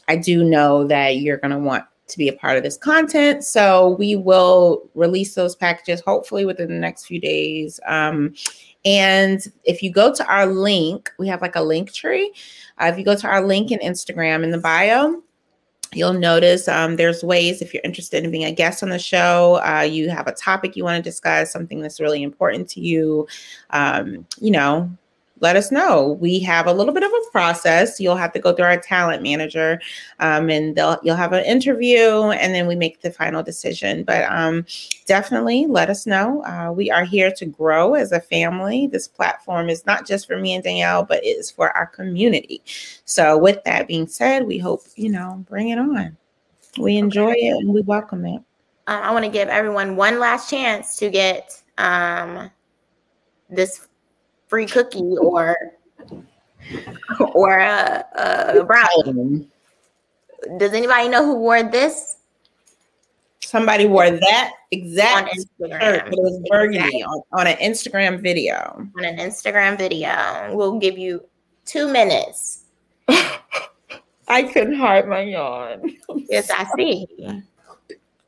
I 0.08 0.16
do 0.16 0.44
know 0.44 0.86
that 0.86 1.16
you're 1.16 1.36
going 1.36 1.50
to 1.50 1.58
want 1.58 1.84
to 2.12 2.18
be 2.18 2.28
a 2.28 2.32
part 2.32 2.56
of 2.56 2.62
this 2.62 2.76
content. 2.76 3.44
So 3.44 3.96
we 3.98 4.16
will 4.16 4.88
release 4.94 5.34
those 5.34 5.56
packages 5.56 6.00
hopefully 6.00 6.44
within 6.44 6.68
the 6.68 6.78
next 6.78 7.06
few 7.06 7.20
days. 7.20 7.80
Um, 7.86 8.34
and 8.84 9.40
if 9.64 9.82
you 9.82 9.90
go 9.90 10.12
to 10.14 10.26
our 10.26 10.46
link, 10.46 11.10
we 11.18 11.28
have 11.28 11.42
like 11.42 11.56
a 11.56 11.62
link 11.62 11.92
tree. 11.92 12.32
Uh, 12.80 12.86
if 12.86 12.98
you 12.98 13.04
go 13.04 13.16
to 13.16 13.26
our 13.26 13.44
link 13.44 13.70
in 13.70 13.78
Instagram 13.80 14.44
in 14.44 14.50
the 14.50 14.58
bio, 14.58 15.22
You'll 15.94 16.14
notice 16.14 16.68
um, 16.68 16.96
there's 16.96 17.22
ways 17.22 17.60
if 17.60 17.74
you're 17.74 17.82
interested 17.84 18.24
in 18.24 18.30
being 18.30 18.44
a 18.44 18.52
guest 18.52 18.82
on 18.82 18.88
the 18.88 18.98
show, 18.98 19.60
uh, 19.62 19.82
you 19.82 20.08
have 20.08 20.26
a 20.26 20.32
topic 20.32 20.74
you 20.74 20.84
want 20.84 20.96
to 20.96 21.02
discuss, 21.02 21.52
something 21.52 21.80
that's 21.80 22.00
really 22.00 22.22
important 22.22 22.68
to 22.70 22.80
you. 22.80 23.28
Um, 23.70 24.26
you 24.40 24.50
know, 24.50 24.90
let 25.42 25.56
us 25.56 25.72
know. 25.72 26.16
We 26.20 26.38
have 26.40 26.68
a 26.68 26.72
little 26.72 26.94
bit 26.94 27.02
of 27.02 27.10
a 27.10 27.30
process. 27.32 27.98
You'll 27.98 28.16
have 28.16 28.32
to 28.32 28.38
go 28.38 28.54
through 28.54 28.66
our 28.66 28.80
talent 28.80 29.24
manager, 29.24 29.80
um, 30.20 30.48
and 30.48 30.76
they'll 30.76 30.98
you'll 31.02 31.16
have 31.16 31.32
an 31.32 31.44
interview, 31.44 32.30
and 32.30 32.54
then 32.54 32.68
we 32.68 32.76
make 32.76 33.02
the 33.02 33.10
final 33.10 33.42
decision. 33.42 34.04
But 34.04 34.24
um, 34.30 34.64
definitely 35.06 35.66
let 35.66 35.90
us 35.90 36.06
know. 36.06 36.44
Uh, 36.44 36.72
we 36.72 36.90
are 36.92 37.04
here 37.04 37.32
to 37.32 37.44
grow 37.44 37.94
as 37.94 38.12
a 38.12 38.20
family. 38.20 38.86
This 38.86 39.08
platform 39.08 39.68
is 39.68 39.84
not 39.84 40.06
just 40.06 40.28
for 40.28 40.38
me 40.38 40.54
and 40.54 40.62
Danielle, 40.62 41.02
but 41.02 41.24
it 41.24 41.36
is 41.36 41.50
for 41.50 41.76
our 41.76 41.86
community. 41.86 42.62
So, 43.04 43.36
with 43.36 43.62
that 43.64 43.88
being 43.88 44.06
said, 44.06 44.46
we 44.46 44.58
hope 44.58 44.82
you 44.94 45.10
know 45.10 45.44
bring 45.48 45.70
it 45.70 45.78
on. 45.78 46.16
We 46.78 46.96
enjoy 46.96 47.32
okay. 47.32 47.48
it 47.48 47.56
and 47.56 47.74
we 47.74 47.82
welcome 47.82 48.24
it. 48.24 48.40
Um, 48.86 49.02
I 49.02 49.12
want 49.12 49.24
to 49.24 49.30
give 49.30 49.48
everyone 49.48 49.96
one 49.96 50.20
last 50.20 50.48
chance 50.48 50.96
to 50.96 51.10
get 51.10 51.60
um, 51.78 52.50
this 53.50 53.88
free 54.52 54.66
cookie 54.66 55.16
or 55.18 55.56
or 57.32 57.58
a, 57.58 58.04
a 58.58 58.64
brownie. 58.64 59.48
Does 60.58 60.74
anybody 60.74 61.08
know 61.08 61.24
who 61.24 61.36
wore 61.36 61.62
this? 61.62 62.16
Somebody 63.40 63.86
wore 63.86 64.10
that 64.10 64.52
exact 64.70 65.34
shirt, 65.58 66.08
it 66.08 66.10
was 66.10 66.42
burgundy 66.50 66.78
exactly. 66.80 67.02
on, 67.02 67.22
on 67.32 67.46
an 67.46 67.56
Instagram 67.56 68.20
video. 68.20 68.86
On 68.98 69.04
an 69.06 69.16
Instagram 69.16 69.78
video. 69.78 70.54
We'll 70.54 70.78
give 70.78 70.98
you 70.98 71.24
two 71.64 71.90
minutes. 71.90 72.64
I 73.08 74.42
couldn't 74.42 74.74
hide 74.74 75.08
my 75.08 75.22
yawn. 75.22 75.96
yes, 76.28 76.50
I 76.50 76.66
see. 76.76 77.06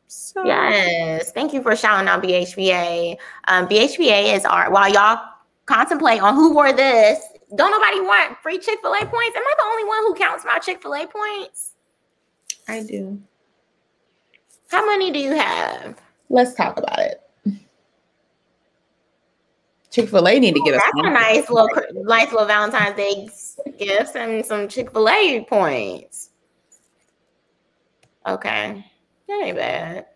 So. 0.06 0.44
Yes, 0.46 1.32
thank 1.32 1.52
you 1.52 1.62
for 1.62 1.76
shouting 1.76 2.08
out 2.08 2.22
BHBA. 2.22 3.18
Um, 3.48 3.68
BHBA 3.68 4.34
is 4.34 4.46
our 4.46 4.70
while 4.70 4.90
y'all 4.90 5.33
contemplate 5.66 6.22
on 6.22 6.34
who 6.34 6.54
wore 6.54 6.72
this. 6.72 7.20
Don't 7.56 7.70
nobody 7.70 8.00
want 8.00 8.38
free 8.42 8.58
Chick 8.58 8.80
fil 8.82 8.92
A 8.92 8.98
points? 8.98 9.36
Am 9.36 9.42
I 9.42 9.54
the 9.58 9.64
only 9.66 9.84
one 9.84 9.98
who 10.06 10.14
counts 10.14 10.44
my 10.44 10.58
Chick 10.58 10.82
fil 10.82 10.94
A 10.94 11.06
points? 11.06 11.72
I 12.68 12.82
do. 12.82 13.20
How 14.68 14.84
many 14.86 15.10
do 15.10 15.18
you 15.18 15.32
have? 15.32 16.00
Let's 16.30 16.54
talk 16.54 16.78
about 16.78 16.98
it. 16.98 17.20
Chick 19.90 20.08
Fil 20.08 20.26
A 20.26 20.40
need 20.40 20.54
to 20.56 20.60
get 20.62 20.74
us. 20.74 20.82
That's 20.82 21.06
a 21.06 21.10
nice 21.10 21.48
little, 21.48 21.68
nice 22.02 22.32
little 22.32 22.48
Valentine's 22.48 22.96
Day 22.96 23.28
gift 23.78 24.16
and 24.16 24.44
some 24.44 24.66
Chick 24.66 24.90
Fil 24.90 25.08
A 25.08 25.44
points. 25.48 26.30
Okay, 28.26 28.84
that 29.28 29.42
ain't 29.44 29.56
bad. 29.56 30.06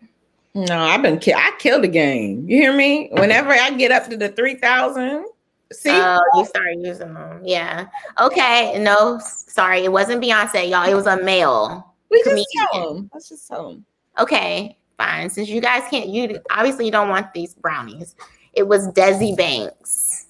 No, 0.53 0.77
I've 0.77 1.01
been. 1.01 1.19
Ki- 1.19 1.33
I 1.33 1.53
killed 1.59 1.83
the 1.83 1.87
game. 1.87 2.49
You 2.49 2.57
hear 2.57 2.75
me? 2.75 3.07
Whenever 3.13 3.51
I 3.51 3.71
get 3.71 3.91
up 3.91 4.09
to 4.09 4.17
the 4.17 4.27
three 4.27 4.55
thousand, 4.55 5.25
See, 5.71 5.91
oh, 5.91 6.21
you 6.35 6.45
start 6.45 6.75
using 6.77 7.13
them. 7.13 7.41
Yeah. 7.43 7.87
Okay. 8.19 8.79
No, 8.79 9.19
sorry, 9.23 9.83
it 9.83 9.91
wasn't 9.91 10.23
Beyonce, 10.23 10.69
y'all. 10.69 10.89
It 10.89 10.95
was 10.95 11.05
a 11.05 11.21
male. 11.21 11.95
We 12.09 12.21
comedian. 12.23 12.45
just 12.53 12.71
tell 12.73 12.95
him. 12.95 13.09
Let's 13.13 13.29
just 13.29 13.47
tell 13.47 13.69
him. 13.69 13.85
Okay, 14.17 14.77
fine. 14.97 15.29
Since 15.29 15.49
you 15.49 15.61
guys 15.61 15.83
can't, 15.89 16.09
you 16.09 16.39
obviously 16.49 16.85
you 16.85 16.91
don't 16.91 17.09
want 17.09 17.33
these 17.33 17.53
brownies. 17.53 18.15
It 18.53 18.67
was 18.67 18.87
Desi 18.89 19.37
Banks, 19.37 20.25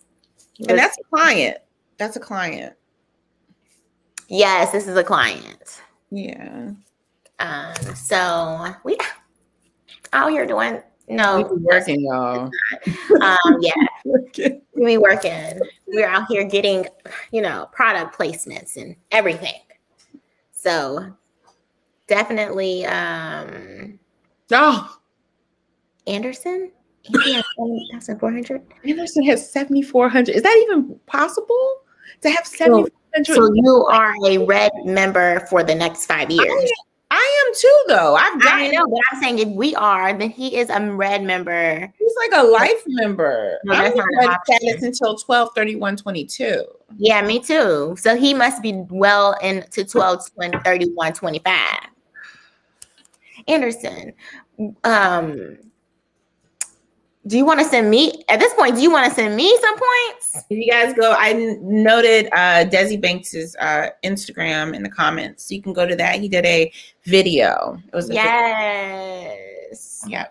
and 0.67 0.77
that's 0.77 0.97
a 0.97 1.03
client. 1.03 1.57
That's 1.97 2.17
a 2.17 2.19
client. 2.19 2.75
Yes, 4.27 4.71
this 4.71 4.87
is 4.87 4.97
a 4.97 5.03
client. 5.03 5.81
Yeah. 6.11 6.71
Um. 7.39 7.95
So 7.95 8.75
we 8.83 8.97
out 10.11 10.31
here 10.31 10.45
doing 10.45 10.81
no, 11.09 11.41
we 11.51 11.57
working, 11.63 12.01
y'all. 12.01 12.51
Um, 13.21 13.57
yeah, 13.59 13.73
we 14.73 14.97
working. 14.97 15.59
We're 15.87 16.07
out 16.07 16.27
here 16.29 16.43
getting, 16.43 16.85
you 17.31 17.41
know, 17.41 17.67
product 17.71 18.17
placements 18.17 18.77
and 18.77 18.95
everything. 19.11 19.61
So 20.51 21.13
definitely, 22.07 22.85
um, 22.85 23.99
oh, 24.51 24.97
Anderson. 26.07 26.71
Anderson 27.25 27.87
Anderson 28.83 29.23
has 29.23 29.51
7,400. 29.51 30.35
Is 30.35 30.43
that 30.43 30.63
even 30.63 30.99
possible 31.05 31.81
to 32.21 32.29
have 32.29 32.45
7,400? 32.45 33.25
So 33.25 33.49
you 33.53 33.85
are 33.89 34.13
a 34.25 34.37
red 34.45 34.71
member 34.85 35.39
for 35.47 35.63
the 35.63 35.73
next 35.73 36.05
five 36.05 36.29
years. 36.29 36.71
I 37.11 37.43
am 37.47 37.53
too, 37.55 37.83
though. 37.87 38.15
I've 38.15 38.39
got. 38.41 38.53
I 38.53 38.67
know, 38.67 38.85
but 38.87 38.99
I'm 39.11 39.21
saying 39.21 39.39
if 39.39 39.47
we 39.49 39.73
are, 39.75 40.13
then 40.13 40.29
he 40.29 40.57
is 40.57 40.69
a 40.69 40.79
red 40.91 41.23
member. 41.23 41.91
He's 41.97 42.15
like 42.17 42.31
a 42.35 42.43
life 42.45 42.83
member. 42.85 43.57
No, 43.63 43.73
that's 43.73 43.99
I'm 43.99 44.05
not 44.25 44.45
status 44.45 44.83
until 44.83 45.17
12 45.17 45.49
31 45.55 45.97
22. 45.97 46.63
Yeah, 46.97 47.21
me 47.23 47.39
too. 47.39 47.95
So 47.97 48.15
he 48.15 48.33
must 48.33 48.61
be 48.61 48.73
well 48.89 49.35
into 49.41 49.83
12 49.83 50.29
31 50.63 51.13
25. 51.13 51.53
Anderson, 53.47 54.13
um, 54.83 55.57
do 57.29 57.37
you 57.37 57.45
want 57.45 57.59
to 57.59 57.65
send 57.65 57.91
me 57.91 58.23
at 58.27 58.39
this 58.39 58.53
point? 58.55 58.75
Do 58.75 58.81
you 58.81 58.89
want 58.89 59.07
to 59.07 59.13
send 59.13 59.35
me 59.35 59.55
some 59.61 59.75
points? 59.77 60.43
If 60.49 60.57
you 60.57 60.69
guys 60.69 60.95
go, 60.95 61.13
I 61.15 61.33
noted 61.61 62.27
uh, 62.33 62.65
Desi 62.65 62.99
Banks's 62.99 63.55
uh, 63.57 63.89
Instagram 64.03 64.75
in 64.75 64.81
the 64.81 64.89
comments. 64.89 65.45
So 65.45 65.53
you 65.53 65.61
can 65.61 65.71
go 65.71 65.85
to 65.85 65.95
that. 65.95 66.19
He 66.19 66.27
did 66.27 66.43
a 66.45 66.71
video. 67.03 67.79
It 67.87 67.95
was 67.95 68.09
yes, 68.09 70.01
video. 70.03 70.11
yeah. 70.11 70.27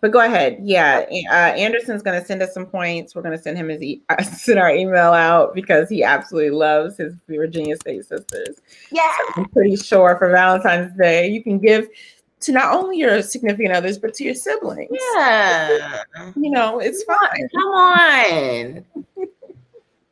But 0.00 0.10
go 0.10 0.18
ahead. 0.18 0.58
Yeah, 0.60 1.06
uh, 1.30 1.54
Anderson's 1.56 2.02
going 2.02 2.20
to 2.20 2.26
send 2.26 2.42
us 2.42 2.52
some 2.52 2.66
points. 2.66 3.14
We're 3.14 3.22
going 3.22 3.36
to 3.36 3.42
send 3.42 3.56
him 3.56 3.68
his 3.68 3.80
e- 3.80 4.02
send 4.22 4.58
our 4.58 4.70
email 4.70 5.12
out 5.12 5.54
because 5.54 5.88
he 5.88 6.02
absolutely 6.02 6.50
loves 6.50 6.96
his 6.98 7.14
Virginia 7.28 7.76
State 7.76 8.04
sisters. 8.04 8.60
Yeah, 8.90 9.10
so 9.16 9.42
I'm 9.42 9.44
pretty 9.50 9.76
sure 9.76 10.18
for 10.18 10.28
Valentine's 10.30 10.94
Day 10.98 11.28
you 11.28 11.42
can 11.42 11.58
give 11.58 11.88
to 12.44 12.52
not 12.52 12.74
only 12.74 12.98
your 12.98 13.22
significant 13.22 13.74
others, 13.74 13.98
but 13.98 14.14
to 14.14 14.24
your 14.24 14.34
siblings. 14.34 14.90
Yeah. 15.16 16.02
You 16.36 16.50
know, 16.50 16.78
it's 16.78 17.02
fine. 17.04 17.48
Come 17.54 17.68
on. 17.68 18.84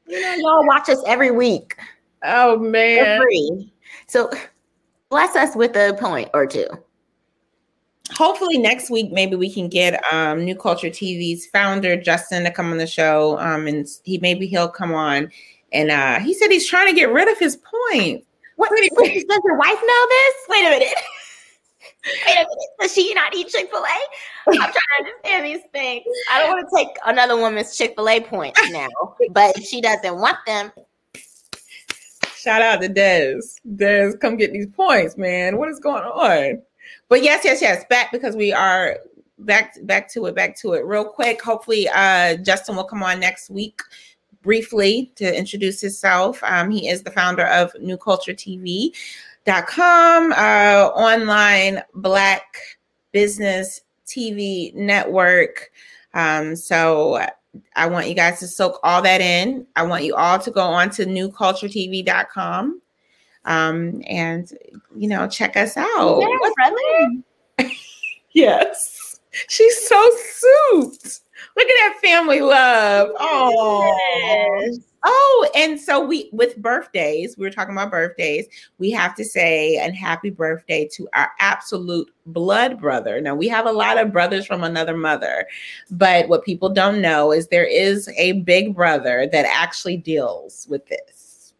you 0.08 0.20
know, 0.20 0.34
y'all 0.36 0.66
watch 0.66 0.88
us 0.88 1.02
every 1.06 1.30
week. 1.30 1.76
Oh 2.24 2.58
man. 2.58 3.70
So 4.06 4.30
bless 5.10 5.36
us 5.36 5.54
with 5.54 5.76
a 5.76 5.96
point 5.98 6.30
or 6.34 6.46
two. 6.46 6.66
Hopefully 8.12 8.58
next 8.58 8.90
week, 8.90 9.10
maybe 9.12 9.36
we 9.36 9.52
can 9.52 9.68
get 9.68 10.02
um, 10.12 10.44
New 10.44 10.54
Culture 10.54 10.88
TV's 10.88 11.46
founder 11.46 11.96
Justin 11.96 12.44
to 12.44 12.50
come 12.50 12.70
on 12.70 12.78
the 12.78 12.86
show. 12.86 13.38
Um, 13.38 13.66
and 13.66 13.86
he 14.04 14.18
maybe 14.18 14.46
he'll 14.46 14.68
come 14.68 14.92
on. 14.92 15.30
And 15.72 15.90
uh, 15.90 16.18
he 16.20 16.34
said 16.34 16.50
he's 16.50 16.68
trying 16.68 16.88
to 16.88 16.94
get 16.94 17.10
rid 17.10 17.28
of 17.28 17.38
his 17.38 17.56
points. 17.56 18.26
What? 18.56 18.70
Wait, 18.70 18.90
wait, 18.94 19.26
does 19.26 19.40
your 19.44 19.56
wife 19.56 19.80
know 19.82 20.06
this? 20.08 20.34
Wait 20.48 20.66
a 20.66 20.70
minute. 20.70 20.94
Wait 22.04 22.34
a 22.34 22.38
minute. 22.38 22.48
Does 22.80 22.94
she 22.94 23.14
not 23.14 23.34
eat 23.34 23.48
Chick 23.48 23.70
fil 23.70 23.80
A? 23.80 24.50
I'm 24.50 24.56
trying 24.56 24.72
to 24.72 24.78
understand 24.98 25.46
these 25.46 25.62
things. 25.72 26.04
I 26.30 26.40
don't 26.40 26.50
want 26.50 26.68
to 26.68 26.76
take 26.76 26.88
another 27.06 27.36
woman's 27.36 27.76
Chick 27.76 27.94
fil 27.96 28.08
A 28.08 28.20
points 28.20 28.60
now, 28.70 28.88
but 29.30 29.56
if 29.56 29.64
she 29.64 29.80
doesn't 29.80 30.16
want 30.16 30.38
them. 30.46 30.72
Shout 32.36 32.60
out 32.60 32.80
to 32.80 32.88
Des. 32.88 33.40
Des, 33.76 34.16
come 34.20 34.36
get 34.36 34.52
these 34.52 34.66
points, 34.66 35.16
man. 35.16 35.58
What 35.58 35.68
is 35.68 35.78
going 35.78 36.02
on? 36.02 36.62
But 37.08 37.22
yes, 37.22 37.44
yes, 37.44 37.62
yes. 37.62 37.84
Back 37.88 38.10
because 38.10 38.34
we 38.34 38.52
are 38.52 38.98
back 39.38 39.74
back 39.86 40.10
to 40.12 40.26
it, 40.26 40.34
back 40.34 40.56
to 40.56 40.72
it 40.72 40.84
real 40.84 41.04
quick. 41.04 41.40
Hopefully, 41.40 41.88
uh 41.88 42.36
Justin 42.36 42.74
will 42.74 42.84
come 42.84 43.02
on 43.02 43.20
next 43.20 43.48
week 43.48 43.80
briefly 44.42 45.12
to 45.16 45.38
introduce 45.38 45.80
himself. 45.80 46.42
Um, 46.42 46.70
he 46.70 46.88
is 46.88 47.02
the 47.02 47.10
founder 47.10 47.46
of 47.46 47.72
New 47.80 47.96
Culture 47.96 48.34
TV.com, 49.46 50.32
uh, 50.32 50.90
online 50.94 51.82
Black 51.94 52.56
business 53.12 53.80
TV 54.06 54.74
network. 54.74 55.70
Um, 56.14 56.56
so 56.56 57.24
I 57.76 57.86
want 57.86 58.08
you 58.08 58.14
guys 58.14 58.38
to 58.40 58.46
soak 58.46 58.78
all 58.82 59.02
that 59.02 59.20
in. 59.20 59.66
I 59.76 59.82
want 59.82 60.04
you 60.04 60.14
all 60.14 60.38
to 60.38 60.50
go 60.50 60.62
on 60.62 60.90
to 60.90 61.06
newculturetv.com 61.06 62.80
um, 63.44 64.02
and, 64.06 64.52
you 64.96 65.08
know, 65.08 65.28
check 65.28 65.56
us 65.56 65.76
out. 65.76 66.22
Yeah, 67.58 67.68
yes. 68.32 69.20
She's 69.48 69.88
so 69.88 70.10
suit. 70.16 71.20
Look 71.56 71.68
at 71.68 71.74
that 71.74 71.98
family 72.02 72.40
love. 72.40 73.10
Oh. 73.18 74.60
Yes. 74.68 74.78
Oh, 75.04 75.50
and 75.56 75.80
so 75.80 76.04
we 76.04 76.28
with 76.32 76.56
birthdays, 76.58 77.36
we 77.36 77.44
were 77.44 77.50
talking 77.50 77.74
about 77.74 77.90
birthdays. 77.90 78.46
We 78.78 78.90
have 78.92 79.14
to 79.16 79.24
say 79.24 79.76
and 79.76 79.96
happy 79.96 80.30
birthday 80.30 80.88
to 80.92 81.08
our 81.14 81.30
absolute 81.40 82.10
blood 82.26 82.80
brother. 82.80 83.20
Now 83.20 83.34
we 83.34 83.48
have 83.48 83.66
a 83.66 83.72
lot 83.72 83.98
of 83.98 84.12
brothers 84.12 84.46
from 84.46 84.62
another 84.62 84.96
mother, 84.96 85.46
but 85.90 86.28
what 86.28 86.44
people 86.44 86.68
don't 86.68 87.00
know 87.00 87.32
is 87.32 87.48
there 87.48 87.64
is 87.64 88.08
a 88.16 88.32
big 88.42 88.76
brother 88.76 89.28
that 89.32 89.46
actually 89.46 89.96
deals 89.96 90.66
with 90.70 90.86
this. 90.86 91.54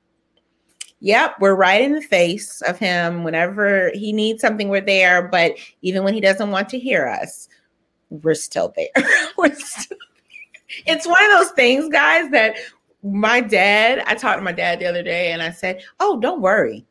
Yep, 1.01 1.37
we're 1.41 1.57
right 1.57 1.83
in 1.83 1.95
the 1.95 2.03
face 2.03 2.63
of 2.63 2.79
him 2.79 3.25
whenever 3.25 3.91
he 3.93 4.13
needs 4.13 4.41
something, 4.41 4.69
we're 4.69 4.81
there. 4.81 5.27
But 5.27 5.55
even 5.81 6.05
when 6.05 6.15
he 6.15 6.21
doesn't 6.21 6.53
want 6.53 6.69
to 6.69 6.79
hear 6.79 7.09
us, 7.09 7.49
we're 8.11 8.37
still 8.37 8.73
there. 8.77 9.05
we're 9.37 9.53
still 9.57 9.99
it's 10.87 11.07
one 11.07 11.23
of 11.25 11.31
those 11.39 11.51
things, 11.53 11.89
guys, 11.89 12.31
that 12.31 12.57
my 13.03 13.41
dad, 13.41 14.03
I 14.07 14.15
talked 14.15 14.39
to 14.39 14.45
my 14.45 14.53
dad 14.53 14.79
the 14.79 14.87
other 14.87 15.03
day 15.03 15.33
and 15.33 15.43
I 15.43 15.51
said, 15.51 15.83
Oh, 16.01 16.21
don't 16.21 16.41
worry. 16.41 16.87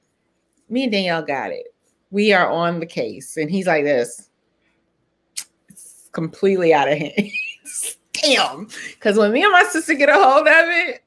Me 0.70 0.84
and 0.84 0.92
Danielle 0.92 1.24
got 1.24 1.52
it. 1.52 1.74
We 2.12 2.34
are 2.34 2.50
on 2.50 2.80
the 2.80 2.86
case. 2.86 3.38
And 3.38 3.50
he's 3.50 3.68
like 3.68 3.84
this. 3.84 4.30
It's 5.70 6.10
completely 6.12 6.74
out 6.74 6.92
of 6.92 6.98
hand. 6.98 7.30
Damn. 8.14 8.68
Because 8.94 9.18
when 9.18 9.32
me 9.32 9.44
and 9.44 9.52
my 9.52 9.64
sister 9.64 9.94
get 9.94 10.10
a 10.10 10.14
hold 10.14 10.48
of 10.48 10.66
it, 10.68 11.02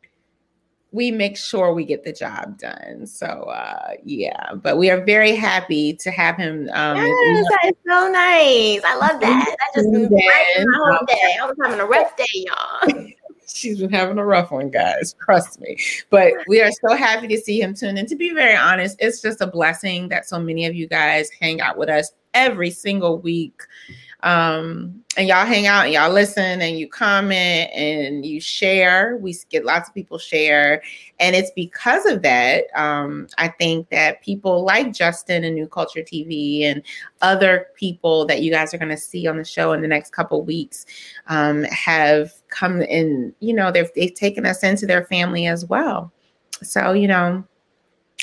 we 0.93 1.11
make 1.11 1.37
sure 1.37 1.75
we 1.75 1.85
get 1.85 2.05
the 2.05 2.13
job 2.13 2.57
done. 2.59 3.07
So 3.07 3.27
uh 3.27 3.95
yeah, 4.05 4.55
but 4.55 4.79
we 4.79 4.91
are 4.91 5.05
very 5.05 5.35
happy 5.35 5.93
to 5.95 6.11
have 6.13 6.37
him 6.37 6.71
um 6.73 6.97
Yes, 6.97 7.47
that 7.51 7.71
is 7.71 7.75
so 7.87 8.09
nice. 8.09 8.81
I 8.85 8.97
love 8.97 9.21
that. 9.21 9.57
That 9.59 9.71
just 9.75 9.89
my 9.91 10.65
whole 10.73 11.07
day. 11.07 11.37
I 11.41 11.47
was 11.47 11.57
having 11.61 11.81
a 11.81 11.87
rough 11.87 12.17
day, 12.17 12.25
y'all. 12.35 13.05
she's 13.55 13.79
been 13.79 13.91
having 13.91 14.19
a 14.19 14.25
rough 14.25 14.51
one, 14.51 14.71
guys. 14.71 15.15
Trust 15.25 15.61
me. 15.61 15.79
But 16.11 16.33
we 16.49 16.61
are 16.61 16.71
so 16.71 16.97
happy 16.97 17.29
to 17.29 17.39
see 17.39 17.61
him 17.61 17.75
tune 17.75 17.97
in. 17.97 18.07
To 18.07 18.17
be 18.17 18.33
very 18.33 18.57
honest, 18.57 18.97
it's 19.01 19.23
just 19.23 19.41
a 19.41 19.47
blessing 19.47 20.09
that 20.09 20.27
so 20.27 20.39
many 20.39 20.67
of 20.67 20.75
you 20.75 20.87
guys 20.87 21.31
hang 21.41 21.61
out 21.61 21.79
with 21.79 21.89
us 21.89 22.13
every 22.35 22.71
single 22.71 23.19
week. 23.19 23.63
Um, 24.25 25.05
and 25.19 25.29
y'all 25.29 25.45
hang 25.45 25.67
out 25.67 25.85
and 25.85 25.93
y'all 25.93 26.11
listen 26.11 26.63
and 26.63 26.79
you 26.79 26.89
comment 26.89 27.71
and 27.73 28.25
you 28.25 28.41
share. 28.41 29.19
We 29.19 29.37
get 29.51 29.65
lots 29.65 29.89
of 29.89 29.95
people 29.95 30.19
share. 30.19 30.83
And 31.21 31.37
it's 31.37 31.51
because 31.55 32.07
of 32.07 32.23
that, 32.23 32.65
um, 32.75 33.29
I 33.37 33.49
think 33.49 33.91
that 33.91 34.23
people 34.23 34.65
like 34.65 34.95
Justin 34.95 35.45
and 35.45 35.55
New 35.55 35.69
Culture 35.69 36.01
TV 36.01 36.63
and 36.63 36.83
other 37.21 37.67
people 37.77 38.25
that 38.27 38.43
you 38.43 38.51
guys 38.51 38.73
are 38.73 38.79
going 38.79 38.89
to 38.89 38.97
see 38.97 39.29
on 39.29 39.37
the 39.37 39.45
show 39.45 39.73
in 39.75 39.83
the 39.83 39.89
next 39.89 40.13
couple 40.13 40.43
weeks 40.43 40.87
um, 41.29 41.65
have 41.65 42.33
come 42.49 42.81
in, 42.81 43.35
you 43.41 43.53
know, 43.53 43.71
they've, 43.71 43.91
they've 43.95 44.15
taken 44.15 44.47
us 44.47 44.65
into 44.65 44.87
their 44.87 45.05
family 45.05 45.47
as 45.47 45.67
well. 45.67 46.11
So, 46.63 46.93
you 46.93 47.09
know, 47.09 47.45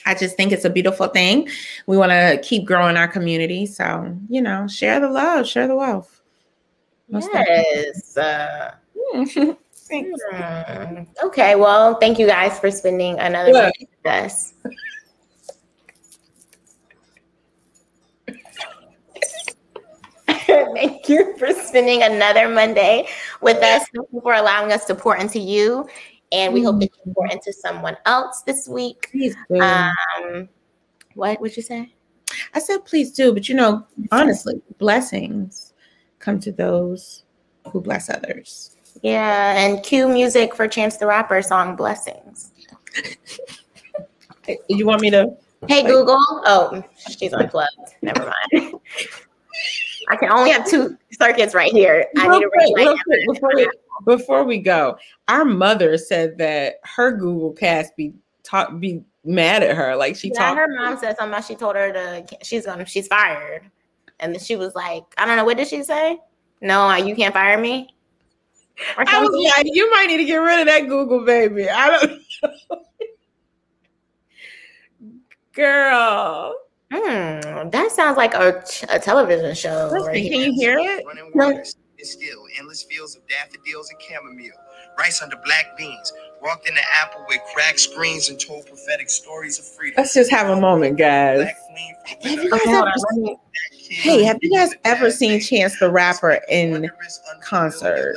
I 0.06 0.14
just 0.16 0.36
think 0.36 0.52
it's 0.52 0.66
a 0.66 0.70
beautiful 0.70 1.08
thing. 1.08 1.48
We 1.86 1.98
want 1.98 2.12
to 2.12 2.40
keep 2.44 2.66
growing 2.66 2.98
our 2.98 3.08
community. 3.08 3.66
So, 3.66 4.18
you 4.30 4.42
know, 4.42 4.68
share 4.68 5.00
the 5.00 5.10
love, 5.10 5.48
share 5.48 5.68
the 5.68 5.76
wealth. 5.76 6.22
Most 7.10 7.30
Yes. 7.34 8.18
Uh, 8.18 8.76
definitely. 9.26 9.58
Thanks. 9.92 10.22
hmm. 10.32 11.04
Okay, 11.26 11.56
well, 11.56 11.96
thank 11.96 12.18
you 12.18 12.26
guys 12.26 12.58
for 12.60 12.72
spending 12.72 13.20
another 13.20 13.52
Yeah. 13.52 13.72
day 13.78 13.88
with 14.04 14.12
us. 14.14 14.54
Thank 20.48 21.10
you 21.10 21.38
for 21.38 21.52
spending 21.54 22.04
another 22.04 22.48
Monday 22.48 23.08
with 23.42 23.58
us. 23.58 23.86
Thank 23.94 24.08
you 24.12 24.22
for 24.22 24.34
allowing 24.34 24.72
us 24.72 24.86
to 24.86 24.96
pour 24.96 25.16
into 25.18 25.40
you. 25.40 25.88
And 26.32 26.54
we 26.54 26.64
hope 26.64 26.80
that 26.80 26.90
you 27.06 27.14
pour 27.14 27.28
into 27.28 27.52
someone 27.52 27.98
else 28.06 28.42
this 28.44 28.68
week. 28.68 29.10
Please 29.12 29.36
do. 29.50 29.60
Um, 29.60 30.50
what 31.16 31.42
would 31.42 31.56
you 31.58 31.64
say? 31.64 31.94
I 32.54 32.60
said, 32.60 32.86
please 32.86 33.12
do. 33.12 33.34
But, 33.34 33.50
you 33.50 33.56
know, 33.56 33.86
honestly, 34.12 34.62
blessings 34.78 35.74
come 36.20 36.40
to 36.40 36.52
those 36.52 37.24
who 37.72 37.82
bless 37.82 38.10
others. 38.10 38.76
Yeah, 39.02 39.58
and 39.58 39.84
cue 39.84 40.08
music 40.08 40.56
for 40.56 40.68
Chance 40.68 40.98
the 40.98 41.08
Rapper 41.08 41.42
song 41.42 41.76
Blessings. 41.76 42.52
You 44.68 44.86
want 44.86 45.02
me 45.02 45.10
to? 45.12 45.32
Hey 45.68 45.84
Google. 45.84 46.18
Oh, 46.20 46.84
she's 47.18 47.32
unplugged. 47.32 47.96
Never 48.02 48.34
mind. 48.54 48.74
I 50.10 50.16
can 50.16 50.32
only 50.32 50.52
have 50.52 50.68
two 50.68 50.98
circuits 51.12 51.54
right 51.54 51.72
here. 51.72 52.08
I 52.18 52.28
need 52.28 52.42
to 52.42 52.50
Real 52.58 52.74
reach 52.74 52.74
quick, 52.74 52.78
real 52.78 52.96
my 52.96 53.02
quick, 53.04 53.28
before, 53.28 53.72
before 54.06 54.44
we 54.44 54.60
go, 54.60 54.98
our 55.28 55.46
mother 55.46 55.98
said 55.98 56.38
that 56.38 56.76
her 56.84 57.12
Google 57.12 57.54
Cast 57.54 57.96
be 57.96 58.14
talk 58.44 58.80
be 58.80 59.04
mad 59.24 59.64
at 59.64 59.76
her. 59.76 59.96
Like 59.96 60.16
she 60.16 60.30
Yeah, 60.30 60.50
talked. 60.50 60.58
her 60.58 60.68
mom 60.68 60.98
said 60.98 61.18
something 61.18 61.34
about 61.34 61.46
she 61.46 61.56
told 61.56 61.76
her 61.76 61.92
to 61.92 62.26
she's 62.44 62.66
gonna 62.66 62.86
she's 62.86 63.08
fired. 63.08 63.70
And 64.20 64.34
then 64.34 64.40
she 64.40 64.56
was 64.56 64.76
like, 64.76 65.04
I 65.18 65.26
don't 65.26 65.36
know, 65.38 65.46
what 65.46 65.58
did 65.58 65.68
she 65.68 65.84
say? 65.84 66.20
No, 66.62 66.94
you 66.96 67.16
can't 67.16 67.34
fire 67.34 67.58
me. 67.58 67.90
Or 68.98 69.04
I 69.08 69.20
was 69.20 69.54
like, 69.56 69.66
you 69.68 69.90
might 69.92 70.08
need 70.08 70.18
to 70.18 70.26
get 70.26 70.38
rid 70.38 70.60
of 70.60 70.66
that 70.68 70.88
Google 70.88 71.26
baby. 71.26 71.70
I 71.70 71.90
don't. 71.90 72.22
Girl. 75.54 76.56
Hmm, 76.92 77.70
that 77.70 77.92
sounds 77.92 78.18
like 78.18 78.34
a, 78.34 78.64
a 78.90 79.00
television 79.00 79.56
show. 79.56 79.90
Listen, 79.92 80.08
right 80.08 80.30
can 80.30 80.40
you 80.42 80.54
hear 80.54 80.78
it? 80.78 81.06
Running 82.02 82.22
and 82.24 82.32
still 82.32 82.60
endless 82.60 82.84
fields 82.84 83.16
of 83.16 83.28
daffodils 83.28 83.90
and 83.90 84.02
chamomile. 84.02 84.52
Rice 84.98 85.22
under 85.22 85.38
black 85.46 85.78
beans. 85.78 86.12
Walked 86.42 86.68
in 86.68 86.76
the 86.76 86.82
apple 87.00 87.24
with 87.28 87.40
cracked 87.54 87.80
screens 87.80 88.30
and 88.30 88.40
told 88.40 88.66
prophetic 88.66 89.10
stories 89.10 89.60
of 89.60 89.66
freedom. 89.66 89.96
Let's 89.98 90.14
just 90.14 90.32
have 90.32 90.50
a 90.50 90.60
moment, 90.60 90.98
guys. 90.98 91.40
Black 91.42 91.58
queen 91.68 91.96
for 92.22 92.28
Have 92.28 92.44
you 92.44 92.50
guys 92.50 92.68
ever 92.68 92.78
on, 92.78 93.36
Hey, 93.90 94.24
have 94.24 94.38
you 94.42 94.52
guys 94.52 94.72
ever 94.86 95.12
seen 95.12 95.40
Chance 95.40 95.80
the 95.80 95.92
Rapper 95.92 96.40
in 96.50 96.90
concert? 97.42 98.16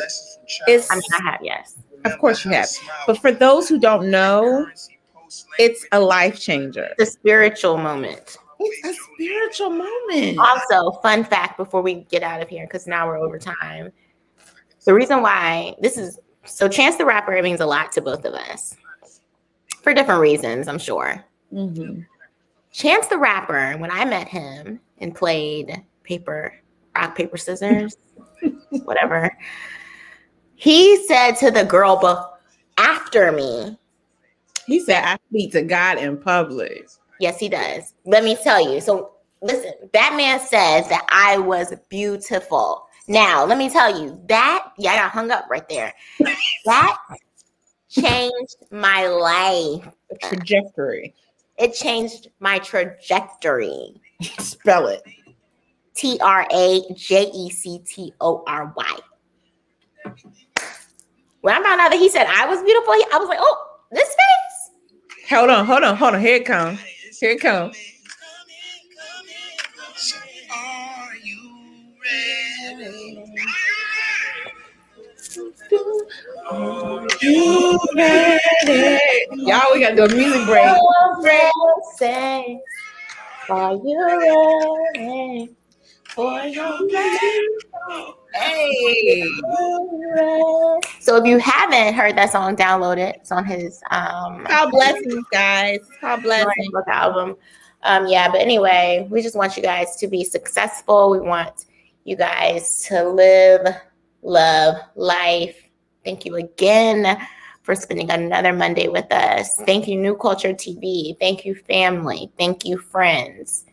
It's- 0.67 0.91
I 0.91 0.95
mean, 0.95 1.03
I 1.13 1.31
have, 1.31 1.41
yes. 1.43 1.77
Of 2.05 2.19
course 2.19 2.45
you 2.45 2.51
have. 2.53 2.69
But 3.07 3.19
for 3.19 3.33
those 3.33 3.69
who 3.69 3.79
don't 3.79 4.11
know, 4.11 4.67
it's 5.59 5.87
a 5.93 6.01
life 6.01 6.39
changer. 6.41 6.95
The 6.99 7.07
spiritual 7.07 7.77
moment. 7.79 8.37
It's 8.65 8.99
a 8.99 9.03
spiritual 9.15 9.71
moment. 9.71 10.39
Also, 10.39 10.93
fun 11.01 11.25
fact 11.25 11.57
before 11.57 11.83
we 11.83 11.95
get 12.11 12.23
out 12.23 12.41
of 12.41 12.49
here, 12.49 12.67
because 12.67 12.87
now 12.87 13.07
we're 13.07 13.19
over 13.19 13.39
time. 13.39 13.93
The 14.85 14.95
reason 14.95 15.23
why 15.23 15.75
this 15.81 15.97
is 15.97 16.19
so 16.45 16.69
Chance 16.69 16.97
the 16.97 17.05
Rapper 17.05 17.33
it 17.35 17.43
means 17.45 17.61
a 17.61 17.67
lot 17.67 17.93
to 17.93 18.03
both 18.03 18.25
of 18.25 18.35
us 18.35 18.77
for 19.83 19.95
different 19.95 20.21
reasons, 20.21 20.69
I'm 20.69 20.79
sure. 20.79 21.25
Mhm. 21.53 22.07
Chance 22.73 23.07
the 23.09 23.19
Rapper, 23.19 23.77
when 23.79 23.91
I 23.91 24.05
met 24.05 24.29
him 24.29 24.81
and 24.99 25.15
played 25.15 25.83
paper, 26.03 26.53
rock, 26.97 27.17
paper, 27.17 27.37
scissors, 27.37 27.97
whatever, 28.85 29.31
he 30.57 31.07
said 31.07 31.33
to 31.37 31.51
the 31.51 31.65
girl 31.65 31.99
but 32.01 32.41
after 32.77 33.31
me, 33.33 33.79
He 34.67 34.81
said, 34.81 35.05
I 35.05 35.19
speak 35.29 35.53
to 35.53 35.63
God 35.63 35.99
in 35.99 36.17
public. 36.17 36.89
Yes, 37.21 37.39
he 37.39 37.49
does. 37.49 37.95
Let 38.05 38.25
me 38.25 38.37
tell 38.43 38.73
you. 38.73 38.81
So, 38.81 39.13
listen, 39.43 39.73
that 39.93 40.15
man 40.17 40.41
says 40.41 40.89
that 40.89 41.07
I 41.11 41.39
was 41.39 41.73
beautiful. 41.89 42.87
Now, 43.07 43.45
let 43.45 43.59
me 43.59 43.69
tell 43.69 44.01
you 44.01 44.21
that, 44.29 44.73
yeah, 44.79 44.93
I 44.93 44.97
got 44.97 45.11
hung 45.11 45.31
up 45.31 45.47
right 45.51 45.69
there. 45.69 45.93
That 46.65 46.99
changed 47.89 48.57
my 48.71 49.07
life. 49.07 49.89
Trajectory. 50.23 51.15
It 51.59 51.75
changed 51.75 52.29
my 52.41 52.59
trajectory. 52.59 54.01
Spell 54.39 54.89
it. 54.89 55.03
T 55.95 56.19
R 56.21 56.47
A 56.53 56.83
J 56.95 57.31
E 57.33 57.51
C 57.51 57.79
T 57.87 58.13
O 58.21 58.43
R 58.47 58.73
Y. 58.77 58.99
When 61.43 61.55
I 61.55 61.63
found 61.63 61.81
out 61.81 61.91
that 61.91 61.99
he 61.99 62.09
said 62.09 62.27
I 62.27 62.47
was 62.47 62.63
beautiful, 62.63 62.93
I 62.93 63.19
was 63.19 63.29
like, 63.29 63.39
oh, 63.41 63.67
this 63.93 64.09
face. 64.09 65.29
Hold 65.31 65.51
on, 65.51 65.65
hold 65.65 65.85
on, 65.85 65.97
hold 65.97 66.15
on. 66.15 66.21
Here 66.21 66.37
it 66.37 66.47
comes. 66.47 66.81
Here 67.21 67.31
it 67.31 67.41
comes. 67.41 67.77
Are 70.53 71.17
you 71.23 71.95
ready? 72.05 73.25
Are 76.51 77.07
you 77.23 77.79
ready? 77.97 79.27
Y'all, 79.33 79.63
we 79.73 79.81
gotta 79.81 79.97
do 79.97 80.05
a 80.05 80.09
music 80.09 80.47
break. 80.47 80.67
Are 83.51 83.75
you 83.75 84.07
ready 84.95 85.57
for 86.15 86.43
your 86.45 86.79
Hey. 88.35 89.23
So 91.01 91.17
if 91.17 91.25
you 91.25 91.39
haven't 91.39 91.95
heard 91.95 92.17
that 92.17 92.31
song, 92.31 92.57
download 92.57 92.99
it. 92.99 93.17
It's 93.21 93.33
on 93.33 93.45
his 93.45 93.83
um 93.91 94.43
It's 94.43 94.51
called 94.51 94.71
blessings, 94.71 95.25
guys. 95.31 95.81
Called 96.01 96.23
blessings. 96.23 96.71
book 96.73 96.89
album. 96.89 97.37
Um, 97.83 98.07
yeah, 98.07 98.31
but 98.31 98.41
anyway, 98.41 99.07
we 99.11 99.21
just 99.23 99.37
want 99.37 99.57
you 99.57 99.63
guys 99.63 99.97
to 99.97 100.09
be 100.09 100.25
successful. 100.25 101.11
We 101.11 101.21
want 101.21 101.67
you 102.05 102.17
guys 102.17 102.83
to 102.89 103.09
live, 103.09 103.67
love, 104.23 104.77
life. 104.95 105.57
Thank 106.05 106.25
you 106.25 106.37
again 106.37 107.19
for 107.63 107.75
spending 107.75 108.11
another 108.11 108.53
Monday 108.53 108.89
with 108.89 109.11
us. 109.13 109.57
Thank 109.67 109.87
you, 109.87 109.97
New 109.97 110.17
Culture 110.17 110.55
TV. 110.55 111.19
Thank 111.19 111.45
you, 111.45 111.55
family. 111.55 112.31
Thank 112.39 112.65
you, 112.65 112.79
friends. 112.79 113.67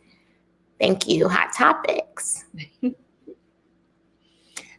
Thank 0.82 1.08
you, 1.08 1.30
Hot 1.30 1.54
Topics. 1.54 2.46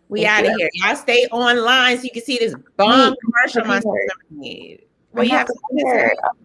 We 0.09 0.26
out 0.26 0.44
of 0.44 0.53
here. 0.59 0.68
Y'all 0.74 0.94
stay 0.94 1.24
online 1.32 1.96
so 1.96 2.03
you 2.05 2.11
can 2.11 2.22
see 2.22 2.36
this 2.36 2.55
bomb 2.76 3.12
Me. 3.12 3.16
commercial 3.24 3.64
my 3.64 3.76
I'm 3.76 3.80
sister 3.80 3.88
hurt. 3.88 4.11
made. 4.30 4.82
Well, 5.12 5.22
I'm 5.22 5.30
you 5.30 5.36
have 5.38 5.46
to. 5.46 5.55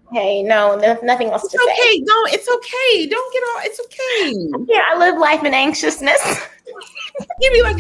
Okay, 0.10 0.42
no, 0.42 0.78
no, 0.78 0.98
nothing 1.04 1.32
else 1.32 1.44
It's 1.44 1.52
to 1.52 1.60
say. 1.60 1.66
okay. 1.74 2.00
Don't. 2.06 2.34
It's 2.34 2.48
okay. 2.48 3.08
Don't 3.08 3.34
get 3.34 3.44
all. 3.44 3.60
It's 3.64 3.80
okay. 3.82 4.74
Yeah, 4.74 4.84
I 4.88 4.98
live 4.98 5.18
life 5.20 5.44
in 5.44 5.54
anxiousness. 5.54 6.22
You 7.42 7.52
be 7.52 7.62
like, 7.62 7.78